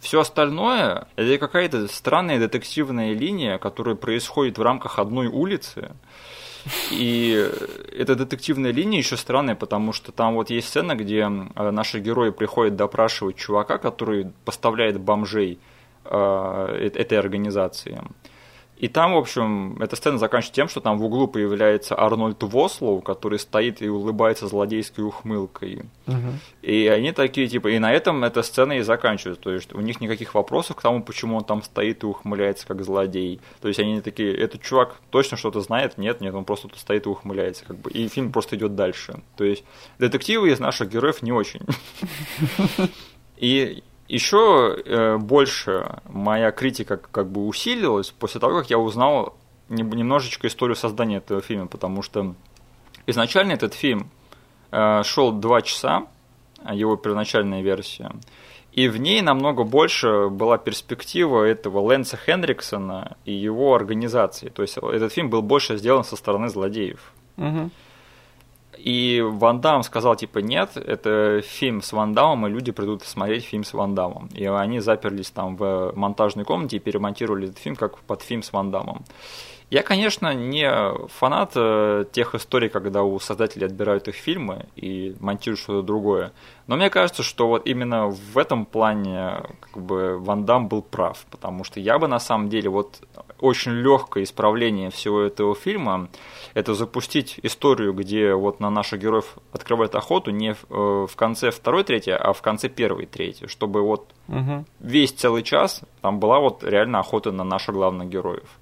Все 0.01 0.21
остальное 0.21 1.09
это 1.17 1.39
какая-то 1.39 1.89
странная 1.89 2.39
детективная 2.39 3.15
линия, 3.15 3.57
которая 3.57 3.95
происходит 3.95 4.59
в 4.59 4.63
рамках 4.63 4.99
одной 4.99 5.29
улицы. 5.29 5.93
И 6.91 7.51
эта 7.99 8.15
детективная 8.15 8.71
линия 8.71 8.99
еще 8.99 9.17
странная, 9.17 9.55
потому 9.55 9.95
что 9.95 10.13
там 10.13 10.35
вот 10.35 10.51
есть 10.51 10.69
сцена, 10.69 10.95
где 10.95 11.27
наши 11.29 11.99
герои 11.99 12.33
приходят 12.33 12.77
допрашивать 12.77 13.37
чувака, 13.37 13.79
который 13.79 14.27
поставляет 14.45 15.01
бомжей 15.01 15.59
э, 16.05 16.11
э- 16.11 17.01
этой 17.01 17.19
организации. 17.19 18.03
И 18.83 18.89
там, 18.89 19.15
в 19.15 19.17
общем, 19.17 19.81
эта 19.81 19.95
сцена 19.95 20.19
заканчивается 20.19 20.57
тем, 20.57 20.69
что 20.69 20.81
там 20.81 20.99
в 20.99 21.05
углу 21.05 21.29
появляется 21.29 21.97
Арнольд 21.97 22.43
Вослоу, 22.43 23.01
который 23.01 23.39
стоит 23.39 23.81
и 23.81 23.89
улыбается 23.89 24.49
злодейской 24.49 25.05
ухмылкой. 25.05 25.83
Угу. 26.09 26.17
И 26.63 26.89
они 26.89 27.13
такие, 27.13 27.47
типа, 27.47 27.69
и 27.69 27.79
на 27.79 27.93
этом 27.93 28.25
эта 28.25 28.43
сцена 28.43 28.73
и 28.73 28.81
заканчивается. 28.81 29.41
То 29.41 29.53
есть 29.53 29.73
у 29.73 29.81
них 29.81 30.01
никаких 30.01 30.35
вопросов 30.35 30.75
к 30.75 30.83
тому, 30.83 31.01
почему 31.01 31.37
он 31.37 31.45
там 31.45 31.63
стоит 31.63 32.03
и 32.03 32.07
ухмыляется 32.07 32.67
как 32.67 32.83
злодей. 32.83 33.41
То 33.61 33.69
есть 33.69 33.79
они 33.79 34.01
такие, 34.01 34.37
этот 34.37 34.63
чувак 34.63 34.97
точно 35.11 35.37
что-то 35.37 35.61
знает? 35.61 35.97
Нет, 35.97 36.21
нет, 36.21 36.35
он 36.35 36.45
просто 36.45 36.67
тут 36.67 36.81
стоит 36.81 37.07
и 37.07 37.09
ухмыляется. 37.09 37.65
Как 37.65 37.77
бы. 37.77 37.89
И 37.93 38.09
фильм 38.09 38.33
просто 38.33 38.57
идет 38.57 38.75
дальше. 38.75 39.23
То 39.37 39.45
есть 39.45 39.63
детективы 40.01 40.51
из 40.51 40.59
наших 40.59 40.91
героев 40.91 41.23
не 41.23 41.31
очень. 41.31 41.61
И 43.37 43.83
еще 44.13 44.77
э, 44.85 45.17
больше 45.17 46.01
моя 46.07 46.51
критика 46.53 46.99
как 46.99 47.31
бы 47.31 47.47
усилилась 47.47 48.11
после 48.11 48.41
того, 48.41 48.59
как 48.61 48.69
я 48.69 48.79
узнал 48.79 49.39
немножечко 49.71 50.49
историю 50.49 50.77
создания 50.77 51.17
этого 51.17 51.41
фильма, 51.41 51.67
потому 51.67 52.03
что 52.03 52.35
изначально 53.07 53.53
этот 53.53 53.73
фильм 53.73 54.11
э, 54.71 55.03
шел 55.03 55.33
два 55.33 55.63
часа, 55.63 56.09
его 56.71 56.97
первоначальная 56.97 57.63
версия, 57.63 58.13
и 58.73 58.89
в 58.89 58.99
ней 58.99 59.23
намного 59.23 59.65
больше 59.65 60.29
была 60.29 60.59
перспектива 60.59 61.45
этого 61.45 61.81
Лэнса 61.81 62.19
Хенриксона 62.19 63.17
и 63.25 63.33
его 63.33 63.75
организации. 63.75 64.51
То 64.51 64.61
есть 64.61 64.77
этот 64.77 65.11
фильм 65.11 65.31
был 65.31 65.41
больше 65.41 65.79
сделан 65.79 66.05
со 66.05 66.17
стороны 66.17 66.51
злодеев. 66.51 67.13
Угу. 67.39 67.71
И 68.79 69.21
Ван 69.21 69.61
Дам 69.61 69.83
сказал, 69.83 70.17
типа, 70.17 70.39
нет, 70.39 70.77
это 70.77 71.41
фильм 71.43 71.83
с 71.83 71.93
Ван 71.93 72.15
Дамом, 72.15 72.47
и 72.47 72.51
люди 72.51 72.73
придут 72.73 73.03
смотреть 73.03 73.45
фильм 73.45 73.65
с 73.65 73.73
Ван 73.75 73.95
Дамом. 73.95 74.29
И 74.35 74.45
они 74.45 74.81
заперлись 74.81 75.31
там 75.31 75.57
в 75.57 75.93
монтажной 75.95 76.45
комнате 76.45 76.77
и 76.77 76.81
перемонтировали 76.81 77.49
этот 77.49 77.59
фильм 77.59 77.77
как 77.77 77.99
под 78.01 78.23
фильм 78.23 78.43
с 78.43 78.53
Ван 78.53 78.71
Дамом. 78.71 79.05
Я, 79.73 79.83
конечно, 79.83 80.35
не 80.35 80.71
фанат 81.09 81.53
э, 81.55 82.05
тех 82.13 82.35
историй, 82.35 82.69
когда 82.69 83.05
у 83.05 83.19
создателей 83.19 83.65
отбирают 83.65 84.07
их 84.07 84.17
фильмы 84.17 84.67
и 84.77 85.17
монтируют 85.19 85.61
что-то 85.61 85.81
другое. 85.81 86.33
Но 86.67 86.77
мне 86.77 86.91
кажется, 86.91 87.23
что 87.23 87.49
вот 87.49 87.67
именно 87.67 88.09
в 88.09 88.37
этом 88.37 88.67
плане 88.67 89.41
как 89.61 89.83
бы 89.83 90.19
Ван 90.19 90.45
Дам 90.45 90.69
был 90.69 90.83
прав, 90.83 91.25
потому 91.31 91.65
что 91.65 91.81
я 91.81 91.99
бы 91.99 92.07
на 92.07 92.19
самом 92.19 92.51
деле 92.51 92.69
вот 92.69 93.01
очень 93.41 93.73
легкое 93.73 94.25
исправление 94.25 94.91
всего 94.91 95.23
этого 95.23 95.55
фильма 95.55 96.11
это 96.53 96.75
запустить 96.75 97.41
историю, 97.43 97.95
где 97.95 98.35
вот 98.35 98.61
на 98.61 98.69
наших 98.69 99.01
героев 99.01 99.39
открывают 99.53 99.95
охоту 99.95 100.33
не 100.33 100.53
в, 100.53 100.67
э, 100.69 101.07
в 101.11 101.17
конце 101.17 101.51
второй 101.51 101.85
трети, 101.85 102.11
а 102.11 102.35
в 102.35 102.43
конце 102.43 102.69
первой 102.69 103.07
трети, 103.07 103.47
чтобы 103.47 103.81
вот 103.81 104.13
угу. 104.29 104.67
весь 104.81 105.13
целый 105.13 105.43
час 105.43 105.81
там 106.03 106.21
была 106.21 106.41
вот 106.41 106.63
реально 106.63 106.99
охота 106.99 107.33
на 107.33 107.43
наших 107.43 107.75
главных 107.75 108.11
героев. 108.11 108.59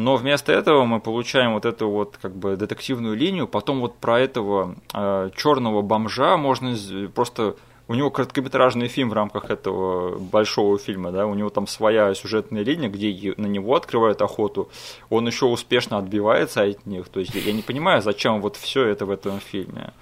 Но 0.00 0.16
вместо 0.16 0.50
этого 0.52 0.84
мы 0.84 0.98
получаем 0.98 1.52
вот 1.52 1.66
эту 1.66 1.90
вот 1.90 2.18
как 2.20 2.34
бы 2.34 2.56
детективную 2.56 3.14
линию, 3.14 3.46
потом 3.46 3.80
вот 3.80 3.96
про 3.96 4.18
этого 4.18 4.74
э, 4.94 5.30
черного 5.36 5.82
бомжа 5.82 6.38
можно 6.38 6.74
просто 7.14 7.56
у 7.86 7.94
него 7.94 8.10
короткометражный 8.10 8.88
фильм 8.88 9.10
в 9.10 9.12
рамках 9.12 9.50
этого 9.50 10.16
большого 10.16 10.78
фильма, 10.78 11.10
да, 11.10 11.26
у 11.26 11.34
него 11.34 11.50
там 11.50 11.66
своя 11.66 12.14
сюжетная 12.14 12.62
линия, 12.62 12.88
где 12.88 13.34
на 13.36 13.46
него 13.46 13.74
открывают 13.74 14.22
охоту, 14.22 14.70
он 15.10 15.26
еще 15.26 15.46
успешно 15.46 15.98
отбивается 15.98 16.62
от 16.62 16.86
них, 16.86 17.08
то 17.08 17.20
есть 17.20 17.34
я 17.34 17.52
не 17.52 17.62
понимаю, 17.62 18.00
зачем 18.00 18.40
вот 18.40 18.56
все 18.56 18.86
это 18.86 19.04
в 19.04 19.10
этом 19.10 19.38
фильме. 19.40 19.92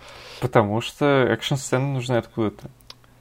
Потому 0.40 0.80
что 0.80 1.06
экшн-сцены 1.06 1.94
нужны 1.94 2.18
откуда-то. 2.18 2.70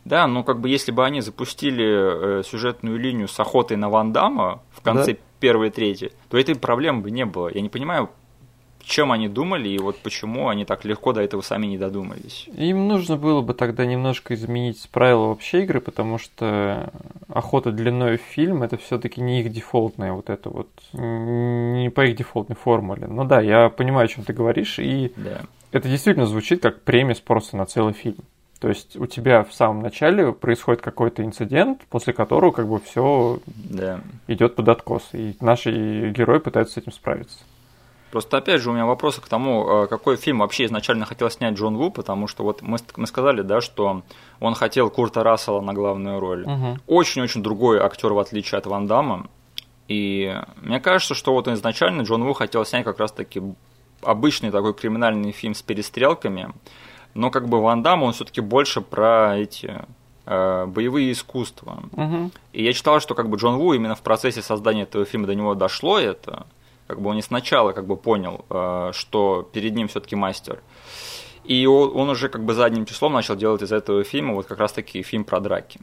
Да, 0.06 0.28
ну 0.28 0.44
как 0.44 0.60
бы 0.60 0.70
если 0.70 0.92
бы 0.92 1.04
они 1.06 1.22
запустили 1.22 2.40
э, 2.40 2.44
сюжетную 2.44 3.00
линию 3.00 3.28
с 3.28 3.40
охотой 3.40 3.78
на 3.78 3.90
Ван 3.90 4.14
Дамма 4.14 4.62
в 4.72 4.82
конце 4.82 5.14
да? 5.14 5.20
Первой 5.40 5.70
трети, 5.70 6.12
то 6.30 6.38
этой 6.38 6.56
проблемы 6.56 7.02
бы 7.02 7.12
не 7.12 7.26
было. 7.26 7.50
Я 7.54 7.62
не 7.62 7.70
понимаю, 7.70 8.10
чем 8.88 9.12
они 9.12 9.28
думали 9.28 9.68
и 9.68 9.78
вот 9.78 9.98
почему 10.00 10.48
они 10.48 10.64
так 10.64 10.86
легко 10.86 11.12
до 11.12 11.22
этого 11.22 11.42
сами 11.42 11.68
не 11.68 11.78
додумались. 11.78 12.48
Им 12.56 12.88
нужно 12.88 13.18
было 13.18 13.42
бы 13.42 13.54
тогда 13.54 13.86
немножко 13.86 14.34
изменить 14.34 14.88
правила 14.92 15.28
вообще 15.28 15.64
игры, 15.64 15.82
потому 15.82 16.18
что 16.18 16.92
охота 17.28 17.72
длиной 17.72 18.18
в 18.18 18.22
фильм 18.22 18.64
это 18.64 18.78
все-таки 18.78 19.20
не 19.20 19.42
их 19.42 19.52
дефолтная 19.52 20.14
вот 20.14 20.30
это 20.30 20.50
вот, 20.50 20.70
не 20.94 21.90
по 21.90 22.06
их 22.06 22.16
дефолтной 22.16 22.56
формуле. 22.56 23.08
Ну 23.08 23.26
да, 23.26 23.42
я 23.42 23.70
понимаю, 23.70 24.06
о 24.06 24.08
чем 24.08 24.24
ты 24.24 24.32
говоришь, 24.32 24.80
и 24.80 25.12
да. 25.18 25.42
это 25.74 25.90
действительно 25.90 26.26
звучит 26.26 26.62
как 26.62 26.82
премис 26.84 27.20
просто 27.20 27.58
на 27.58 27.66
целый 27.66 27.94
фильм. 27.94 28.24
То 28.60 28.70
есть 28.70 28.96
у 28.96 29.06
тебя 29.06 29.44
в 29.44 29.54
самом 29.54 29.82
начале 29.82 30.32
происходит 30.34 30.82
какой-то 30.82 31.24
инцидент, 31.24 31.82
после 31.90 32.14
которого 32.14 32.52
как 32.52 32.68
бы 32.68 32.80
все 32.80 33.40
да. 33.46 34.02
идет 34.28 34.56
под 34.56 34.70
откос, 34.70 35.10
и 35.14 35.36
наши 35.42 36.10
герои 36.10 36.40
пытаются 36.40 36.76
с 36.76 36.78
этим 36.78 36.92
справиться. 36.92 37.40
Просто 38.12 38.38
опять 38.38 38.62
же 38.62 38.70
у 38.70 38.74
меня 38.74 38.86
вопросы 38.86 39.22
к 39.22 39.28
тому, 39.28 39.84
э, 39.84 39.88
какой 39.88 40.16
фильм 40.16 40.40
вообще 40.40 40.66
изначально 40.66 41.06
хотел 41.06 41.30
снять 41.30 41.56
Джон 41.56 41.76
Ву, 41.78 41.92
потому 41.92 42.28
что 42.28 42.44
вот 42.44 42.62
мы, 42.62 42.78
мы 42.96 43.06
сказали, 43.06 43.42
да, 43.42 43.60
что 43.60 44.02
он 44.40 44.56
хотел 44.56 44.90
Курта 44.90 45.24
Рассела 45.24 45.60
на 45.60 45.74
главную 45.74 46.20
роль. 46.20 46.44
Угу. 46.44 46.78
Очень-очень 46.88 47.44
другой 47.44 47.80
актер, 47.80 48.14
в 48.14 48.20
отличие 48.20 48.58
от 48.60 48.66
Ван 48.66 48.88
Дамма. 48.88 49.28
И 49.90 50.36
мне 50.62 50.80
кажется, 50.80 51.16
что 51.16 51.34
вот 51.34 51.48
изначально 51.50 52.04
Джон 52.04 52.24
Ву 52.24 52.34
хотел 52.34 52.66
снять 52.66 52.86
как 52.86 53.00
раз-таки 53.00 53.42
обычный 54.02 54.52
такой 54.52 54.74
криминальный 54.74 55.32
фильм 55.32 55.54
с 55.54 55.62
перестрелками, 55.62 56.54
но 57.14 57.32
как 57.32 57.48
бы 57.48 57.62
Ван 57.62 57.84
Дам, 57.84 58.04
он 58.04 58.14
все-таки 58.14 58.42
больше 58.42 58.82
про 58.82 59.38
эти 59.38 59.86
э, 60.26 60.66
боевые 60.66 61.12
искусства. 61.12 61.84
Угу. 61.94 62.32
И 62.54 62.64
я 62.64 62.74
читал, 62.74 63.00
что 63.00 63.16
как 63.16 63.30
бы 63.30 63.38
Джон 63.38 63.58
Ву 63.58 63.74
именно 63.74 63.96
в 63.96 64.02
процессе 64.02 64.42
создания 64.42 64.84
этого 64.84 65.06
фильма 65.06 65.28
до 65.28 65.36
него 65.36 65.56
дошло 65.56 66.00
это, 66.00 66.48
как 66.88 67.02
бы 67.02 67.10
он 67.10 67.16
не 67.16 67.22
сначала 67.22 67.72
как 67.72 67.86
бы 67.86 67.98
понял, 67.98 68.46
э, 68.50 68.92
что 68.94 69.48
перед 69.52 69.76
ним 69.76 69.88
все-таки 69.88 70.16
мастер. 70.16 70.62
И 71.44 71.66
он 71.66 72.10
уже 72.10 72.28
как 72.28 72.44
бы 72.44 72.54
задним 72.54 72.86
числом 72.86 73.14
начал 73.14 73.36
делать 73.38 73.62
из 73.62 73.72
этого 73.72 74.04
фильма 74.04 74.34
вот 74.34 74.48
как 74.48 74.60
раз-таки 74.60 75.02
фильм 75.02 75.24
про 75.24 75.40
драки. 75.40 75.80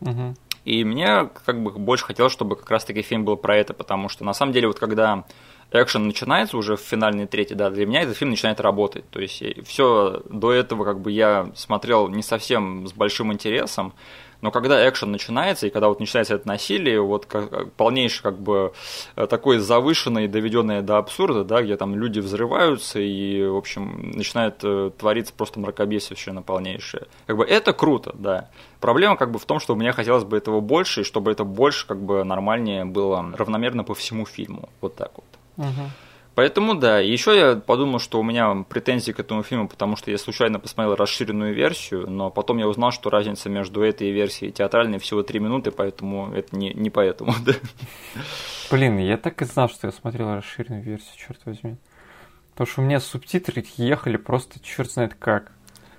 Угу. 0.00 0.34
И 0.66 0.84
мне 0.84 1.30
как 1.46 1.62
бы 1.62 1.70
больше 1.70 2.04
хотелось, 2.04 2.32
чтобы 2.32 2.56
как 2.56 2.68
раз-таки 2.70 3.00
фильм 3.00 3.24
был 3.24 3.36
про 3.36 3.56
это, 3.56 3.72
потому 3.72 4.08
что 4.08 4.24
на 4.24 4.34
самом 4.34 4.52
деле 4.52 4.66
вот 4.66 4.78
когда 4.78 5.24
экшен 5.72 6.06
начинается 6.06 6.56
уже 6.56 6.76
в 6.76 6.80
финальной 6.80 7.26
трети, 7.26 7.54
да, 7.54 7.70
для 7.70 7.86
меня 7.86 8.02
этот 8.02 8.16
фильм 8.16 8.30
начинает 8.30 8.60
работать. 8.60 9.08
То 9.10 9.20
есть 9.20 9.42
все 9.66 10.22
до 10.28 10.52
этого 10.52 10.84
как 10.84 11.00
бы 11.00 11.10
я 11.10 11.50
смотрел 11.54 12.08
не 12.08 12.22
совсем 12.22 12.86
с 12.86 12.92
большим 12.92 13.32
интересом, 13.32 13.94
но 14.42 14.50
когда 14.50 14.86
экшен 14.88 15.10
начинается, 15.10 15.66
и 15.66 15.70
когда 15.70 15.88
вот 15.88 15.98
начинается 15.98 16.34
это 16.34 16.46
насилие, 16.46 17.00
вот 17.00 17.26
как, 17.26 17.72
полнейшее 17.72 18.22
как 18.22 18.38
бы 18.38 18.72
э, 19.16 19.26
такое 19.26 19.60
завышенное 19.60 20.24
и 20.24 20.28
доведенное 20.28 20.82
до 20.82 20.98
абсурда, 20.98 21.44
да, 21.44 21.62
где 21.62 21.76
там 21.76 21.94
люди 21.94 22.20
взрываются 22.20 23.00
и, 23.00 23.44
в 23.46 23.56
общем, 23.56 24.12
начинает 24.14 24.58
э, 24.62 24.90
твориться 24.96 25.32
просто 25.32 25.58
мракобесие 25.58 26.16
полнейшее. 26.42 27.06
Как 27.26 27.36
бы 27.36 27.44
это 27.44 27.72
круто, 27.72 28.14
да. 28.18 28.50
Проблема 28.80 29.16
как 29.16 29.30
бы 29.30 29.38
в 29.38 29.46
том, 29.46 29.58
что 29.58 29.74
мне 29.74 29.92
хотелось 29.92 30.24
бы 30.24 30.36
этого 30.36 30.60
больше, 30.60 31.00
и 31.00 31.04
чтобы 31.04 31.32
это 31.32 31.44
больше 31.44 31.86
как 31.86 32.00
бы 32.00 32.22
нормальнее 32.22 32.84
было 32.84 33.32
равномерно 33.36 33.84
по 33.84 33.94
всему 33.94 34.26
фильму. 34.26 34.68
Вот 34.80 34.96
так 34.96 35.12
вот. 35.16 35.24
Угу. 35.56 35.90
Поэтому 36.36 36.74
да, 36.74 36.98
еще 36.98 37.34
я 37.34 37.56
подумал, 37.56 37.98
что 37.98 38.20
у 38.20 38.22
меня 38.22 38.54
претензии 38.68 39.12
к 39.12 39.20
этому 39.20 39.42
фильму, 39.42 39.68
потому 39.68 39.96
что 39.96 40.10
я 40.10 40.18
случайно 40.18 40.58
посмотрел 40.60 40.94
расширенную 40.94 41.54
версию, 41.54 42.10
но 42.10 42.28
потом 42.30 42.58
я 42.58 42.68
узнал, 42.68 42.92
что 42.92 43.08
разница 43.08 43.48
между 43.48 43.82
этой 43.82 44.10
версией 44.10 44.50
и 44.50 44.52
театральной 44.52 44.98
всего 44.98 45.22
3 45.22 45.40
минуты, 45.40 45.70
поэтому 45.70 46.34
это 46.34 46.54
не, 46.54 46.74
не 46.74 46.90
поэтому, 46.90 47.32
да. 47.46 47.54
Блин, 48.70 48.98
я 48.98 49.16
так 49.16 49.40
и 49.40 49.46
знал, 49.46 49.70
что 49.70 49.86
я 49.86 49.92
смотрел 49.92 50.34
расширенную 50.34 50.82
версию, 50.82 51.12
черт 51.16 51.40
возьми. 51.46 51.76
Потому 52.52 52.66
что 52.66 52.80
у 52.82 52.84
меня 52.84 53.00
субтитры 53.00 53.64
ехали 53.78 54.18
просто 54.18 54.60
черт 54.60 54.90
знает 54.90 55.14
как. 55.14 55.52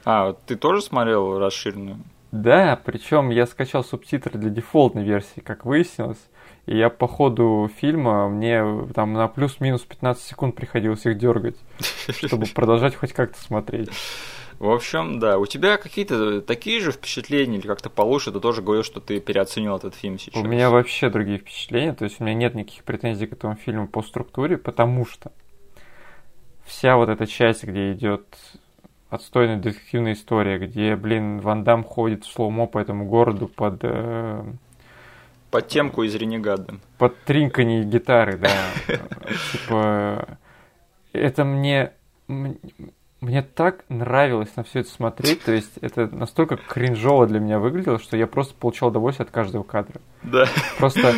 А, 0.05 0.34
ты 0.34 0.55
тоже 0.55 0.84
смотрел 0.84 1.39
расширенную? 1.39 1.97
Да, 2.32 2.80
причем 2.84 3.32
я 3.32 3.47
скачал 3.47 3.84
субтитры 3.84 4.38
для 4.38 4.51
дефолтной 4.51 5.03
версии, 5.03 5.39
как 5.39 5.66
выяснилось. 5.66 6.24
И 6.68 6.78
я 6.78 6.89
по 6.89 7.07
ходу 7.07 7.72
фильма, 7.78 8.28
мне 8.28 8.61
там 8.93 9.13
на 9.13 9.30
плюс-минус 9.30 9.84
15 9.84 10.22
секунд 10.22 10.55
приходилось 10.55 11.05
их 11.05 11.18
дергать, 11.18 11.55
чтобы 12.09 12.45
продолжать 12.53 12.95
хоть 12.95 13.13
как-то 13.13 13.41
смотреть. 13.41 13.89
В 14.59 14.70
общем, 14.70 15.20
да, 15.20 15.38
у 15.38 15.45
тебя 15.45 15.78
какие-то 15.78 16.41
такие 16.41 16.82
же 16.82 16.91
впечатления 16.91 17.59
или 17.59 17.68
как-то 17.68 17.89
получше, 17.89 18.32
ты 18.32 18.41
тоже 18.41 18.61
говорил, 18.61 18.84
что 18.84 18.99
ты 18.99 19.22
переоценил 19.22 19.78
этот 19.78 19.95
фильм 19.95 20.20
сейчас. 20.20 20.43
У 20.43 20.45
меня 20.45 20.70
вообще 20.70 21.09
другие 21.09 21.38
впечатления, 21.38 21.93
то 21.93 22.03
есть 22.03 22.20
у 22.20 22.24
меня 22.24 22.34
нет 22.34 22.55
никаких 22.55 22.84
претензий 22.84 23.28
к 23.28 23.34
этому 23.34 23.55
фильму 23.55 23.88
по 23.88 24.01
структуре, 24.01 24.57
потому 24.57 25.05
что 25.05 25.32
вся 26.65 26.97
вот 26.97 27.07
эта 27.07 27.28
часть, 27.28 27.63
где 27.63 27.93
идет 27.93 28.26
отстойная 29.09 29.57
детективная 29.57 30.13
история, 30.13 30.57
где, 30.57 30.97
блин, 30.97 31.39
Ван 31.39 31.63
Дам 31.63 31.86
ходит 31.86 32.26
в 32.26 32.32
слоумо 32.32 32.65
по 32.65 32.78
этому 32.80 33.05
городу 33.05 33.47
под 33.47 33.80
э, 33.84 34.43
под 35.52 35.68
темку 35.68 36.04
из 36.04 36.16
Ренегада. 36.16 36.76
Под 36.98 37.18
тринканье 37.24 37.84
гитары, 37.84 38.38
да. 38.38 38.52
Типа, 39.52 40.39
это 41.14 41.43
мне... 41.43 41.93
Мне 43.20 43.41
так 43.41 43.84
нравилось 43.89 44.56
на 44.56 44.64
все 44.64 44.82
это 44.82 44.89
смотреть, 44.91 45.41
то 45.43 45.52
есть 45.52 45.78
это 45.82 46.08
настолько 46.08 46.56
кринжово 46.56 47.26
для 47.26 47.39
меня 47.39 47.58
выглядело, 47.58 47.98
что 47.98 48.16
я 48.16 48.28
просто 48.28 48.54
получал 48.54 48.89
удовольствие 48.89 49.26
от 49.26 49.32
каждого 49.32 49.64
кадра. 49.64 50.02
Да. 50.22 50.45
Просто 50.78 51.16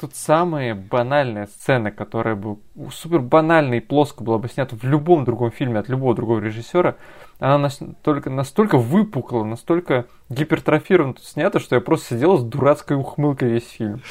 тут 0.00 0.16
самая 0.16 0.74
банальная 0.74 1.46
сцена, 1.46 1.90
которая 1.90 2.34
бы 2.34 2.58
супер 2.90 3.20
банально 3.20 3.74
и 3.74 3.80
плоско 3.80 4.24
была 4.24 4.38
бы 4.38 4.48
снята 4.48 4.74
в 4.74 4.84
любом 4.84 5.24
другом 5.24 5.50
фильме 5.50 5.78
от 5.78 5.88
любого 5.88 6.14
другого 6.14 6.40
режиссера, 6.40 6.96
она 7.38 7.58
настолько, 7.58 8.30
настолько 8.30 8.78
выпукла, 8.78 9.44
настолько 9.44 10.06
гипертрофирована 10.30 11.14
тут 11.14 11.24
снята, 11.24 11.60
что 11.60 11.74
я 11.74 11.82
просто 11.82 12.14
сидел 12.14 12.38
с 12.38 12.42
дурацкой 12.42 12.96
ухмылкой 12.96 13.50
весь 13.50 13.68
фильм. 13.68 14.02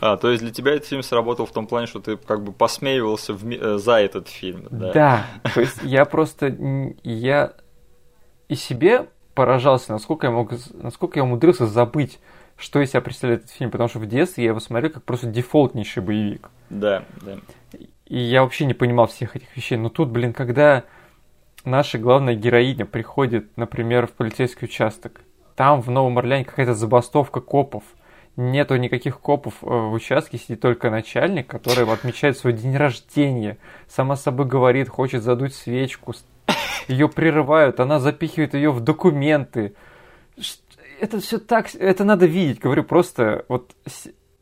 А, 0.00 0.18
то 0.18 0.30
есть 0.30 0.42
для 0.42 0.52
тебя 0.52 0.72
этот 0.72 0.88
фильм 0.88 1.02
сработал 1.02 1.46
в 1.46 1.52
том 1.52 1.66
плане, 1.66 1.86
что 1.86 2.00
ты 2.00 2.16
как 2.18 2.44
бы 2.44 2.52
посмеивался 2.52 3.32
в, 3.32 3.48
э, 3.48 3.78
за 3.78 3.94
этот 3.94 4.28
фильм, 4.28 4.66
да? 4.70 4.92
Да, 4.92 5.26
то 5.54 5.60
есть 5.60 5.78
я 5.82 6.04
просто, 6.04 6.54
я 7.02 7.54
и 8.48 8.54
себе 8.54 9.08
поражался, 9.34 9.92
насколько 9.92 10.26
я 10.26 10.30
мог, 10.30 10.52
насколько 10.74 11.18
я 11.18 11.24
умудрился 11.24 11.66
забыть, 11.66 12.18
что 12.58 12.80
из 12.80 12.90
себя 12.90 13.00
представляет 13.00 13.44
этот 13.44 13.54
фильм, 13.54 13.70
потому 13.70 13.88
что 13.88 14.00
в 14.00 14.06
детстве 14.06 14.44
я 14.44 14.50
его 14.50 14.60
смотрел 14.60 14.90
как 14.90 15.04
просто 15.04 15.28
дефолтнейший 15.28 16.02
боевик. 16.02 16.50
Да, 16.68 17.04
да. 17.22 17.38
И 18.06 18.18
я 18.18 18.42
вообще 18.42 18.66
не 18.66 18.74
понимал 18.74 19.06
всех 19.06 19.36
этих 19.36 19.56
вещей. 19.56 19.76
Но 19.76 19.88
тут, 19.90 20.10
блин, 20.10 20.32
когда 20.32 20.84
наша 21.64 21.98
главная 21.98 22.34
героиня 22.34 22.84
приходит, 22.84 23.56
например, 23.56 24.06
в 24.06 24.12
полицейский 24.12 24.66
участок, 24.66 25.20
там 25.54 25.80
в 25.80 25.90
Новом 25.90 26.18
Орлеане 26.18 26.44
какая-то 26.44 26.74
забастовка 26.74 27.40
копов, 27.40 27.84
нету 28.36 28.76
никаких 28.76 29.20
копов 29.20 29.54
э, 29.62 29.66
в 29.66 29.92
участке, 29.92 30.38
сидит 30.38 30.60
только 30.60 30.90
начальник, 30.90 31.46
который 31.46 31.84
отмечает 31.92 32.38
свой 32.38 32.52
день 32.52 32.76
рождения, 32.76 33.58
сама 33.88 34.16
собой 34.16 34.46
говорит, 34.46 34.88
хочет 34.88 35.22
задуть 35.22 35.54
свечку, 35.54 36.14
ее 36.88 37.08
прерывают, 37.08 37.80
она 37.80 37.98
запихивает 38.00 38.54
ее 38.54 38.70
в 38.70 38.80
документы. 38.80 39.74
Это 41.00 41.20
все 41.20 41.38
так, 41.38 41.74
это 41.74 42.04
надо 42.04 42.26
видеть, 42.26 42.60
говорю, 42.60 42.84
просто 42.84 43.44
вот 43.48 43.74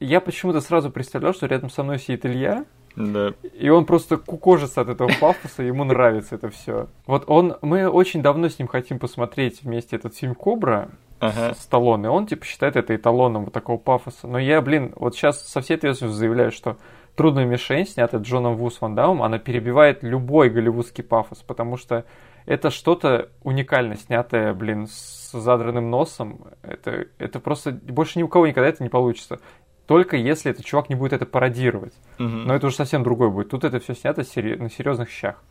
я 0.01 0.21
почему-то 0.21 0.61
сразу 0.61 0.91
представлял, 0.91 1.33
что 1.35 1.47
рядом 1.47 1.71
со 1.71 1.83
мной 1.83 1.99
сидит 1.99 2.27
Илья, 2.27 2.65
да. 2.97 3.35
И 3.53 3.69
он 3.69 3.85
просто 3.85 4.17
кукожится 4.17 4.81
от 4.81 4.89
этого 4.89 5.11
пафоса, 5.21 5.63
ему 5.63 5.85
нравится 5.85 6.35
это 6.35 6.49
все. 6.49 6.89
Вот 7.07 7.25
он, 7.27 7.57
мы 7.61 7.89
очень 7.89 8.23
давно 8.23 8.49
с 8.49 8.59
ним 8.59 8.69
хотим 8.69 8.99
посмотреть 8.99 9.63
вместе 9.63 9.97
этот 9.97 10.17
фильм 10.17 10.35
Кобра 10.35 10.89
ага. 11.21 11.55
с 11.55 11.59
Сталлоне. 11.59 12.09
Он 12.09 12.27
типа 12.27 12.47
считает 12.47 12.77
это 12.77 12.97
эталоном 12.97 13.45
вот 13.45 13.55
такого 13.55 13.77
пафоса. 13.77 14.27
Но 14.27 14.39
я, 14.39 14.63
блин, 14.63 14.95
вот 14.97 15.15
сейчас 15.15 15.47
со 15.47 15.61
всей 15.61 15.75
ответственностью 15.75 16.19
заявляю, 16.19 16.53
что 16.53 16.79
«Трудная 17.17 17.45
мишень», 17.45 17.87
снятая 17.87 18.21
Джоном 18.21 18.57
Ву 18.57 18.71
с 18.71 18.81
Ван 18.81 18.95
Дамом, 18.95 19.23
она 19.23 19.39
перебивает 19.39 20.03
любой 20.03 20.49
голливудский 20.51 21.05
пафос, 21.05 21.39
потому 21.39 21.77
что 21.77 22.05
это 22.47 22.70
что-то 22.70 23.30
уникально 23.42 23.97
снятое, 23.97 24.55
блин, 24.55 24.86
с 24.86 25.32
задранным 25.32 25.90
носом. 25.90 26.47
Это, 26.62 27.07
это 27.18 27.40
просто 27.40 27.72
больше 27.72 28.18
ни 28.18 28.22
у 28.22 28.28
кого 28.28 28.47
никогда 28.47 28.68
это 28.68 28.82
не 28.82 28.88
получится. 28.88 29.40
Только 29.86 30.16
если 30.16 30.51
этот 30.51 30.64
чувак 30.64 30.88
не 30.88 30.94
будет 30.94 31.12
это 31.12 31.26
пародировать. 31.26 31.92
Угу. 32.18 32.28
Но 32.28 32.55
это 32.55 32.68
уже 32.68 32.76
совсем 32.76 33.03
другой 33.03 33.30
будет. 33.30 33.51
Тут 33.51 33.64
это 33.64 33.78
все 33.80 33.94
снято 33.94 34.22
сери- 34.24 34.57
на 34.57 34.70
серьезных 34.70 35.11
щах. 35.11 35.42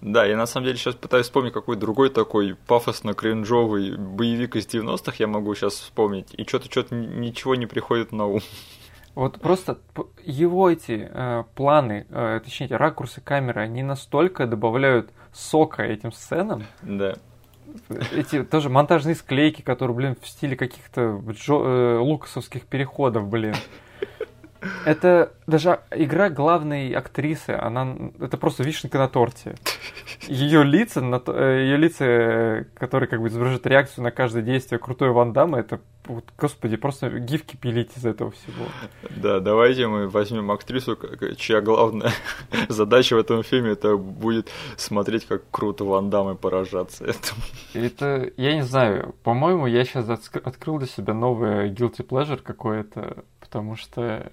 Да, 0.00 0.26
я 0.26 0.36
на 0.36 0.46
самом 0.46 0.66
деле 0.66 0.76
сейчас 0.76 0.94
пытаюсь 0.94 1.26
вспомнить 1.26 1.54
какой 1.54 1.76
другой 1.76 2.10
такой 2.10 2.54
пафосно-кринжовый 2.66 3.96
боевик 3.96 4.56
из 4.56 4.66
90-х 4.66 5.16
я 5.18 5.26
могу 5.26 5.54
сейчас 5.54 5.74
вспомнить, 5.74 6.34
и 6.34 6.44
что-то 6.44 6.70
что-то 6.70 6.94
ничего 6.94 7.54
не 7.54 7.66
приходит 7.66 8.12
на 8.12 8.26
ум. 8.26 8.40
Вот 9.16 9.40
просто 9.40 9.78
его 10.22 10.70
эти 10.70 11.10
э, 11.10 11.44
планы, 11.56 12.06
э, 12.10 12.40
точнее, 12.44 12.68
ракурсы 12.76 13.20
камеры, 13.20 13.62
они 13.62 13.82
настолько 13.82 14.46
добавляют 14.46 15.10
сока 15.32 15.82
этим 15.82 16.12
сценам. 16.12 16.64
Да 16.82 17.16
эти 18.12 18.42
тоже 18.42 18.68
монтажные 18.68 19.14
склейки, 19.14 19.62
которые, 19.62 19.96
блин, 19.96 20.16
в 20.20 20.26
стиле 20.28 20.56
каких-то 20.56 21.22
э, 21.22 21.98
лукасовских 21.98 22.66
переходов, 22.66 23.28
блин. 23.28 23.54
Это 24.84 25.32
даже 25.46 25.80
игра 25.90 26.28
главной 26.28 26.92
актрисы, 26.92 27.50
она 27.50 27.96
это 28.20 28.36
просто 28.36 28.62
вишенка 28.64 28.98
на 28.98 29.08
торте. 29.08 29.54
Ее 30.26 30.64
лица, 30.64 31.00
на, 31.00 31.22
э, 31.26 31.60
ее 31.62 31.76
лица, 31.76 32.66
которые 32.74 33.08
как 33.08 33.20
бы 33.20 33.28
изображают 33.28 33.66
реакцию 33.66 34.04
на 34.04 34.10
каждое 34.10 34.42
действие 34.42 34.78
крутой 34.78 35.10
Ван 35.10 35.32
Дамма, 35.32 35.60
это, 35.60 35.80
господи, 36.36 36.76
просто 36.76 37.10
гифки 37.20 37.56
пилить 37.56 37.90
из 37.96 38.04
этого 38.04 38.32
всего. 38.32 38.66
Да, 39.10 39.38
давайте 39.40 39.86
мы 39.86 40.08
возьмем 40.08 40.50
актрису, 40.50 40.98
чья 41.36 41.60
главная 41.60 42.12
задача 42.68 43.14
в 43.14 43.20
этом 43.20 43.44
фильме 43.44 43.72
это 43.72 43.96
будет 43.96 44.50
смотреть, 44.76 45.26
как 45.26 45.42
круто 45.50 45.84
Ван 45.84 46.10
Дамм 46.10 46.30
и 46.30 46.36
поражаться 46.36 47.04
этому. 47.04 47.40
Это, 47.74 48.30
я 48.36 48.54
не 48.54 48.62
знаю, 48.62 49.14
по-моему, 49.22 49.66
я 49.66 49.84
сейчас 49.84 50.08
открыл 50.08 50.78
для 50.78 50.88
себя 50.88 51.14
новое 51.14 51.70
guilty 51.70 52.04
pleasure 52.06 52.40
какое-то, 52.42 53.24
потому 53.40 53.76
что 53.76 54.32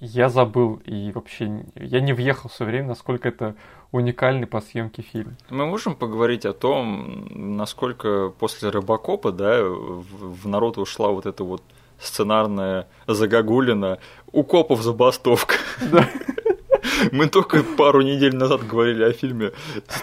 я 0.00 0.28
забыл 0.28 0.80
и 0.84 1.10
вообще 1.12 1.64
я 1.74 2.00
не 2.00 2.12
въехал 2.12 2.50
все 2.50 2.64
время, 2.64 2.88
насколько 2.88 3.28
это 3.28 3.54
уникальный 3.92 4.46
по 4.46 4.60
съемке 4.60 5.02
фильм. 5.02 5.36
Мы 5.48 5.66
можем 5.66 5.94
поговорить 5.94 6.44
о 6.44 6.52
том, 6.52 7.28
насколько 7.30 8.32
после 8.38 8.68
Рыбакопа, 8.68 9.32
да, 9.32 9.62
в 9.62 10.46
народ 10.46 10.78
ушла 10.78 11.08
вот 11.08 11.26
эта 11.26 11.44
вот 11.44 11.62
сценарная 11.98 12.88
загогулина 13.06 13.98
у 14.32 14.42
копов 14.42 14.82
забастовка. 14.82 15.56
Да. 15.90 16.08
Мы 17.12 17.28
только 17.28 17.62
пару 17.62 18.02
недель 18.02 18.34
назад 18.34 18.66
говорили 18.66 19.04
о 19.04 19.12
фильме 19.12 19.52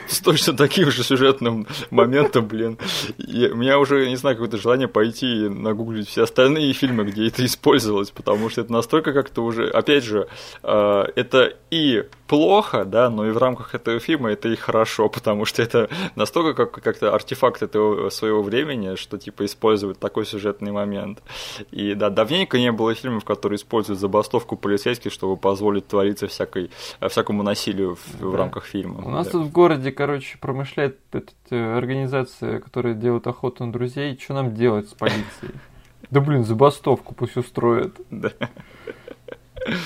с 0.07 0.19
точно 0.19 0.53
таким 0.53 0.91
же 0.91 1.03
сюжетным 1.03 1.67
моментом, 1.91 2.47
блин. 2.47 2.77
И 3.17 3.47
у 3.47 3.55
меня 3.55 3.79
уже, 3.79 4.09
не 4.09 4.15
знаю, 4.15 4.35
какое-то 4.35 4.57
желание 4.57 4.87
пойти 4.87 5.45
и 5.45 5.49
нагуглить 5.49 6.07
все 6.07 6.23
остальные 6.23 6.73
фильмы, 6.73 7.05
где 7.05 7.27
это 7.27 7.45
использовалось, 7.45 8.11
потому 8.11 8.49
что 8.49 8.61
это 8.61 8.71
настолько 8.71 9.13
как-то 9.13 9.43
уже, 9.43 9.67
опять 9.67 10.03
же, 10.03 10.27
э, 10.63 11.03
это 11.15 11.53
и 11.71 12.03
плохо, 12.33 12.83
да, 12.83 13.11
но 13.11 13.27
и 13.27 13.31
в 13.31 13.37
рамках 13.37 13.75
этого 13.75 13.99
фильма 13.99 14.31
это 14.31 14.49
и 14.49 14.55
хорошо, 14.55 15.07
потому 15.17 15.45
что 15.45 15.61
это 15.61 15.87
настолько 16.15 16.65
как, 16.65 16.83
как-то 16.83 17.13
артефакт 17.13 17.61
этого 17.61 18.09
своего 18.09 18.41
времени, 18.41 18.95
что 18.95 19.19
типа 19.19 19.45
используют 19.45 19.99
такой 19.99 20.25
сюжетный 20.25 20.71
момент. 20.71 21.21
И 21.69 21.93
да, 21.93 22.09
давненько 22.09 22.57
не 22.57 22.71
было 22.71 22.95
фильмов, 22.95 23.23
которые 23.23 23.57
используют 23.57 23.99
забастовку 23.99 24.55
полицейских, 24.55 25.11
чтобы 25.11 25.37
позволить 25.37 25.87
твориться 25.87 26.25
всякой, 26.25 26.71
всякому 27.07 27.43
насилию 27.43 27.97
в, 27.97 28.19
да. 28.19 28.25
в 28.25 28.35
рамках 28.35 28.65
фильма. 28.65 29.05
У 29.05 29.11
нас 29.11 29.27
да. 29.27 29.33
тут 29.33 29.43
в 29.43 29.51
городе, 29.51 29.91
короче, 29.91 30.39
промышляет 30.39 30.97
эта 31.11 31.31
э, 31.51 31.77
организация, 31.77 32.59
которая 32.59 32.95
делает 32.95 33.27
охоту 33.27 33.63
на 33.63 33.71
друзей. 33.71 34.17
Что 34.19 34.33
нам 34.33 34.55
делать 34.55 34.89
с 34.89 34.93
полицией? 34.93 35.53
Да 36.09 36.21
блин, 36.21 36.43
забастовку 36.43 37.15
пусть 37.15 37.37
устроят. 37.37 37.95
Да. 38.11 38.31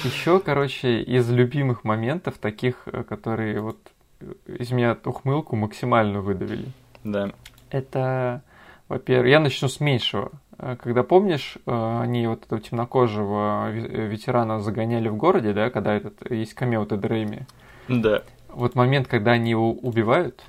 Еще, 0.03 0.39
короче, 0.39 1.01
из 1.01 1.30
любимых 1.30 1.84
моментов, 1.84 2.38
таких, 2.39 2.84
э, 2.86 3.03
которые 3.03 3.61
вот 3.61 3.78
э, 4.19 4.34
из 4.59 4.71
меня 4.71 4.97
ухмылку 5.05 5.55
максимально 5.55 6.21
выдавили. 6.21 6.67
Да. 7.03 7.32
Это, 7.69 8.41
во-первых, 8.88 9.30
я 9.30 9.39
начну 9.39 9.67
с 9.67 9.80
меньшего. 9.80 10.32
Э, 10.57 10.75
когда 10.82 11.03
помнишь, 11.03 11.57
они 11.65 12.28
вот 12.28 12.45
этого 12.45 12.61
темнокожего 12.61 13.69
ветерана 13.71 14.59
загоняли 14.59 15.09
в 15.09 15.15
городе, 15.15 15.53
да, 15.53 15.69
когда 15.69 15.93
этот 15.93 16.30
есть 16.32 16.53
камео 16.53 16.86
Тедерейми. 16.86 17.45
Да. 17.88 18.23
Вот 18.49 18.75
момент, 18.75 19.07
когда 19.07 19.32
они 19.32 19.51
его 19.51 19.71
убивают, 19.71 20.43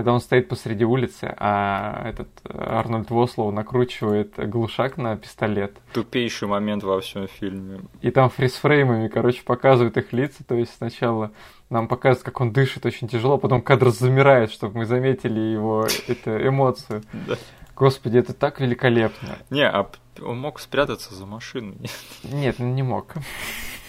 когда 0.00 0.14
он 0.14 0.20
стоит 0.22 0.48
посреди 0.48 0.82
улицы, 0.82 1.34
а 1.36 2.08
этот 2.08 2.28
э, 2.44 2.58
Арнольд 2.58 3.10
Вослоу 3.10 3.50
накручивает 3.50 4.32
глушак 4.48 4.96
на 4.96 5.14
пистолет. 5.14 5.76
Тупейший 5.92 6.48
момент 6.48 6.82
во 6.82 6.98
всем 7.02 7.28
фильме. 7.28 7.82
И 8.00 8.10
там 8.10 8.30
фрисфреймами, 8.30 9.08
короче, 9.08 9.42
показывают 9.42 9.98
их 9.98 10.14
лица, 10.14 10.42
то 10.42 10.54
есть 10.54 10.74
сначала 10.74 11.32
нам 11.68 11.86
показывают, 11.86 12.24
как 12.24 12.40
он 12.40 12.50
дышит 12.50 12.86
очень 12.86 13.08
тяжело, 13.08 13.36
потом 13.36 13.60
кадр 13.60 13.90
замирает, 13.90 14.50
чтобы 14.50 14.78
мы 14.78 14.86
заметили 14.86 15.38
его 15.38 15.86
это, 16.08 16.48
эмоцию. 16.48 17.02
Господи, 17.76 18.16
это 18.16 18.32
так 18.32 18.58
великолепно. 18.58 19.36
Не, 19.50 19.68
а 19.68 19.86
он 20.22 20.38
мог 20.38 20.60
спрятаться 20.60 21.14
за 21.14 21.26
машиной. 21.26 21.76
Нет, 22.24 22.58
не 22.58 22.82
мог. 22.82 23.12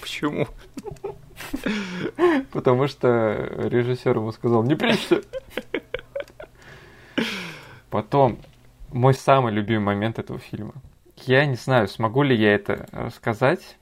Почему? 0.02 0.50
Потому 2.52 2.88
что 2.88 3.08
режиссер 3.58 4.18
ему 4.18 4.32
сказал, 4.32 4.64
не 4.64 4.76
прячься. 4.76 5.22
Потом, 7.90 8.40
мой 8.92 9.14
самый 9.14 9.54
любимый 9.54 9.86
момент 9.96 10.20
этого 10.20 10.40
фильма. 10.40 10.74
Я 11.18 11.46
не 11.46 11.56
знаю, 11.56 11.88
смогу 11.88 12.24
ли 12.24 12.36
я 12.36 12.54
это 12.56 12.88
рассказать, 12.92 13.78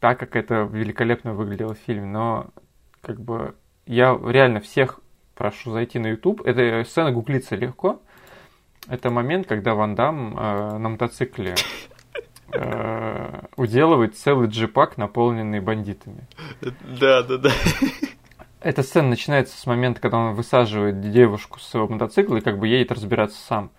так 0.00 0.18
как 0.18 0.36
это 0.36 0.68
великолепно 0.70 1.34
выглядело 1.34 1.74
в 1.74 1.78
фильме, 1.78 2.06
но 2.06 2.50
как 3.00 3.20
бы 3.20 3.54
я 3.86 4.18
реально 4.22 4.60
всех 4.60 5.00
прошу 5.34 5.72
зайти 5.72 5.98
на 5.98 6.08
YouTube. 6.08 6.42
Эта 6.44 6.84
сцена 6.88 7.10
гуглится 7.10 7.56
легко. 7.56 8.00
Это 8.88 9.10
момент, 9.10 9.46
когда 9.46 9.74
Ван 9.74 9.94
Дам 9.94 10.38
э, 10.38 10.78
на 10.78 10.88
мотоцикле 10.90 11.54
э, 12.52 13.40
уделывает 13.56 14.16
целый 14.16 14.48
джипак, 14.48 14.96
наполненный 14.96 15.60
бандитами. 15.60 16.26
Да, 16.60 17.22
да, 17.22 17.38
да. 17.38 17.50
Эта 18.60 18.82
сцена 18.82 19.08
начинается 19.08 19.58
с 19.58 19.66
момента, 19.66 20.00
когда 20.00 20.16
он 20.16 20.34
высаживает 20.34 21.00
девушку 21.10 21.58
с 21.58 21.66
своего 21.66 21.88
мотоцикла 21.88 22.36
и 22.36 22.40
как 22.40 22.58
бы 22.58 22.66
едет 22.66 22.92
разбираться 22.92 23.38
сам. 23.38 23.70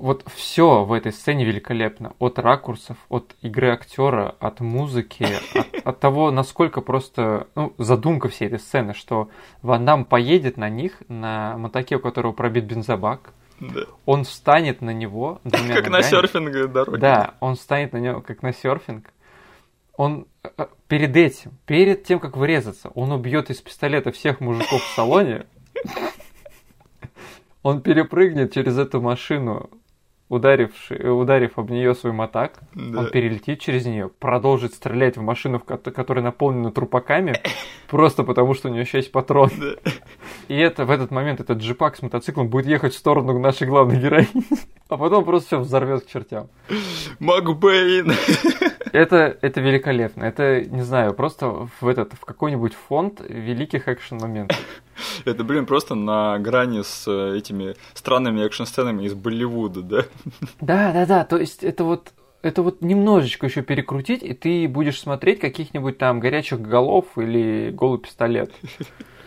вот 0.00 0.24
все 0.34 0.84
в 0.84 0.92
этой 0.92 1.12
сцене 1.12 1.44
великолепно. 1.44 2.14
От 2.18 2.38
ракурсов, 2.38 2.96
от 3.10 3.36
игры 3.42 3.68
актера, 3.68 4.34
от 4.40 4.60
музыки, 4.60 5.26
от, 5.54 5.86
от 5.86 6.00
того, 6.00 6.30
насколько 6.30 6.80
просто 6.80 7.46
ну, 7.54 7.74
задумка 7.76 8.28
всей 8.28 8.46
этой 8.46 8.58
сцены, 8.58 8.94
что 8.94 9.28
Ван 9.60 9.84
Дам 9.84 10.04
поедет 10.06 10.56
на 10.56 10.70
них, 10.70 11.02
на 11.08 11.56
мотоке, 11.58 11.96
у 11.96 12.00
которого 12.00 12.32
пробит 12.32 12.64
бензобак, 12.64 13.34
Да. 13.60 13.82
он 14.06 14.24
встанет 14.24 14.80
на 14.80 14.90
него 14.90 15.40
двумя 15.44 15.74
Как 15.76 15.84
на 15.84 15.98
ногами. 15.98 16.10
серфинговой 16.10 16.68
дороге. 16.68 16.98
Да, 16.98 17.34
он 17.40 17.56
встанет 17.56 17.92
на 17.92 17.98
него 17.98 18.20
как 18.22 18.42
на 18.42 18.52
серфинг. 18.52 19.12
Он 19.96 20.26
э, 20.42 20.66
перед 20.88 21.14
этим, 21.16 21.52
перед 21.66 22.04
тем, 22.04 22.20
как 22.20 22.36
вырезаться, 22.36 22.88
он 22.94 23.12
убьет 23.12 23.50
из 23.50 23.60
пистолета 23.60 24.12
всех 24.12 24.40
мужиков 24.40 24.82
в 24.82 24.94
салоне. 24.94 25.46
Он 27.62 27.82
перепрыгнет 27.82 28.54
через 28.54 28.78
эту 28.78 29.02
машину, 29.02 29.68
ударивши, 30.30 30.94
э, 30.94 31.08
ударив 31.10 31.58
об 31.58 31.70
нее 31.70 31.94
свой 31.94 32.12
мотак. 32.12 32.60
Да. 32.74 33.00
Он 33.00 33.10
перелетит 33.10 33.60
через 33.60 33.84
нее, 33.84 34.08
продолжит 34.08 34.72
стрелять 34.72 35.18
в 35.18 35.22
машину, 35.22 35.58
в 35.58 35.64
ко- 35.64 35.76
которая 35.76 36.24
наполнена 36.24 36.70
трупаками, 36.70 37.34
просто 37.88 38.22
потому 38.22 38.54
что 38.54 38.68
у 38.68 38.70
него 38.70 38.80
еще 38.80 38.98
есть 38.98 39.12
патрон. 39.12 39.50
Да. 39.58 39.90
И 40.48 40.56
это 40.56 40.84
в 40.86 40.90
этот 40.90 41.10
момент 41.10 41.40
этот 41.40 41.58
джипак 41.58 41.96
с 41.96 42.02
мотоциклом 42.02 42.48
будет 42.48 42.66
ехать 42.66 42.94
в 42.94 42.98
сторону 42.98 43.38
нашей 43.38 43.66
главной 43.66 44.00
героини, 44.00 44.44
а 44.88 44.96
потом 44.96 45.24
просто 45.24 45.46
все 45.48 45.58
взорвет 45.58 46.04
к 46.04 46.08
чертям. 46.08 46.48
Макбейн. 47.18 48.12
Это, 48.92 49.36
это 49.40 49.60
великолепно. 49.60 50.24
Это, 50.24 50.62
не 50.62 50.82
знаю, 50.82 51.12
просто 51.12 51.68
в 51.80 51.86
этот, 51.86 52.12
в 52.14 52.24
какой-нибудь 52.24 52.74
фонд 52.74 53.20
великих 53.28 53.88
экшен-моментов. 53.88 54.58
Это, 55.24 55.44
блин, 55.44 55.66
просто 55.66 55.94
на 55.94 56.38
грани 56.38 56.82
с 56.82 57.04
э, 57.06 57.36
этими 57.36 57.76
странными 57.94 58.42
экшн-сценами 58.42 59.04
из 59.04 59.14
Болливуда, 59.14 59.82
да? 59.82 60.04
Да, 60.60 60.92
да, 60.92 61.06
да. 61.06 61.24
То 61.24 61.38
есть 61.38 61.64
это 61.64 61.84
вот 61.84 62.12
это 62.42 62.62
вот 62.62 62.80
немножечко 62.80 63.46
еще 63.46 63.62
перекрутить, 63.62 64.22
и 64.22 64.32
ты 64.32 64.66
будешь 64.66 65.00
смотреть 65.00 65.40
каких-нибудь 65.40 65.98
там 65.98 66.20
горячих 66.20 66.60
голов 66.60 67.06
или 67.16 67.70
голый 67.70 67.98
пистолет. 67.98 68.50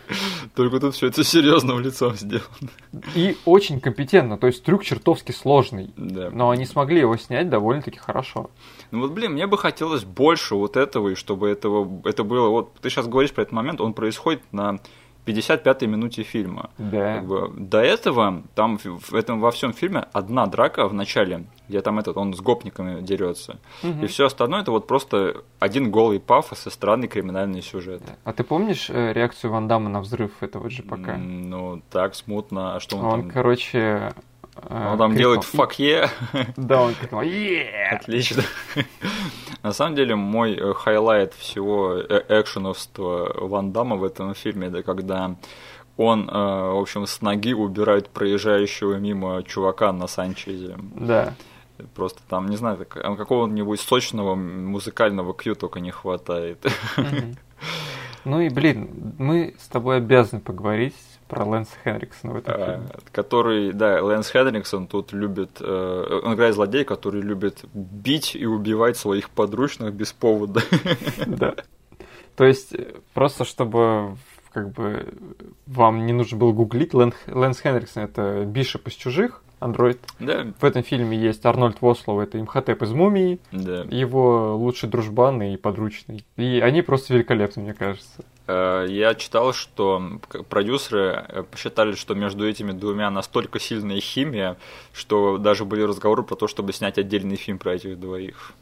Только 0.56 0.80
тут 0.80 0.96
все 0.96 1.08
это 1.08 1.24
серьезным 1.24 1.80
лицом 1.80 2.16
сделано. 2.16 2.70
И 3.16 3.38
очень 3.46 3.80
компетентно. 3.80 4.38
То 4.38 4.48
есть 4.48 4.64
трюк 4.64 4.84
чертовски 4.84 5.32
сложный. 5.32 5.92
Да. 5.96 6.30
Но 6.32 6.50
они 6.50 6.66
смогли 6.66 7.00
его 7.00 7.16
снять 7.18 7.50
довольно-таки 7.50 8.00
хорошо. 8.00 8.50
Ну 8.92 9.02
вот, 9.02 9.12
блин, 9.12 9.34
мне 9.34 9.48
бы 9.48 9.58
хотелось 9.58 10.04
больше 10.04 10.56
вот 10.56 10.78
этого, 10.78 11.10
и 11.10 11.16
чтобы 11.16 11.50
этого, 11.50 12.02
это 12.06 12.24
было... 12.24 12.50
Вот 12.50 12.74
ты 12.82 12.90
сейчас 12.90 13.08
говоришь 13.08 13.32
про 13.32 13.44
этот 13.44 13.54
момент, 13.54 13.82
он 13.82 13.94
происходит 13.94 14.42
на 14.52 14.80
55-й 15.26 15.88
минуте 15.88 16.24
фильма. 16.24 16.70
Да. 16.78 17.16
Как 17.16 17.26
бы, 17.28 17.52
до 17.58 17.80
этого 17.82 18.44
там 18.56 18.78
в 18.78 19.14
этом 19.16 19.40
во 19.40 19.52
всем 19.52 19.74
фильме 19.74 20.06
одна 20.14 20.46
драка 20.48 20.88
в 20.88 20.94
начале, 20.94 21.46
где 21.70 21.82
там 21.82 22.00
этот 22.00 22.18
он 22.18 22.34
с 22.34 22.42
гопниками 22.42 23.02
дерется, 23.02 23.58
Мгм. 23.84 24.04
и 24.04 24.08
все 24.08 24.26
остальное 24.26 24.62
это 24.62 24.72
вот 24.72 24.86
просто 24.88 25.44
один 25.60 25.92
голый 25.92 26.20
пафос 26.20 26.68
и 26.68 26.70
странный 26.70 27.08
криминальный 27.08 27.62
сюжет. 27.62 28.02
А 28.24 28.34
ты 28.34 28.44
помнишь 28.44 28.90
э, 28.90 29.14
реакцию 29.14 29.52
Ван 29.52 29.68
Дамма 29.68 29.90
на 29.90 30.02
взрыв 30.02 30.32
этого 30.42 30.68
джипака? 30.68 31.12
М, 31.12 31.50
Ну 31.50 31.82
так 31.90 32.16
смутно, 32.16 32.76
а 32.76 32.80
что 32.80 32.98
он, 32.98 33.06
Он, 33.06 33.22
там? 33.22 33.32
короче... 33.32 34.14
э, 34.56 34.92
Он 34.92 34.98
там 34.98 35.14
крикнул, 35.14 35.18
делает 35.18 35.42
fuck 35.42 35.72
yeah. 35.78 36.10
Да, 36.58 36.82
он 36.82 36.94
крикнул 36.96 37.22
«Yeah!» 37.22 37.90
Отлично. 37.92 38.44
На 39.64 39.72
самом 39.72 39.96
деле, 39.96 40.16
мой 40.16 40.56
э, 40.56 40.74
хайлайт 40.74 41.34
всего 41.34 41.96
э- 41.96 42.26
экшеновства 42.42 43.34
Ван 43.48 43.72
Дамма 43.72 43.96
в 43.96 44.04
этом 44.04 44.34
фильме, 44.34 44.68
это 44.68 44.84
когда 44.84 45.36
он, 45.96 46.30
э, 46.30 46.34
в 46.34 46.82
общем, 46.82 47.06
с 47.06 47.22
ноги 47.22 47.54
убирает 47.54 48.10
проезжающего 48.10 48.96
мимо 48.96 49.44
чувака 49.44 49.92
на 49.94 50.08
Санчезе. 50.08 50.76
Да. 50.96 51.34
Просто 51.96 52.22
там, 52.28 52.48
не 52.48 52.58
знаю, 52.58 52.86
а 52.96 53.16
какого-нибудь 53.16 53.80
сочного 53.80 54.36
музыкального 54.36 55.34
cue 55.34 55.56
только 55.56 55.80
не 55.80 55.92
хватает. 55.92 56.66
Ну 58.26 58.40
и, 58.40 58.48
блин, 58.48 59.16
мы 59.18 59.54
с 59.60 59.68
тобой 59.68 59.98
обязаны 59.98 60.40
поговорить 60.40 60.96
про 61.34 61.46
Лэнса 61.46 61.72
Хенриксона 61.84 62.34
в 62.34 62.38
этом 62.38 62.54
А, 62.56 62.66
фильме. 62.66 62.90
Который, 63.12 63.74
да, 63.74 64.04
Лэнс 64.04 64.30
Хенриксон 64.32 64.88
тут 64.88 65.14
любит, 65.14 65.58
э, 65.60 66.20
он 66.24 66.34
играет 66.36 66.56
злодея, 66.56 66.84
который 66.86 67.22
любит 67.22 67.66
бить 67.74 68.36
и 68.36 68.46
убивать 68.46 68.98
своих 68.98 69.30
подручных 69.30 69.94
без 69.94 70.14
повода. 70.14 70.62
Да. 71.28 71.56
То 72.36 72.46
есть, 72.46 72.74
э, 72.74 72.94
просто 73.14 73.46
чтобы 73.46 74.18
как 74.52 74.72
бы 74.72 75.14
вам 75.66 76.06
не 76.06 76.14
нужно 76.14 76.38
было 76.38 76.52
гуглить, 76.52 76.94
Лэн- 76.94 77.14
Лэнс 77.28 77.60
Хенриксон 77.62 78.04
это 78.04 78.46
Бишоп 78.46 78.88
из 78.88 78.94
«Чужих», 78.94 79.42
андроид. 79.60 80.00
Да, 80.20 80.46
В 80.60 80.64
этом 80.66 80.84
фильме 80.84 81.18
есть 81.18 81.44
Арнольд 81.46 81.82
Вослов, 81.82 82.22
это 82.22 82.40
Имхотеп 82.40 82.82
из 82.84 82.92
«Мумии», 82.92 83.40
да. 83.52 83.86
его 83.90 84.56
лучший 84.58 84.90
дружбан 84.90 85.42
и 85.42 85.58
подручный. 85.58 86.26
И 86.38 86.60
они 86.60 86.82
просто 86.82 87.14
великолепны, 87.14 87.64
мне 87.64 87.74
кажется. 87.74 88.24
Э, 88.48 88.86
Я 88.90 89.16
читал, 89.16 89.54
что 89.54 90.20
продюсеры 90.50 91.26
э, 91.28 91.44
посчитали, 91.44 91.94
что 91.94 92.14
между 92.16 92.48
этими 92.48 92.72
двумя 92.72 93.10
настолько 93.10 93.60
сильная 93.60 94.00
химия, 94.00 94.58
что 94.94 95.38
даже 95.38 95.66
были 95.66 95.82
разговоры 95.84 96.24
про 96.24 96.36
то, 96.36 96.48
чтобы 96.48 96.74
снять 96.74 96.98
отдельный 96.98 97.36
фильм 97.36 97.58
про 97.58 97.76
этих 97.76 98.00
двоих. 98.00 98.54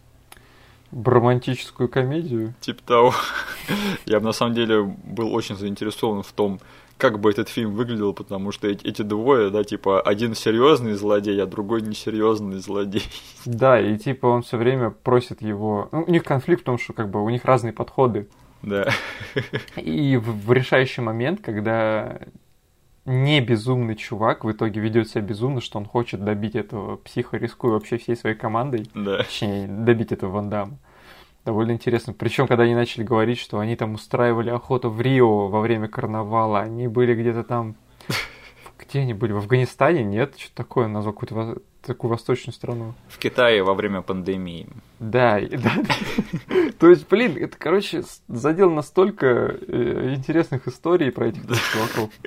Романтическую 0.91 1.87
комедию. 1.87 2.53
Типа 2.59 2.81
того. 2.85 3.13
Я 4.05 4.19
бы 4.19 4.25
на 4.25 4.33
самом 4.33 4.53
деле 4.53 4.83
был 4.83 5.33
очень 5.33 5.55
заинтересован 5.55 6.21
в 6.21 6.31
том, 6.33 6.59
как 6.97 7.19
бы 7.19 7.31
этот 7.31 7.49
фильм 7.49 7.71
выглядел, 7.71 8.13
потому 8.13 8.51
что 8.51 8.67
эти, 8.67 8.85
эти 8.85 9.01
двое, 9.01 9.49
да, 9.49 9.63
типа 9.63 10.01
один 10.01 10.35
серьезный 10.35 10.93
злодей, 10.93 11.41
а 11.41 11.47
другой 11.47 11.81
несерьезный 11.81 12.59
злодей. 12.59 13.03
Да, 13.45 13.79
и 13.79 13.97
типа 13.97 14.27
он 14.27 14.43
все 14.43 14.57
время 14.57 14.91
просит 14.91 15.41
его... 15.41 15.89
Ну, 15.91 16.03
у 16.07 16.11
них 16.11 16.23
конфликт 16.23 16.61
в 16.61 16.65
том, 16.65 16.77
что 16.77 16.93
как 16.93 17.09
бы 17.09 17.23
у 17.23 17.29
них 17.29 17.43
разные 17.45 17.73
подходы. 17.73 18.27
Да. 18.61 18.89
И 19.75 20.17
в, 20.17 20.45
в 20.45 20.51
решающий 20.53 21.01
момент, 21.01 21.41
когда 21.41 22.19
не 23.05 23.41
безумный 23.41 23.95
чувак 23.95 24.43
в 24.43 24.51
итоге 24.51 24.79
ведет 24.79 25.09
себя 25.09 25.21
безумно, 25.21 25.61
что 25.61 25.79
он 25.79 25.85
хочет 25.85 26.23
добить 26.23 26.55
этого 26.55 26.97
психа, 26.97 27.37
рискуя 27.37 27.73
вообще 27.73 27.97
всей 27.97 28.15
своей 28.15 28.35
командой, 28.35 28.87
Да. 28.93 29.17
точнее, 29.17 29.67
добить 29.67 30.11
этого 30.11 30.31
Ван 30.31 30.49
Дамма. 30.49 30.77
Довольно 31.43 31.71
интересно. 31.71 32.13
Причем, 32.13 32.45
когда 32.45 32.63
они 32.65 32.75
начали 32.75 33.03
говорить, 33.03 33.39
что 33.39 33.57
они 33.57 33.75
там 33.75 33.95
устраивали 33.95 34.51
охоту 34.51 34.91
в 34.91 35.01
Рио 35.01 35.47
во 35.47 35.61
время 35.61 35.87
карнавала, 35.87 36.59
они 36.59 36.87
были 36.87 37.15
где-то 37.15 37.43
там... 37.43 37.75
Где 38.77 38.99
они 38.99 39.13
были? 39.15 39.31
В 39.31 39.37
Афганистане? 39.37 40.03
Нет? 40.03 40.35
Что 40.37 40.53
такое? 40.55 40.87
Назвал 40.87 41.13
какую-то 41.13 41.61
такую 41.81 42.11
восточную 42.11 42.53
страну. 42.53 42.93
В 43.07 43.17
Китае 43.17 43.63
во 43.63 43.73
время 43.73 44.01
пандемии. 44.01 44.67
Да, 44.99 45.39
да. 45.39 45.73
То 46.79 46.89
есть, 46.89 47.07
блин, 47.09 47.37
это, 47.37 47.57
короче, 47.57 48.03
задел 48.27 48.69
настолько 48.71 49.25
э, 49.27 50.13
интересных 50.15 50.67
историй 50.67 51.11
про 51.11 51.27
этих 51.27 51.43
чуваков. 51.43 52.11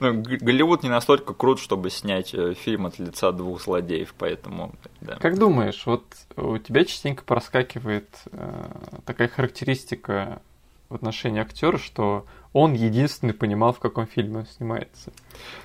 Ну, 0.00 0.22
Голливуд 0.22 0.82
не 0.82 0.90
настолько 0.90 1.32
крут, 1.32 1.60
чтобы 1.60 1.88
снять 1.88 2.34
э, 2.34 2.52
фильм 2.52 2.84
от 2.84 2.98
лица 2.98 3.32
двух 3.32 3.62
злодеев, 3.62 4.14
поэтому, 4.18 4.74
да. 5.00 5.16
Как 5.16 5.38
думаешь, 5.38 5.86
вот 5.86 6.04
у 6.36 6.58
тебя 6.58 6.84
частенько 6.84 7.24
проскакивает 7.24 8.06
э, 8.32 8.64
такая 9.06 9.28
характеристика 9.28 10.42
в 10.90 10.94
отношении 10.94 11.40
актера, 11.40 11.78
что 11.78 12.26
он 12.56 12.72
единственный 12.72 13.34
понимал, 13.34 13.74
в 13.74 13.78
каком 13.80 14.06
фильме 14.06 14.38
он 14.38 14.46
снимается. 14.46 15.12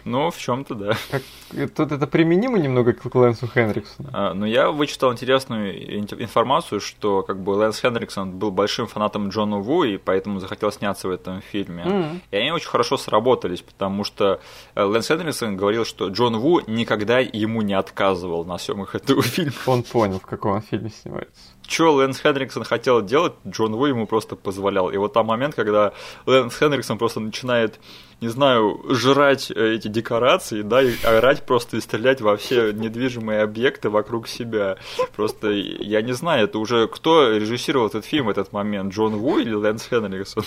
Ну, 0.03 0.29
в 0.29 0.37
чем-то, 0.37 0.75
да. 0.75 0.97
Как, 1.09 1.21
э, 1.53 1.67
тут 1.69 1.93
это 1.93 2.05
применимо 2.05 2.59
немного 2.59 2.91
к 2.91 3.15
Лэнсу 3.15 3.47
Хенриксону? 3.47 4.09
А, 4.11 4.33
Но 4.33 4.45
я 4.45 4.71
вычитал 4.71 5.13
интересную 5.13 5.71
ин- 5.99 6.21
информацию, 6.21 6.81
что 6.81 7.23
как 7.23 7.39
бы 7.41 7.51
Лэнс 7.51 7.79
Хендриксон 7.79 8.31
был 8.37 8.51
большим 8.51 8.87
фанатом 8.87 9.29
Джона 9.29 9.59
Ву, 9.59 9.85
и 9.85 9.97
поэтому 9.97 10.39
захотел 10.39 10.69
сняться 10.73 11.07
в 11.07 11.11
этом 11.11 11.41
фильме. 11.41 11.83
М. 11.83 12.21
И 12.29 12.35
они 12.35 12.51
очень 12.51 12.67
хорошо 12.67 12.97
сработались, 12.97 13.61
потому 13.61 14.03
что 14.03 14.41
э, 14.75 14.83
Лэнс 14.83 15.07
Хендриксон 15.07 15.55
говорил, 15.55 15.85
что 15.85 16.09
Джон 16.09 16.37
Ву 16.39 16.59
никогда 16.67 17.19
ему 17.19 17.61
не 17.61 17.73
отказывал 17.73 18.43
на 18.43 18.57
съемках 18.57 18.95
этого 18.95 19.21
фильма. 19.21 19.53
Он 19.65 19.83
понял, 19.83 20.19
в 20.19 20.25
каком 20.25 20.51
он 20.55 20.61
фильме 20.61 20.89
снимается. 20.89 21.41
Что 21.71 21.93
Лэнс 21.93 22.19
Хендриксон 22.19 22.65
хотел 22.65 23.01
делать, 23.01 23.31
Джон 23.47 23.77
Ву 23.77 23.85
ему 23.85 24.05
просто 24.05 24.35
позволял. 24.35 24.91
И 24.91 24.97
вот 24.97 25.13
там 25.13 25.27
момент, 25.27 25.55
когда 25.55 25.93
Лэнс 26.25 26.53
Хендриксон 26.57 26.97
просто 26.97 27.21
начинает, 27.21 27.79
не 28.19 28.27
знаю, 28.27 28.83
жрать 28.89 29.49
э, 29.49 29.75
эти 29.75 29.87
декорации, 29.87 30.63
да, 30.63 30.81
и 30.81 30.91
орать 31.01 31.45
просто 31.45 31.77
и 31.77 31.79
стрелять 31.79 32.19
во 32.19 32.35
все 32.35 32.73
недвижимые 32.73 33.41
объекты 33.41 33.89
вокруг 33.89 34.27
себя. 34.27 34.75
Просто 35.15 35.49
я 35.51 36.01
не 36.01 36.11
знаю, 36.11 36.43
это 36.43 36.59
уже 36.59 36.89
кто 36.89 37.31
режиссировал 37.31 37.87
этот 37.87 38.03
фильм 38.03 38.25
в 38.25 38.29
этот 38.29 38.51
момент, 38.51 38.93
Джон 38.93 39.15
Ву 39.15 39.39
или 39.39 39.53
Лэнс 39.53 39.87
Хендриксон? 39.87 40.43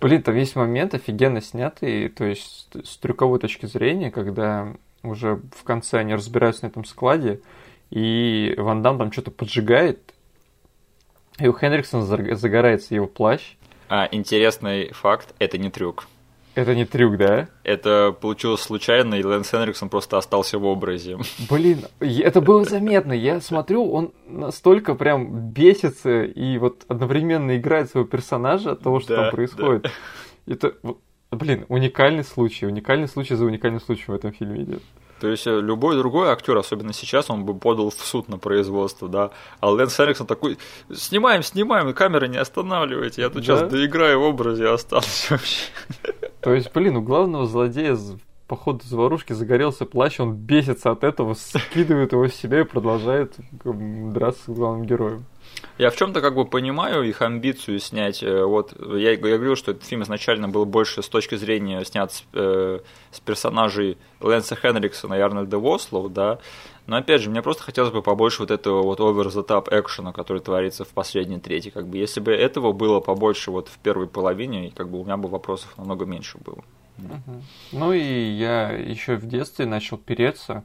Блин, 0.00 0.22
там 0.22 0.34
есть 0.34 0.56
момент 0.56 0.94
офигенно 0.94 1.42
снятый, 1.42 2.08
то 2.08 2.24
есть 2.24 2.70
с 2.82 2.96
трюковой 2.96 3.38
точки 3.38 3.66
зрения, 3.66 4.10
когда 4.10 4.72
уже 5.02 5.42
в 5.54 5.62
конце 5.64 5.98
они 5.98 6.14
разбираются 6.14 6.64
на 6.64 6.68
этом 6.68 6.86
складе, 6.86 7.42
и 7.90 8.54
Ван 8.56 8.82
Дам 8.82 8.96
там 8.96 9.12
что-то 9.12 9.30
поджигает, 9.30 10.11
и 11.38 11.48
у 11.48 11.52
Хендриксона 11.52 12.04
заг- 12.04 12.34
загорается 12.34 12.94
его 12.94 13.06
плащ. 13.06 13.54
А, 13.88 14.08
интересный 14.10 14.92
факт, 14.92 15.34
это 15.38 15.58
не 15.58 15.70
трюк. 15.70 16.06
Это 16.54 16.74
не 16.74 16.84
трюк, 16.84 17.16
да? 17.16 17.48
Это 17.64 18.12
получилось 18.12 18.60
случайно, 18.60 19.14
и 19.14 19.24
Лэнс 19.24 19.50
Хенриксон 19.50 19.88
просто 19.88 20.18
остался 20.18 20.58
в 20.58 20.66
образе. 20.66 21.16
Блин, 21.48 21.86
это 22.00 22.42
было 22.42 22.64
заметно. 22.64 23.14
Я 23.14 23.40
смотрю, 23.40 23.90
он 23.90 24.12
настолько 24.26 24.94
прям 24.94 25.50
бесится 25.50 26.24
и 26.24 26.58
вот 26.58 26.84
одновременно 26.88 27.56
играет 27.56 27.90
своего 27.90 28.06
персонажа 28.06 28.72
от 28.72 28.80
того, 28.80 29.00
что 29.00 29.16
да, 29.16 29.22
там 29.22 29.30
происходит. 29.30 29.82
Да. 29.82 29.90
Это, 30.46 30.74
блин, 31.30 31.64
уникальный 31.68 32.24
случай. 32.24 32.66
Уникальный 32.66 33.08
случай 33.08 33.34
за 33.34 33.46
уникальным 33.46 33.80
случаем 33.80 34.12
в 34.12 34.16
этом 34.16 34.32
фильме 34.32 34.62
идет. 34.64 34.82
То 35.22 35.28
есть 35.28 35.46
э, 35.46 35.60
любой 35.60 35.96
другой 35.96 36.30
актер, 36.30 36.56
особенно 36.56 36.92
сейчас, 36.92 37.30
он 37.30 37.44
бы 37.44 37.54
подал 37.54 37.90
в 37.90 37.94
суд 37.94 38.28
на 38.28 38.38
производство, 38.38 39.08
да. 39.08 39.30
А 39.60 39.70
Лэнс 39.70 40.00
Эриксон 40.00 40.26
такой, 40.26 40.58
снимаем, 40.92 41.44
снимаем, 41.44 41.94
камеры 41.94 42.26
не 42.26 42.38
останавливайте, 42.38 43.22
я 43.22 43.28
тут 43.28 43.36
да? 43.36 43.42
сейчас 43.42 43.70
доиграю 43.70 44.18
в 44.18 44.24
образе, 44.24 44.68
остался 44.68 45.30
вообще. 45.34 45.66
То 46.40 46.52
есть, 46.52 46.72
блин, 46.74 46.96
у 46.96 47.02
главного 47.02 47.46
злодея 47.46 47.96
по 48.48 48.56
ходу 48.56 48.80
заварушки 48.84 49.32
загорелся 49.32 49.86
плащ, 49.86 50.18
он 50.18 50.34
бесится 50.34 50.90
от 50.90 51.04
этого, 51.04 51.34
скидывает 51.34 52.10
его 52.10 52.26
с 52.26 52.34
себя 52.34 52.62
и 52.62 52.64
продолжает 52.64 53.36
драться 53.62 54.42
с 54.46 54.52
главным 54.52 54.86
героем. 54.86 55.24
Я 55.78 55.90
в 55.90 55.96
чем-то 55.96 56.20
как 56.20 56.34
бы 56.34 56.44
понимаю 56.44 57.02
их 57.02 57.22
амбицию 57.22 57.80
снять. 57.80 58.22
Э, 58.22 58.44
вот 58.44 58.74
я, 58.78 59.12
я 59.12 59.16
говорил, 59.16 59.56
что 59.56 59.72
этот 59.72 59.84
фильм 59.84 60.02
изначально 60.02 60.48
был 60.48 60.64
больше 60.64 61.02
с 61.02 61.08
точки 61.08 61.34
зрения 61.34 61.84
снят 61.84 62.12
с, 62.12 62.24
э, 62.34 62.80
с 63.10 63.20
персонажей 63.20 63.96
Лэнса 64.20 64.54
Хенриксона 64.54 65.14
и 65.14 65.20
Арнольда 65.20 65.58
Вослоу, 65.58 66.08
да. 66.08 66.38
Но 66.86 66.96
опять 66.96 67.22
же, 67.22 67.30
мне 67.30 67.42
просто 67.42 67.62
хотелось 67.62 67.92
бы 67.92 68.02
побольше 68.02 68.42
вот 68.42 68.50
этого 68.50 68.82
вот 68.82 69.00
over 69.00 69.28
the 69.28 69.46
top 69.46 69.68
экшена, 69.70 70.12
который 70.12 70.40
творится 70.42 70.84
в 70.84 70.88
последней 70.88 71.38
трети. 71.38 71.70
Как 71.70 71.86
бы 71.86 71.96
если 71.96 72.20
бы 72.20 72.32
этого 72.32 72.72
было 72.72 73.00
побольше 73.00 73.50
вот 73.50 73.68
в 73.68 73.78
первой 73.78 74.08
половине, 74.08 74.72
как 74.76 74.88
бы 74.88 75.00
у 75.00 75.04
меня 75.04 75.16
бы 75.16 75.28
вопросов 75.28 75.72
намного 75.78 76.04
меньше 76.04 76.38
было. 76.38 76.62
Угу. 76.98 77.42
Ну 77.72 77.92
и 77.92 78.00
я 78.00 78.70
еще 78.70 79.16
в 79.16 79.26
детстве 79.26 79.66
начал 79.66 79.96
переться 79.96 80.64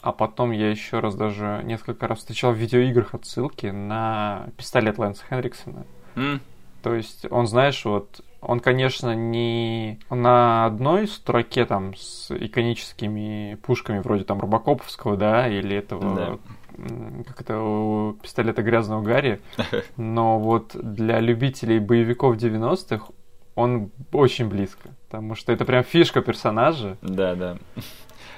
а 0.00 0.12
потом 0.12 0.50
я 0.50 0.70
еще 0.70 1.00
раз 1.00 1.14
даже 1.14 1.62
несколько 1.64 2.08
раз 2.08 2.18
встречал 2.18 2.52
в 2.52 2.56
видеоиграх 2.56 3.14
отсылки 3.14 3.66
на 3.66 4.46
пистолет 4.56 4.98
Лэнса 4.98 5.24
Хенриксона. 5.28 5.84
Mm. 6.14 6.40
То 6.82 6.94
есть 6.94 7.26
он, 7.30 7.46
знаешь, 7.46 7.84
вот 7.84 8.22
он, 8.40 8.60
конечно, 8.60 9.14
не 9.14 10.00
на 10.08 10.64
одной 10.64 11.06
строке 11.06 11.66
там 11.66 11.94
с 11.94 12.30
иконическими 12.30 13.58
пушками 13.62 13.98
вроде 13.98 14.24
там 14.24 14.40
Рубакоповского, 14.40 15.16
да, 15.16 15.48
или 15.48 15.76
этого 15.76 16.40
да. 16.76 17.24
как 17.26 17.42
это 17.42 17.60
у 17.60 18.14
пистолета 18.14 18.62
грязного 18.62 19.02
Гарри, 19.02 19.40
но 19.96 20.38
вот 20.38 20.74
для 20.74 21.20
любителей 21.20 21.78
боевиков 21.78 22.36
90-х 22.36 23.12
он 23.56 23.90
очень 24.12 24.48
близко, 24.48 24.90
потому 25.08 25.34
что 25.34 25.52
это 25.52 25.66
прям 25.66 25.84
фишка 25.84 26.22
персонажа. 26.22 26.96
Да, 27.02 27.34
да. 27.34 27.58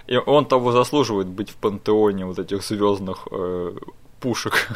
И 0.06 0.16
он 0.16 0.46
того 0.46 0.72
заслуживает 0.72 1.28
быть 1.28 1.50
в 1.50 1.56
пантеоне 1.56 2.26
вот 2.26 2.38
этих 2.38 2.62
звездных 2.62 3.28
э, 3.30 3.72
пушек. 4.22 4.68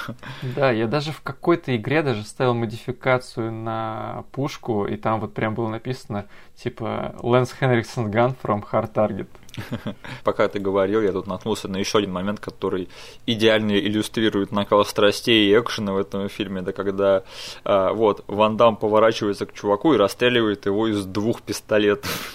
Да, 0.42 0.70
я 0.72 0.86
даже 0.86 1.12
в 1.12 1.22
какой-то 1.22 1.74
игре 1.76 2.02
даже 2.02 2.24
ставил 2.24 2.54
модификацию 2.54 3.52
на 3.52 4.24
пушку, 4.32 4.86
и 4.86 4.96
там 4.96 5.20
вот 5.20 5.34
прям 5.34 5.54
было 5.54 5.68
написано, 5.68 6.26
типа, 6.56 7.14
Lance 7.20 7.52
Henriksen 7.60 8.10
Gun 8.10 8.34
from 8.42 8.64
Hard 8.70 8.92
Target. 8.92 9.28
Пока 10.24 10.48
ты 10.48 10.58
говорил, 10.58 11.00
я 11.00 11.12
тут 11.12 11.26
наткнулся 11.26 11.68
на 11.68 11.78
еще 11.78 11.98
один 11.98 12.12
момент, 12.12 12.40
который 12.40 12.88
идеально 13.24 13.78
иллюстрирует 13.78 14.52
накал 14.52 14.84
страстей 14.84 15.48
и 15.48 15.58
экшена 15.58 15.92
в 15.92 15.98
этом 15.98 16.28
фильме. 16.28 16.60
Это 16.60 16.72
когда 16.72 17.22
а, 17.64 17.92
вот 17.92 18.24
Ван 18.26 18.56
Дам 18.56 18.76
поворачивается 18.76 19.46
к 19.46 19.54
чуваку 19.54 19.94
и 19.94 19.96
расстреливает 19.96 20.66
его 20.66 20.88
из 20.88 21.06
двух 21.06 21.42
пистолетов. 21.42 22.34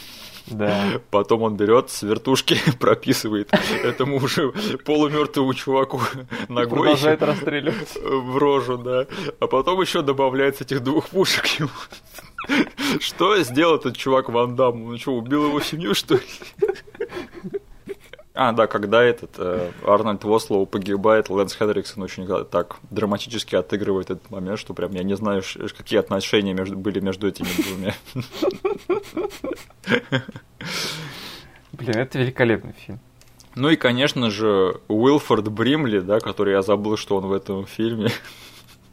Да. 0.51 1.01
Потом 1.09 1.43
он 1.43 1.55
берет 1.55 1.89
с 1.89 2.03
вертушки, 2.03 2.57
прописывает 2.79 3.51
этому 3.83 4.17
уже 4.17 4.51
полумертвому 4.85 5.53
чуваку 5.53 6.01
ногой. 6.49 6.79
Продолжает 6.79 7.23
расстреливать. 7.23 7.97
В 8.01 8.37
рожу, 8.37 8.77
да. 8.77 9.07
А 9.39 9.47
потом 9.47 9.81
еще 9.81 10.01
добавляется 10.01 10.63
этих 10.63 10.81
двух 10.81 11.09
пушек 11.09 11.45
ему. 11.59 11.69
Что 12.99 13.41
сделал 13.43 13.75
этот 13.75 13.95
чувак 13.97 14.29
Ван 14.29 14.55
Дам? 14.55 14.83
Он 14.83 14.97
что, 14.97 15.13
убил 15.13 15.47
его 15.47 15.61
семью, 15.61 15.93
что 15.93 16.15
ли? 16.15 16.21
А, 18.33 18.53
да, 18.53 18.67
когда 18.67 19.03
этот 19.03 19.31
э, 19.37 19.71
Арнольд 19.85 20.23
Вослоу 20.23 20.65
погибает, 20.65 21.29
Лэнс 21.29 21.53
Хедриксон 21.53 22.03
очень 22.03 22.25
так 22.45 22.77
драматически 22.89 23.55
отыгрывает 23.55 24.09
этот 24.09 24.31
момент, 24.31 24.57
что 24.57 24.73
прям 24.73 24.93
я 24.93 25.03
не 25.03 25.17
знаю, 25.17 25.43
какие 25.77 25.99
отношения 25.99 26.53
между, 26.53 26.77
были 26.77 27.01
между 27.01 27.27
этими 27.27 27.49
двумя. 27.61 27.93
Блин, 31.73 31.97
это 31.97 32.19
великолепный 32.19 32.73
фильм. 32.73 32.99
Ну 33.55 33.69
и, 33.69 33.75
конечно 33.75 34.29
же, 34.29 34.79
Уилфорд 34.87 35.49
Бримли, 35.49 35.99
да, 35.99 36.19
который 36.21 36.53
я 36.53 36.61
забыл, 36.61 36.95
что 36.95 37.17
он 37.17 37.25
в 37.25 37.33
этом 37.33 37.65
фильме. 37.65 38.11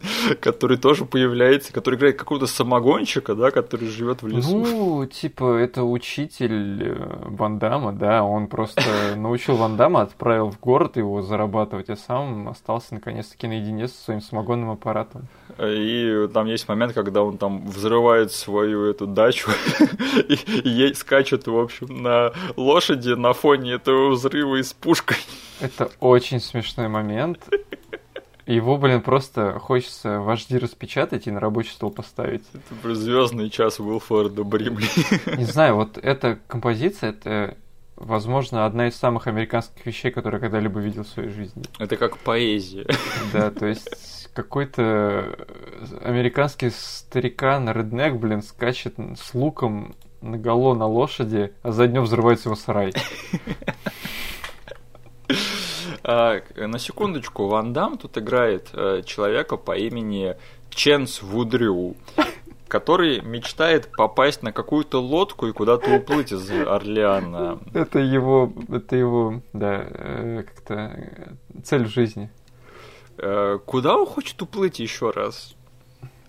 который 0.41 0.77
тоже 0.77 1.05
появляется, 1.05 1.73
который 1.73 1.97
играет 1.97 2.17
какого-то 2.17 2.47
самогонщика, 2.47 3.35
да, 3.35 3.51
который 3.51 3.89
живет 3.89 4.23
в 4.23 4.29
лесу. 4.29 4.59
Ну, 4.59 5.07
типа, 5.07 5.57
это 5.57 5.85
учитель 5.85 6.83
э, 6.83 7.25
Вандама, 7.27 7.93
да, 7.93 8.23
он 8.23 8.47
просто 8.47 8.83
научил 9.17 9.57
Вандама, 9.57 10.03
отправил 10.03 10.51
в 10.51 10.61
город 10.61 10.97
его 10.97 11.23
зарабатывать, 11.23 11.91
а 11.91 11.97
сам 11.97 12.49
остался 12.49 12.95
наконец-таки 12.95 13.47
наедине 13.47 13.89
со 13.89 14.05
своим 14.05 14.21
самогонным 14.21 14.71
аппаратом. 14.71 15.27
И 15.59 16.29
там 16.33 16.47
есть 16.47 16.69
момент, 16.69 16.93
когда 16.93 17.23
он 17.23 17.39
там 17.39 17.67
взрывает 17.67 18.33
свою 18.33 18.85
эту 18.85 19.07
дачу 19.07 19.51
и, 20.29 20.35
и 20.35 20.95
скачет, 20.95 21.47
в 21.47 21.59
общем, 21.59 22.03
на 22.03 22.33
лошади 22.57 23.11
на 23.11 23.33
фоне 23.33 23.73
этого 23.73 24.11
взрыва 24.11 24.57
и 24.57 24.63
с 24.63 24.73
пушкой. 24.73 25.17
Это 25.61 25.91
очень 25.99 26.41
смешной 26.41 26.89
момент. 26.89 27.41
Его, 28.49 28.79
блин, 28.79 29.03
просто 29.03 29.59
хочется 29.59 30.21
вожди 30.21 30.57
распечатать 30.57 31.27
и 31.27 31.31
на 31.31 31.39
рабочий 31.39 31.73
стол 31.73 31.91
поставить. 31.91 32.45
Это 32.55 32.95
звездный 32.95 33.51
час 33.51 33.79
Уилфорда 33.79 34.43
Бримли. 34.43 34.87
Не 35.37 35.45
знаю, 35.45 35.75
вот 35.75 35.99
эта 35.99 36.39
композиция, 36.47 37.11
это, 37.11 37.59
возможно, 37.97 38.65
одна 38.65 38.89
из 38.89 38.97
самых 38.97 39.27
американских 39.27 39.85
вещей, 39.85 40.11
которые 40.11 40.39
я 40.39 40.41
когда-либо 40.41 40.81
видел 40.81 41.05
в 41.05 41.09
своей 41.09 41.29
жизни. 41.29 41.63
Это 41.79 41.99
как 41.99 42.17
поэзия. 42.17 42.87
Да, 43.35 43.51
то 43.51 43.67
есть 43.67 44.31
какой-то 44.33 45.47
американский 46.03 46.71
старикан, 46.71 47.69
реднек, 47.69 48.15
блин, 48.15 48.41
скачет 48.41 48.95
с 48.99 49.35
луком 49.35 49.95
наголо 50.23 50.75
на 50.75 50.87
лошади, 50.87 51.53
а 51.63 51.71
за 51.71 51.87
днем 51.87 52.05
взрывается 52.05 52.49
его 52.49 52.57
сарай. 52.57 52.95
А, 56.11 56.41
на 56.57 56.79
секундочку, 56.79 57.49
Ван 57.49 57.75
Дам 57.75 57.99
тут 57.99 58.17
играет 58.17 58.71
э, 58.73 59.03
человека 59.05 59.59
по 59.59 59.77
имени 59.77 60.37
Ченс 60.71 61.21
Вудрю, 61.21 61.97
который 62.67 63.21
мечтает 63.21 63.91
попасть 63.95 64.43
на 64.43 64.51
какую-то 64.51 65.03
лодку 65.03 65.49
и 65.49 65.53
куда-то 65.53 65.95
уплыть 65.97 66.33
из 66.33 66.51
Орлеана. 66.51 67.59
Это 67.75 67.99
его, 67.99 68.51
это 68.71 68.97
его, 68.97 69.43
да, 69.53 69.85
э, 69.87 70.45
как-то 70.47 70.75
э, 70.75 71.61
цель 71.63 71.85
в 71.85 71.91
жизни. 71.91 72.31
Куда 73.67 73.99
он 73.99 74.07
хочет 74.07 74.41
уплыть 74.41 74.79
еще 74.79 75.11
раз? 75.11 75.57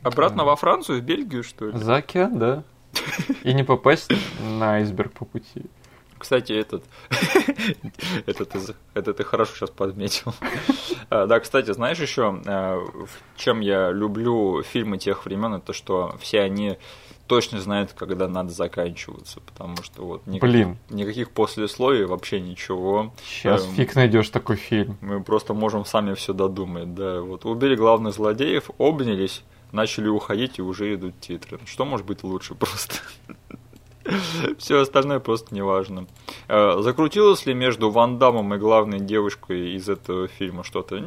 Обратно 0.01 0.43
во 0.43 0.57
Францию, 0.57 0.99
в 0.99 1.03
Бельгию, 1.03 1.43
что 1.43 1.67
ли? 1.67 1.77
За 1.77 1.97
океан, 1.97 2.37
да. 2.37 2.63
И 3.43 3.53
не 3.53 3.63
попасть 3.63 4.11
на 4.41 4.73
айсберг 4.73 5.13
по 5.13 5.23
пути. 5.23 5.67
Кстати, 6.19 6.51
этот, 6.51 6.83
этот, 8.25 8.55
из, 8.55 8.71
это 8.93 9.13
ты 9.13 9.23
хорошо 9.23 9.55
сейчас 9.55 9.71
подметил. 9.71 10.33
А, 11.11 11.25
да, 11.25 11.39
кстати, 11.39 11.73
знаешь 11.73 11.97
еще, 11.97 12.39
а, 12.45 12.85
чем 13.35 13.61
я 13.61 13.89
люблю 13.89 14.61
фильмы 14.61 14.99
тех 14.99 15.25
времен, 15.25 15.55
это 15.55 15.73
что 15.73 16.15
все 16.21 16.41
они 16.41 16.77
точно 17.25 17.59
знают, 17.61 17.93
когда 17.93 18.27
надо 18.27 18.51
заканчиваться, 18.51 19.39
потому 19.39 19.77
что 19.81 20.03
вот 20.03 20.27
никаких, 20.27 20.41
Блин. 20.41 20.77
никаких 20.89 21.31
послесловий, 21.31 22.05
вообще 22.05 22.39
ничего. 22.41 23.13
Сейчас 23.23 23.65
эм, 23.65 23.71
фиг 23.71 23.95
найдешь 23.95 24.29
такой 24.29 24.57
фильм. 24.57 24.97
Мы 25.01 25.23
просто 25.23 25.53
можем 25.53 25.85
сами 25.85 26.15
все 26.15 26.33
додумать, 26.33 26.93
да. 26.93 27.21
Вот 27.21 27.45
убили 27.45 27.75
главных 27.75 28.13
злодеев, 28.13 28.69
обнялись, 28.77 29.43
начали 29.71 30.07
уходить 30.07 30.59
и 30.59 30.61
уже 30.61 30.93
идут 30.93 31.19
титры. 31.21 31.59
Что 31.65 31.85
может 31.85 32.05
быть 32.05 32.23
лучше 32.23 32.55
просто? 32.55 32.95
Все 34.57 34.79
остальное 34.79 35.19
просто 35.19 35.53
не 35.53 35.61
важно. 35.61 36.07
Э, 36.47 36.77
закрутилось 36.79 37.45
ли 37.45 37.53
между 37.53 37.89
Ван 37.89 38.17
Дамом 38.17 38.53
и 38.53 38.57
главной 38.57 38.99
девушкой 38.99 39.75
из 39.75 39.89
этого 39.89 40.27
фильма 40.27 40.63
что-то? 40.63 41.03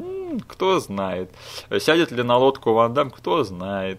Кто 0.49 0.79
знает. 0.81 1.31
Сядет 1.79 2.11
ли 2.13 2.23
на 2.23 2.37
лодку 2.37 2.73
Ван 2.73 2.95
Дам? 2.95 3.11
Кто 3.11 3.45
знает. 3.45 3.99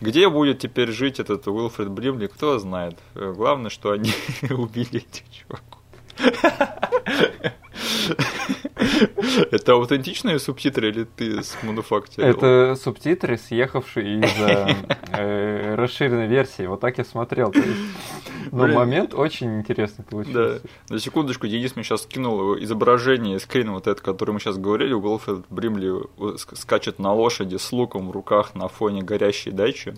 Где 0.00 0.28
будет 0.28 0.58
теперь 0.58 0.90
жить 0.90 1.20
этот 1.20 1.46
Уилфред 1.46 1.88
Бримли? 1.90 2.26
Кто 2.26 2.58
знает. 2.58 2.98
Э, 3.14 3.32
главное, 3.36 3.70
что 3.70 3.92
они 3.92 4.12
убили 4.50 4.96
этих 4.96 5.24
чуваков. 5.30 5.78
Это 9.50 9.72
аутентичные 9.72 10.38
субтитры 10.38 10.90
или 10.90 11.04
ты 11.04 11.42
с 11.42 11.56
мануфактурой? 11.62 12.30
Это 12.30 12.76
субтитры, 12.80 13.38
съехавшие 13.38 14.20
из 14.20 14.32
э, 15.12 15.74
расширенной 15.74 16.26
версии. 16.26 16.66
Вот 16.66 16.80
так 16.80 16.98
я 16.98 17.04
смотрел. 17.04 17.52
Но 18.50 18.66
момент 18.66 19.14
очень 19.14 19.60
интересный 19.60 20.04
получился. 20.04 20.60
Да. 20.88 20.94
На 20.94 20.98
секундочку, 20.98 21.46
Денис 21.46 21.74
мне 21.74 21.84
сейчас 21.84 22.02
скинул 22.02 22.56
изображение 22.58 23.38
скрин 23.38 23.72
вот 23.72 23.86
это, 23.86 24.02
который 24.02 24.32
мы 24.32 24.40
сейчас 24.40 24.58
говорили. 24.58 24.92
Уилфред 24.92 25.44
Бримли 25.48 26.02
скачет 26.36 26.98
на 26.98 27.12
лошади 27.12 27.56
с 27.56 27.72
луком 27.72 28.08
в 28.08 28.10
руках 28.10 28.54
на 28.54 28.68
фоне 28.68 29.02
горящей 29.02 29.52
дачи. 29.52 29.94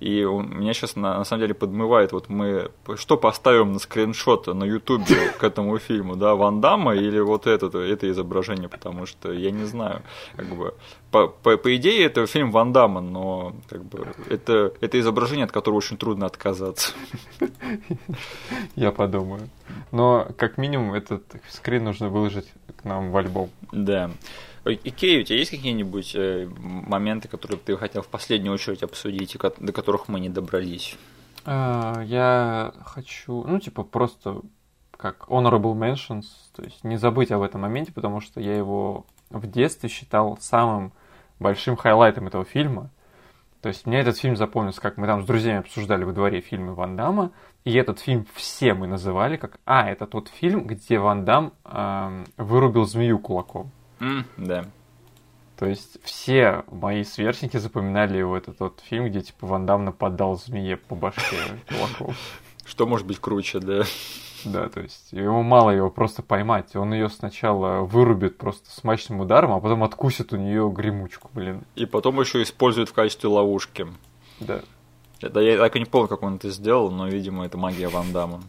И 0.00 0.24
он, 0.24 0.50
меня 0.58 0.72
сейчас 0.72 0.96
на, 0.96 1.18
на 1.18 1.24
самом 1.24 1.42
деле 1.42 1.54
подмывает. 1.54 2.12
Вот 2.12 2.28
мы 2.28 2.70
что 2.96 3.16
поставим 3.16 3.72
на 3.72 3.78
скриншот 3.78 4.46
на 4.48 4.64
ютубе 4.64 5.30
к 5.38 5.44
этому 5.44 5.78
фильму, 5.78 6.16
да, 6.16 6.34
Ван 6.34 6.60
Дамма 6.60 6.94
или 6.94 7.11
вот 7.20 7.46
это, 7.46 7.66
это 7.78 8.10
изображение, 8.10 8.68
потому 8.68 9.06
что 9.06 9.32
я 9.32 9.50
не 9.50 9.64
знаю, 9.64 10.02
как 10.36 10.48
бы 10.54 10.74
по, 11.10 11.28
по, 11.28 11.56
по 11.56 11.76
идее, 11.76 12.06
это 12.06 12.26
фильм 12.26 12.50
Ван 12.50 12.72
Дамма, 12.72 13.00
но 13.00 13.54
как 13.68 13.84
бы 13.84 14.06
это, 14.28 14.72
это 14.80 14.98
изображение, 14.98 15.44
от 15.44 15.52
которого 15.52 15.78
очень 15.78 15.96
трудно 15.96 16.26
отказаться. 16.26 16.92
Я 18.76 18.92
подумаю. 18.92 19.48
Но, 19.90 20.28
как 20.36 20.58
минимум, 20.58 20.94
этот 20.94 21.22
скрин 21.48 21.84
нужно 21.84 22.08
выложить 22.08 22.48
к 22.76 22.84
нам 22.84 23.10
в 23.10 23.16
альбом. 23.16 23.50
Да. 23.72 24.10
Икей, 24.64 25.20
у 25.20 25.24
тебя 25.24 25.38
есть 25.38 25.50
какие-нибудь 25.50 26.14
э, 26.14 26.48
моменты, 26.56 27.26
которые 27.26 27.58
ты 27.58 27.76
хотел 27.76 28.02
в 28.02 28.08
последнюю 28.08 28.54
очередь 28.54 28.82
обсудить, 28.82 29.34
и 29.34 29.38
до 29.38 29.72
которых 29.72 30.08
мы 30.08 30.20
не 30.20 30.28
добрались? 30.28 30.96
А, 31.44 32.02
я 32.04 32.72
хочу, 32.84 33.44
ну, 33.44 33.58
типа, 33.58 33.82
просто 33.82 34.40
как 35.02 35.26
honorable 35.26 35.74
mentions, 35.74 36.26
то 36.54 36.62
есть 36.62 36.84
не 36.84 36.96
забыть 36.96 37.32
об 37.32 37.42
этом 37.42 37.62
моменте, 37.62 37.90
потому 37.90 38.20
что 38.20 38.40
я 38.40 38.56
его 38.56 39.04
в 39.30 39.48
детстве 39.48 39.88
считал 39.88 40.38
самым 40.40 40.92
большим 41.40 41.76
хайлайтом 41.76 42.28
этого 42.28 42.44
фильма. 42.44 42.88
То 43.62 43.68
есть 43.68 43.84
мне 43.84 43.98
этот 43.98 44.16
фильм 44.16 44.36
запомнился, 44.36 44.80
как 44.80 44.98
мы 44.98 45.08
там 45.08 45.22
с 45.22 45.26
друзьями 45.26 45.58
обсуждали 45.58 46.04
во 46.04 46.12
дворе 46.12 46.40
фильмы 46.40 46.74
Ван 46.74 46.96
Дамма, 46.96 47.32
и 47.64 47.74
этот 47.74 47.98
фильм 47.98 48.26
все 48.34 48.74
мы 48.74 48.86
называли 48.86 49.36
как 49.36 49.58
«А, 49.64 49.90
это 49.90 50.06
тот 50.06 50.28
фильм, 50.28 50.66
где 50.68 51.00
Ван 51.00 51.24
Дам 51.24 51.52
э, 51.64 52.24
вырубил 52.36 52.84
змею 52.84 53.18
кулаком». 53.18 53.72
Mm, 53.98 54.24
да. 54.36 54.64
То 55.58 55.66
есть 55.66 55.98
все 56.04 56.64
мои 56.70 57.02
сверстники 57.02 57.56
запоминали 57.56 58.18
его, 58.18 58.36
это 58.36 58.52
тот 58.52 58.80
фильм, 58.84 59.06
где 59.06 59.20
типа 59.20 59.48
Ван 59.48 59.66
Дам 59.66 59.84
нападал 59.84 60.36
змее 60.36 60.76
по 60.76 60.94
башке 60.94 61.36
кулаком. 61.68 62.14
Что 62.64 62.86
может 62.86 63.06
быть 63.06 63.18
круче, 63.18 63.58
да? 63.58 63.82
Да, 64.44 64.68
то 64.68 64.80
есть 64.80 65.12
ему 65.12 65.42
мало 65.42 65.70
его 65.70 65.90
просто 65.90 66.22
поймать. 66.22 66.74
Он 66.76 66.92
ее 66.92 67.08
сначала 67.08 67.80
вырубит 67.80 68.38
просто 68.38 68.70
смачным 68.70 69.20
ударом, 69.20 69.52
а 69.52 69.60
потом 69.60 69.84
откусит 69.84 70.32
у 70.32 70.36
нее 70.36 70.70
гремучку, 70.70 71.30
блин. 71.32 71.64
И 71.74 71.86
потом 71.86 72.20
еще 72.20 72.42
использует 72.42 72.88
в 72.88 72.92
качестве 72.92 73.28
ловушки. 73.28 73.86
Да. 74.40 74.60
Это, 75.20 75.40
я 75.40 75.56
так 75.56 75.76
и 75.76 75.78
не 75.78 75.84
помню, 75.84 76.08
как 76.08 76.22
он 76.22 76.36
это 76.36 76.50
сделал, 76.50 76.90
но, 76.90 77.06
видимо, 77.06 77.46
это 77.46 77.56
магия 77.56 77.88
Ван 77.88 78.12
Дамма. 78.12 78.42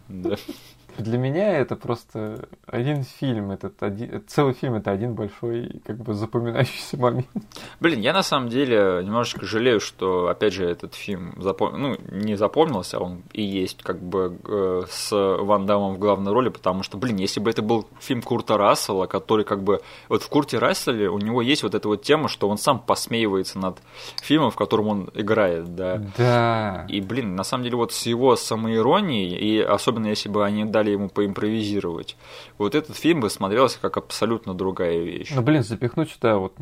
Для 0.98 1.18
меня 1.18 1.58
это 1.58 1.76
просто 1.76 2.48
один 2.68 3.04
фильм, 3.04 3.52
этот 3.52 3.82
один, 3.82 4.24
целый 4.28 4.54
фильм 4.54 4.76
это 4.76 4.91
один 4.91 5.14
большой 5.14 5.82
как 5.86 5.98
бы 5.98 6.14
запоминающийся 6.14 6.98
момент. 6.98 7.28
Блин, 7.80 8.02
я 8.02 8.14
на 8.14 8.24
самом 8.24 8.50
деле 8.50 9.02
немножечко 9.04 9.46
жалею, 9.46 9.80
что 9.80 10.28
опять 10.28 10.54
же 10.54 10.66
этот 10.66 10.94
фильм 10.94 11.34
запом... 11.38 11.82
ну 11.82 11.98
не 12.12 12.36
запомнился, 12.36 13.00
он 13.00 13.24
и 13.32 13.41
есть 13.41 13.82
как 13.84 14.02
бы 14.02 14.38
э, 14.48 14.84
с 14.89 15.12
Ван 15.12 15.66
Дамом 15.66 15.96
в 15.96 16.00
главной 16.00 16.32
роли, 16.32 16.50
потому 16.50 16.84
что, 16.84 16.98
блин, 16.98 17.18
если 17.18 17.39
бы 17.39 17.50
это 17.50 17.62
был 17.62 17.88
фильм 18.00 18.22
Курта 18.22 18.58
Рассела, 18.58 19.08
который 19.08 19.46
как 19.46 19.64
бы 19.64 19.82
вот 20.10 20.24
в 20.24 20.30
Курте 20.30 20.60
Расселе 20.60 21.10
у 21.10 21.20
него 21.20 21.41
есть 21.41 21.64
вот 21.64 21.76
эта 21.76 21.88
вот 21.88 22.04
тема, 22.04 22.28
что 22.28 22.50
он 22.50 22.58
сам 22.58 22.80
посмеивается 22.80 23.60
над 23.60 23.80
фильмом, 24.22 24.52
в 24.52 24.56
котором 24.56 24.88
он 24.88 25.10
играет, 25.14 25.76
да. 25.76 26.02
Да. 26.18 26.86
И 26.89 27.02
блин, 27.02 27.36
на 27.36 27.44
самом 27.44 27.64
деле 27.64 27.78
вот 27.78 27.94
с 27.94 28.06
его 28.06 28.36
самоиронией 28.36 29.36
и 29.36 29.62
особенно 29.62 30.08
если 30.08 30.30
бы 30.30 30.46
они 30.46 30.66
дали 30.66 30.82
дали 30.84 30.91
ему 30.91 31.09
поимпровизировать. 31.09 32.17
Вот 32.57 32.75
этот 32.75 32.97
фильм 32.97 33.21
бы 33.21 33.29
смотрелся 33.29 33.79
как 33.79 33.97
абсолютно 33.97 34.53
другая 34.53 34.99
вещь. 34.99 35.31
Ну, 35.34 35.41
блин, 35.41 35.63
запихнуть 35.63 36.11
сюда 36.11 36.38
вот 36.38 36.55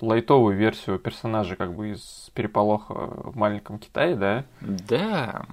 лайтовую 0.00 0.56
версию 0.56 0.98
персонажа 0.98 1.56
как 1.56 1.74
бы 1.74 1.90
из 1.90 2.30
переполоха 2.34 2.94
в 2.94 3.36
маленьком 3.36 3.78
Китае, 3.78 4.14
да? 4.14 4.44
Да. 4.60 5.46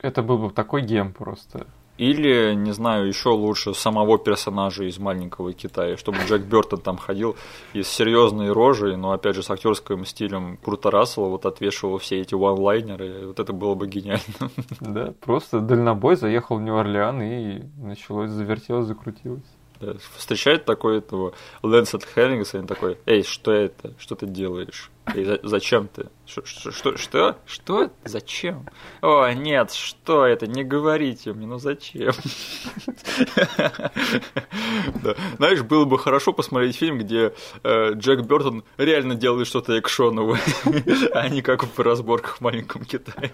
Это 0.00 0.22
был 0.22 0.38
бы 0.38 0.50
такой 0.50 0.82
гем 0.82 1.12
просто. 1.12 1.66
Или, 1.98 2.54
не 2.54 2.72
знаю, 2.72 3.08
еще 3.08 3.30
лучше 3.30 3.72
самого 3.72 4.18
персонажа 4.18 4.84
из 4.84 4.98
маленького 4.98 5.52
Китая, 5.52 5.96
чтобы 5.96 6.18
Джек 6.26 6.42
Бертон 6.42 6.80
там 6.80 6.98
ходил 6.98 7.36
и 7.72 7.82
с 7.82 7.88
серьезной 7.88 8.52
рожей, 8.52 8.96
но 8.96 9.12
опять 9.12 9.34
же 9.34 9.42
с 9.42 9.50
актерским 9.50 10.04
стилем 10.04 10.58
Курта 10.58 10.90
Рассела 10.90 11.28
вот 11.28 11.46
отвешивал 11.46 11.98
все 11.98 12.20
эти 12.20 12.34
ванлайнеры. 12.34 13.28
Вот 13.28 13.40
это 13.40 13.52
было 13.52 13.74
бы 13.74 13.86
гениально. 13.86 14.50
Да, 14.80 15.14
просто 15.20 15.60
дальнобой 15.60 16.16
заехал 16.16 16.56
в 16.56 16.62
Нью-Орлеан 16.62 17.22
и 17.22 17.62
началось, 17.78 18.30
завертелось, 18.30 18.86
закрутилось. 18.86 19.42
Да, 19.80 19.94
встречает 20.16 20.64
такой 20.64 20.98
этого 20.98 21.32
Лэнсет 21.62 22.04
Хеллингса, 22.04 22.58
и 22.58 22.66
такой, 22.66 22.98
эй, 23.06 23.22
что 23.22 23.52
это? 23.52 23.94
Что 23.98 24.14
ты 24.14 24.26
делаешь? 24.26 24.90
Эй, 25.14 25.24
за, 25.24 25.38
зачем 25.42 25.88
ты? 25.88 26.08
Что, 26.26 26.44
что, 26.44 26.96
что? 26.96 27.36
Что? 27.46 27.90
Зачем? 28.04 28.66
О, 29.02 29.28
нет, 29.32 29.72
что 29.72 30.26
это? 30.26 30.46
Не 30.46 30.64
говорите 30.64 31.32
мне, 31.32 31.46
ну 31.46 31.58
зачем? 31.58 32.12
Знаешь, 35.36 35.62
было 35.62 35.84
бы 35.84 35.98
хорошо 35.98 36.32
посмотреть 36.32 36.76
фильм, 36.76 36.98
где 36.98 37.32
э, 37.62 37.92
Джек 37.92 38.22
Бертон 38.22 38.64
реально 38.78 39.14
делает 39.14 39.46
что-то 39.46 39.78
экшоновое, 39.78 40.40
а 41.12 41.28
не 41.28 41.42
как 41.42 41.64
в 41.64 41.78
разборках 41.78 42.38
в 42.38 42.40
маленьком 42.40 42.84
Китае. 42.84 43.32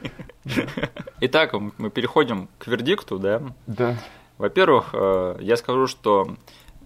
Итак, 1.20 1.54
мы 1.78 1.90
переходим 1.90 2.48
к 2.58 2.66
вердикту, 2.66 3.18
да? 3.18 3.42
Да. 3.66 3.96
Во-первых, 4.38 4.90
э, 4.92 5.36
я 5.40 5.56
скажу, 5.56 5.86
что 5.86 6.36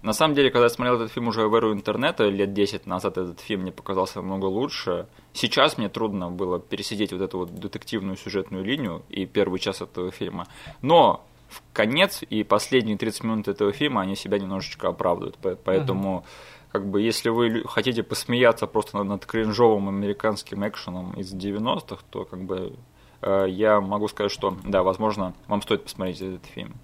на 0.07 0.13
самом 0.13 0.35
деле, 0.35 0.49
когда 0.51 0.67
я 0.67 0.69
смотрел 0.69 0.95
этот 0.95 1.11
фильм 1.11 1.27
уже 1.27 1.49
в 1.49 1.53
эру 1.53 1.73
интернета, 1.73 2.29
лет 2.29 2.53
10 2.53 2.85
назад 2.85 3.17
этот 3.17 3.41
фильм 3.41 3.63
мне 3.63 3.73
показался 3.73 4.21
намного 4.21 4.45
лучше. 4.45 5.07
Сейчас 5.33 5.77
мне 5.77 5.89
трудно 5.89 6.31
было 6.31 6.59
пересидеть 6.59 7.11
вот 7.11 7.21
эту 7.21 7.39
вот 7.39 7.53
детективную 7.53 8.15
сюжетную 8.15 8.63
линию 8.63 9.03
и 9.09 9.25
первый 9.25 9.59
час 9.59 9.81
этого 9.81 10.11
фильма. 10.11 10.47
Но 10.81 11.25
в 11.49 11.61
конец 11.73 12.23
и 12.29 12.43
последние 12.43 12.97
30 12.97 13.23
минут 13.25 13.47
этого 13.49 13.73
фильма 13.73 13.99
они 13.99 14.15
себя 14.15 14.39
немножечко 14.39 14.87
оправдывают. 14.87 15.37
Поэтому, 15.65 16.19
uh-huh. 16.19 16.71
как 16.71 16.87
бы, 16.87 17.01
если 17.01 17.27
вы 17.27 17.65
хотите 17.67 18.01
посмеяться 18.01 18.65
просто 18.65 18.95
над, 18.97 19.07
над 19.07 19.25
кринжовым 19.25 19.89
американским 19.89 20.65
экшеном 20.65 21.15
из 21.19 21.33
90-х, 21.33 22.01
то, 22.09 22.23
как 22.23 22.43
бы, 22.43 22.77
э, 23.23 23.45
я 23.49 23.81
могу 23.81 24.07
сказать, 24.07 24.31
что, 24.31 24.55
да, 24.63 24.83
возможно, 24.83 25.33
вам 25.47 25.61
стоит 25.61 25.83
посмотреть 25.83 26.21
этот 26.21 26.45
фильм. 26.45 26.75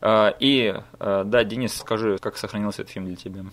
А, 0.00 0.34
и, 0.38 0.74
а, 0.98 1.24
да, 1.24 1.44
Денис, 1.44 1.74
скажи, 1.74 2.18
как 2.18 2.36
сохранился 2.36 2.82
этот 2.82 2.92
фильм 2.92 3.06
для 3.06 3.16
тебя? 3.16 3.44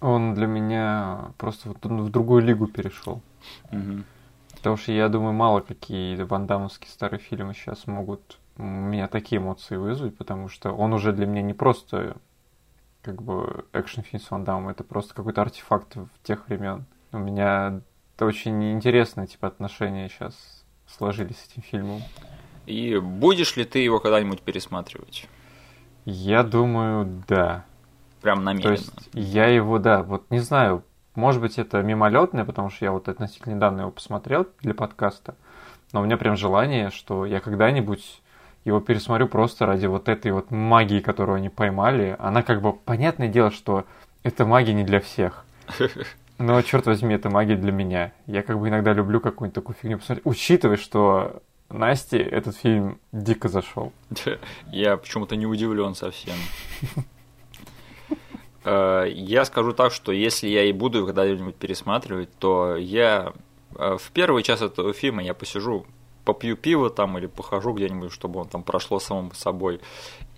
Он 0.00 0.34
для 0.34 0.46
меня 0.46 1.32
просто 1.38 1.68
вот 1.68 1.84
в 1.84 2.10
другую 2.10 2.42
лигу 2.42 2.66
перешел. 2.66 3.20
Угу. 3.72 4.04
Потому 4.56 4.76
что 4.76 4.92
я 4.92 5.08
думаю, 5.08 5.32
мало 5.32 5.60
какие 5.60 6.20
вандамовские 6.22 6.90
старые 6.90 7.20
фильмы 7.20 7.54
сейчас 7.54 7.86
могут 7.86 8.38
у 8.58 8.62
меня 8.62 9.06
такие 9.06 9.40
эмоции 9.40 9.76
вызвать, 9.76 10.16
потому 10.16 10.48
что 10.48 10.72
он 10.72 10.92
уже 10.92 11.12
для 11.12 11.26
меня 11.26 11.42
не 11.42 11.54
просто 11.54 12.16
как 13.02 13.22
бы 13.22 13.64
экшн-фильм 13.72 14.22
с 14.22 14.30
Ван 14.30 14.44
Дамом, 14.44 14.68
это 14.68 14.82
просто 14.82 15.14
какой-то 15.14 15.42
артефакт 15.42 15.94
в 15.94 16.08
тех 16.24 16.46
времен. 16.48 16.84
У 17.12 17.18
меня 17.18 17.80
это 18.16 18.26
очень 18.26 18.72
интересные 18.72 19.28
типа 19.28 19.46
отношения 19.46 20.08
сейчас 20.08 20.64
сложились 20.88 21.38
с 21.38 21.52
этим 21.52 21.62
фильмом. 21.62 22.02
И 22.66 22.98
будешь 22.98 23.56
ли 23.56 23.64
ты 23.64 23.78
его 23.78 24.00
когда-нибудь 24.00 24.42
пересматривать? 24.42 25.28
Я 26.10 26.42
думаю, 26.42 27.22
да. 27.28 27.66
Прям 28.22 28.42
намеренно. 28.42 28.74
То 28.76 28.80
есть 28.80 29.10
я 29.12 29.46
его, 29.46 29.78
да, 29.78 30.02
вот 30.02 30.24
не 30.30 30.38
знаю, 30.38 30.82
может 31.14 31.42
быть 31.42 31.58
это 31.58 31.82
мимолетное, 31.82 32.46
потому 32.46 32.70
что 32.70 32.86
я 32.86 32.92
вот 32.92 33.10
относительно 33.10 33.56
недавно 33.56 33.82
его 33.82 33.90
посмотрел 33.90 34.46
для 34.62 34.72
подкаста, 34.72 35.34
но 35.92 36.00
у 36.00 36.04
меня 36.06 36.16
прям 36.16 36.34
желание, 36.34 36.88
что 36.88 37.26
я 37.26 37.40
когда-нибудь 37.40 38.22
его 38.64 38.80
пересмотрю 38.80 39.28
просто 39.28 39.66
ради 39.66 39.84
вот 39.84 40.08
этой 40.08 40.32
вот 40.32 40.50
магии, 40.50 41.00
которую 41.00 41.36
они 41.36 41.50
поймали. 41.50 42.16
Она 42.18 42.42
как 42.42 42.62
бы, 42.62 42.72
понятное 42.72 43.28
дело, 43.28 43.50
что 43.50 43.84
эта 44.22 44.46
магия 44.46 44.72
не 44.72 44.84
для 44.84 45.00
всех. 45.00 45.44
Но, 46.38 46.62
черт 46.62 46.86
возьми, 46.86 47.16
это 47.16 47.28
магия 47.28 47.56
для 47.56 47.72
меня. 47.72 48.12
Я 48.26 48.42
как 48.42 48.58
бы 48.58 48.68
иногда 48.68 48.94
люблю 48.94 49.20
какую-нибудь 49.20 49.54
такую 49.54 49.76
фигню 49.76 49.98
посмотреть, 49.98 50.24
учитывая, 50.24 50.78
что 50.78 51.42
Насте 51.70 52.18
этот 52.18 52.56
фильм 52.56 52.98
дико 53.12 53.48
зашел. 53.48 53.92
Я 54.72 54.96
почему-то 54.96 55.36
не 55.36 55.46
удивлен 55.46 55.94
совсем. 55.94 56.36
Э, 58.64 59.06
я 59.08 59.44
скажу 59.44 59.72
так, 59.72 59.92
что 59.92 60.12
если 60.12 60.48
я 60.48 60.64
и 60.64 60.72
буду 60.72 61.06
когда-нибудь 61.06 61.54
пересматривать, 61.54 62.28
то 62.38 62.76
я 62.76 63.32
э, 63.76 63.96
в 63.98 64.10
первый 64.10 64.42
час 64.42 64.60
этого 64.60 64.92
фильма 64.92 65.22
я 65.22 65.32
посижу, 65.32 65.86
попью 66.24 66.56
пиво 66.56 66.90
там 66.90 67.16
или 67.16 67.26
похожу 67.26 67.72
где-нибудь, 67.72 68.12
чтобы 68.12 68.40
он 68.40 68.48
там 68.48 68.62
прошло 68.62 68.98
самым 68.98 69.32
собой. 69.32 69.80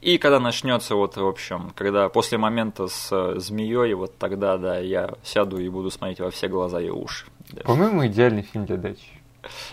И 0.01 0.19
когда 0.19 0.39
начнется, 0.39 0.95
вот, 0.95 1.17
в 1.17 1.27
общем, 1.27 1.73
когда 1.75 2.09
после 2.09 2.39
момента 2.39 2.87
с 2.87 3.09
э, 3.11 3.41
змеей, 3.41 3.95
вот 3.95 4.17
тогда, 4.17 4.57
да, 4.59 4.79
я 4.79 5.15
сяду 5.25 5.59
и 5.59 5.69
буду 5.69 5.91
смотреть 5.91 6.21
во 6.21 6.31
все 6.31 6.47
глаза 6.49 6.81
и 6.81 6.91
уши. 6.91 7.27
По-моему, 7.65 8.07
идеальный 8.07 8.43
фильм 8.43 8.67
для 8.67 8.77
дачи. 8.77 9.20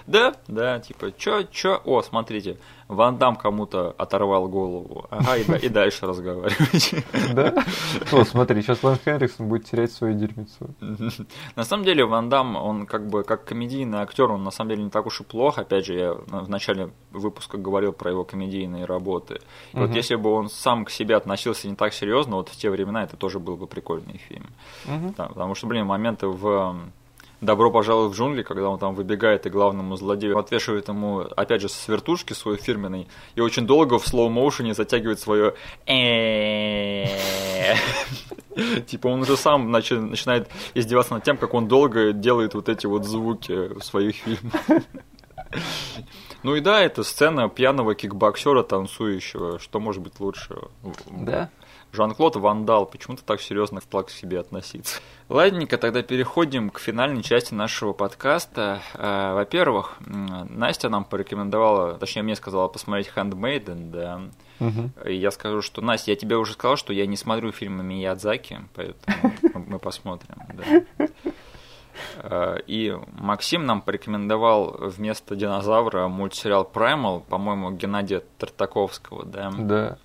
Да, 0.05 0.33
да, 0.47 0.79
типа, 0.79 1.11
чё, 1.11 1.43
чё, 1.43 1.81
о, 1.85 2.01
смотрите, 2.01 2.57
Ван 2.87 3.17
Дам 3.17 3.35
кому-то 3.35 3.93
оторвал 3.97 4.47
голову, 4.47 5.05
ага, 5.09 5.37
и, 5.37 5.65
и 5.65 5.69
дальше 5.69 6.05
разговаривать. 6.05 6.93
Да? 7.33 7.53
О, 8.11 8.23
смотри, 8.23 8.61
сейчас 8.61 8.83
Лэнс 8.83 9.01
Хенриксон 9.03 9.49
будет 9.49 9.65
терять 9.65 9.91
свою 9.91 10.13
дерьмицу. 10.13 10.69
На 11.55 11.63
самом 11.63 11.83
деле, 11.83 12.05
Ван 12.05 12.29
Дам, 12.29 12.55
он 12.55 12.85
как 12.85 13.07
бы, 13.07 13.23
как 13.23 13.43
комедийный 13.45 13.99
актер, 13.99 14.31
он 14.31 14.43
на 14.43 14.51
самом 14.51 14.69
деле 14.71 14.83
не 14.83 14.89
так 14.89 15.05
уж 15.05 15.21
и 15.21 15.23
плох, 15.23 15.57
опять 15.57 15.85
же, 15.85 15.93
я 15.95 16.13
в 16.13 16.49
начале 16.49 16.89
выпуска 17.11 17.57
говорил 17.57 17.91
про 17.91 18.11
его 18.11 18.23
комедийные 18.23 18.85
работы. 18.85 19.41
И 19.73 19.77
вот 19.77 19.91
если 19.95 20.15
бы 20.15 20.31
он 20.31 20.49
сам 20.49 20.85
к 20.85 20.89
себе 20.89 21.15
относился 21.15 21.67
не 21.67 21.75
так 21.75 21.93
серьезно, 21.93 22.37
вот 22.37 22.49
в 22.49 22.55
те 22.55 22.69
времена 22.69 23.03
это 23.03 23.17
тоже 23.17 23.39
был 23.39 23.57
бы 23.57 23.67
прикольный 23.67 24.17
фильм. 24.29 24.47
потому 25.35 25.55
что, 25.55 25.67
блин, 25.67 25.85
моменты 25.85 26.27
в 26.27 26.77
«Добро 27.39 27.69
пожаловать 27.69 28.13
в 28.13 28.17
джунгли», 28.17 28.41
когда 28.41 28.69
он 28.69 28.79
там 28.79 28.95
выбегает 28.95 29.45
и 29.45 29.49
главному 29.49 29.95
злодею 29.95 30.39
отвешивает 30.39 30.87
ему, 30.87 31.19
опять 31.19 31.61
же, 31.61 31.69
с 31.69 31.87
вертушки 31.87 32.33
свой 32.33 32.57
фирменный, 32.57 33.07
и 33.35 33.41
очень 33.41 33.67
долго 33.67 33.99
в 33.99 34.07
слоу-моушене 34.07 34.73
затягивает 34.73 35.19
свое 35.19 35.53
Типа 38.87 39.07
он 39.07 39.21
уже 39.21 39.37
сам 39.37 39.71
начинает 39.71 40.49
издеваться 40.73 41.13
над 41.13 41.23
тем, 41.23 41.37
как 41.37 41.53
он 41.53 41.67
долго 41.67 42.11
делает 42.11 42.55
вот 42.55 42.69
эти 42.69 42.87
вот 42.87 43.05
звуки 43.05 43.73
в 43.73 43.83
своих 43.83 44.15
фильмах. 44.15 44.53
Ну 46.43 46.55
и 46.55 46.61
да, 46.61 46.81
это 46.81 47.03
сцена 47.03 47.49
пьяного 47.49 47.95
кикбоксера 47.95 48.63
танцующего. 48.63 49.59
Что 49.59 49.79
может 49.79 50.03
быть 50.03 50.19
лучше? 50.19 50.55
Да. 51.09 51.49
Жан-Клод 51.91 52.35
Вандал, 52.35 52.85
почему-то 52.85 53.23
так 53.23 53.41
серьезно 53.41 53.81
стал 53.81 54.03
к 54.03 54.09
себе 54.09 54.39
относиться. 54.39 54.99
Ладненько, 55.29 55.77
тогда 55.77 56.03
переходим 56.03 56.69
к 56.69 56.79
финальной 56.79 57.23
части 57.23 57.53
нашего 57.53 57.93
подкаста. 57.93 58.81
Э, 58.93 59.33
во-первых, 59.33 59.97
Настя 59.99 60.89
нам 60.89 61.05
порекомендовала, 61.05 61.95
точнее 61.95 62.23
мне 62.23 62.35
сказала 62.35 62.67
посмотреть 62.67 63.11
Handmaiden, 63.15 63.91
да. 63.91 64.21
Угу. 64.59 65.09
И 65.09 65.15
я 65.15 65.31
скажу, 65.31 65.61
что, 65.61 65.81
Настя, 65.81 66.11
я 66.11 66.17
тебе 66.17 66.37
уже 66.37 66.53
сказал, 66.53 66.77
что 66.77 66.93
я 66.93 67.05
не 67.05 67.17
смотрю 67.17 67.51
фильмы 67.51 67.83
Миядзаки, 67.83 68.61
поэтому 68.75 69.33
мы 69.67 69.79
посмотрим, 69.79 70.35
да. 70.53 71.07
Э, 72.17 72.57
и 72.67 72.95
Максим 73.13 73.65
нам 73.65 73.81
порекомендовал 73.81 74.77
вместо 74.79 75.35
динозавра 75.35 76.07
мультсериал 76.07 76.69
Primal, 76.71 77.21
по-моему, 77.21 77.71
Геннадия 77.71 78.23
Тартаковского, 78.37 79.25
да? 79.25 79.51
Да. 79.57 79.97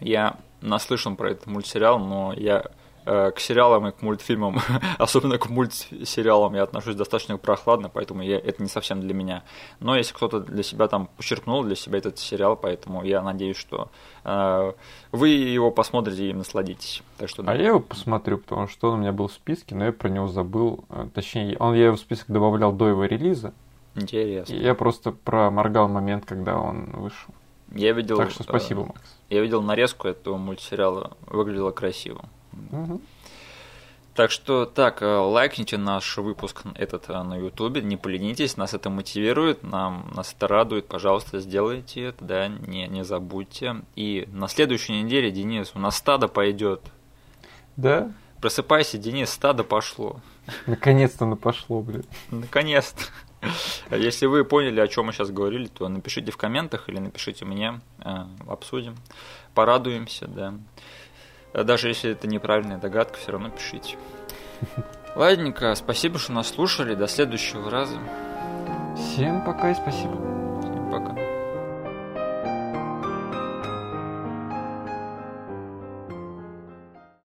Я 0.00 0.36
наслышан 0.64 1.16
про 1.16 1.30
этот 1.30 1.46
мультсериал, 1.46 1.98
но 1.98 2.32
я 2.36 2.64
э, 3.06 3.30
к 3.30 3.40
сериалам 3.40 3.86
и 3.88 3.92
к 3.92 4.02
мультфильмам, 4.02 4.58
особенно 4.98 5.38
к 5.38 5.48
мультсериалам, 5.48 6.54
я 6.54 6.62
отношусь 6.62 6.94
достаточно 6.94 7.36
прохладно, 7.38 7.88
поэтому 7.88 8.22
я, 8.22 8.38
это 8.38 8.62
не 8.62 8.68
совсем 8.68 9.00
для 9.00 9.14
меня. 9.14 9.44
Но 9.80 9.96
если 9.96 10.14
кто-то 10.14 10.40
для 10.40 10.62
себя 10.62 10.88
там 10.88 11.08
почерпнул 11.16 11.62
для 11.62 11.76
себя 11.76 11.98
этот 11.98 12.18
сериал, 12.18 12.56
поэтому 12.56 13.04
я 13.04 13.22
надеюсь, 13.22 13.56
что 13.56 13.90
э, 14.24 14.72
вы 15.12 15.28
его 15.28 15.70
посмотрите 15.70 16.30
и 16.30 16.32
насладитесь. 16.32 17.02
Так 17.18 17.28
что, 17.28 17.42
да. 17.42 17.52
А 17.52 17.54
я 17.54 17.68
его 17.68 17.80
посмотрю, 17.80 18.38
потому 18.38 18.68
что 18.68 18.88
он 18.88 18.94
у 18.94 19.00
меня 19.02 19.12
был 19.12 19.28
в 19.28 19.32
списке, 19.32 19.74
но 19.74 19.86
я 19.86 19.92
про 19.92 20.08
него 20.08 20.28
забыл. 20.28 20.84
Э, 20.88 21.06
точнее, 21.14 21.56
он 21.58 21.74
я 21.74 21.86
его 21.86 21.96
в 21.96 22.00
список 22.00 22.28
добавлял 22.28 22.72
до 22.72 22.88
его 22.88 23.04
релиза. 23.04 23.52
Интересно. 23.94 24.52
И 24.52 24.60
я 24.60 24.74
просто 24.74 25.12
проморгал 25.12 25.88
момент, 25.88 26.24
когда 26.26 26.58
он 26.58 26.90
вышел. 26.90 27.32
Я 27.74 27.92
видел... 27.92 28.16
Так 28.16 28.30
что 28.30 28.42
спасибо, 28.42 28.82
э, 28.82 28.86
Макс. 28.86 29.16
Я 29.30 29.40
видел 29.40 29.62
нарезку 29.62 30.08
этого 30.08 30.36
мультсериала. 30.36 31.16
Выглядело 31.26 31.70
красиво. 31.70 32.24
Угу. 32.70 33.00
Так 34.14 34.30
что 34.30 34.64
так, 34.64 35.02
э, 35.02 35.06
лайкните 35.06 35.76
наш 35.76 36.16
выпуск 36.18 36.62
этот 36.76 37.10
э, 37.10 37.22
на 37.22 37.36
Ютубе, 37.36 37.82
не 37.82 37.96
поленитесь, 37.96 38.56
нас 38.56 38.72
это 38.72 38.88
мотивирует, 38.88 39.64
нам, 39.64 40.12
нас 40.14 40.32
это 40.36 40.46
радует, 40.46 40.86
пожалуйста, 40.86 41.40
сделайте 41.40 42.04
это, 42.04 42.24
да, 42.24 42.46
не, 42.48 42.86
не 42.86 43.04
забудьте. 43.04 43.82
И 43.96 44.28
на 44.30 44.46
следующей 44.46 45.02
неделе, 45.02 45.32
Денис, 45.32 45.72
у 45.74 45.80
нас 45.80 45.96
стадо 45.96 46.28
пойдет. 46.28 46.80
Да? 47.76 48.12
Просыпайся, 48.40 48.98
Денис, 48.98 49.30
стадо 49.30 49.64
пошло. 49.64 50.20
Наконец-то 50.66 51.24
оно 51.24 51.34
пошло, 51.34 51.80
блин. 51.80 52.04
Наконец-то. 52.30 53.02
Если 53.90 54.26
вы 54.26 54.44
поняли, 54.44 54.80
о 54.80 54.88
чем 54.88 55.06
мы 55.06 55.12
сейчас 55.12 55.30
говорили, 55.30 55.66
то 55.66 55.88
напишите 55.88 56.30
в 56.30 56.36
комментах 56.36 56.88
или 56.88 56.98
напишите 56.98 57.44
мне, 57.44 57.80
э, 57.98 58.10
обсудим, 58.48 58.96
порадуемся, 59.54 60.26
да. 60.26 60.54
Даже 61.52 61.88
если 61.88 62.10
это 62.10 62.26
неправильная 62.26 62.78
догадка, 62.78 63.16
все 63.16 63.30
равно 63.30 63.48
пишите. 63.50 63.96
Ладненько, 65.14 65.72
спасибо, 65.76 66.18
что 66.18 66.32
нас 66.32 66.48
слушали. 66.48 66.94
До 66.94 67.06
следующего 67.06 67.70
раза. 67.70 67.98
Всем 68.96 69.44
пока 69.44 69.70
и 69.70 69.74
спасибо. 69.74 70.33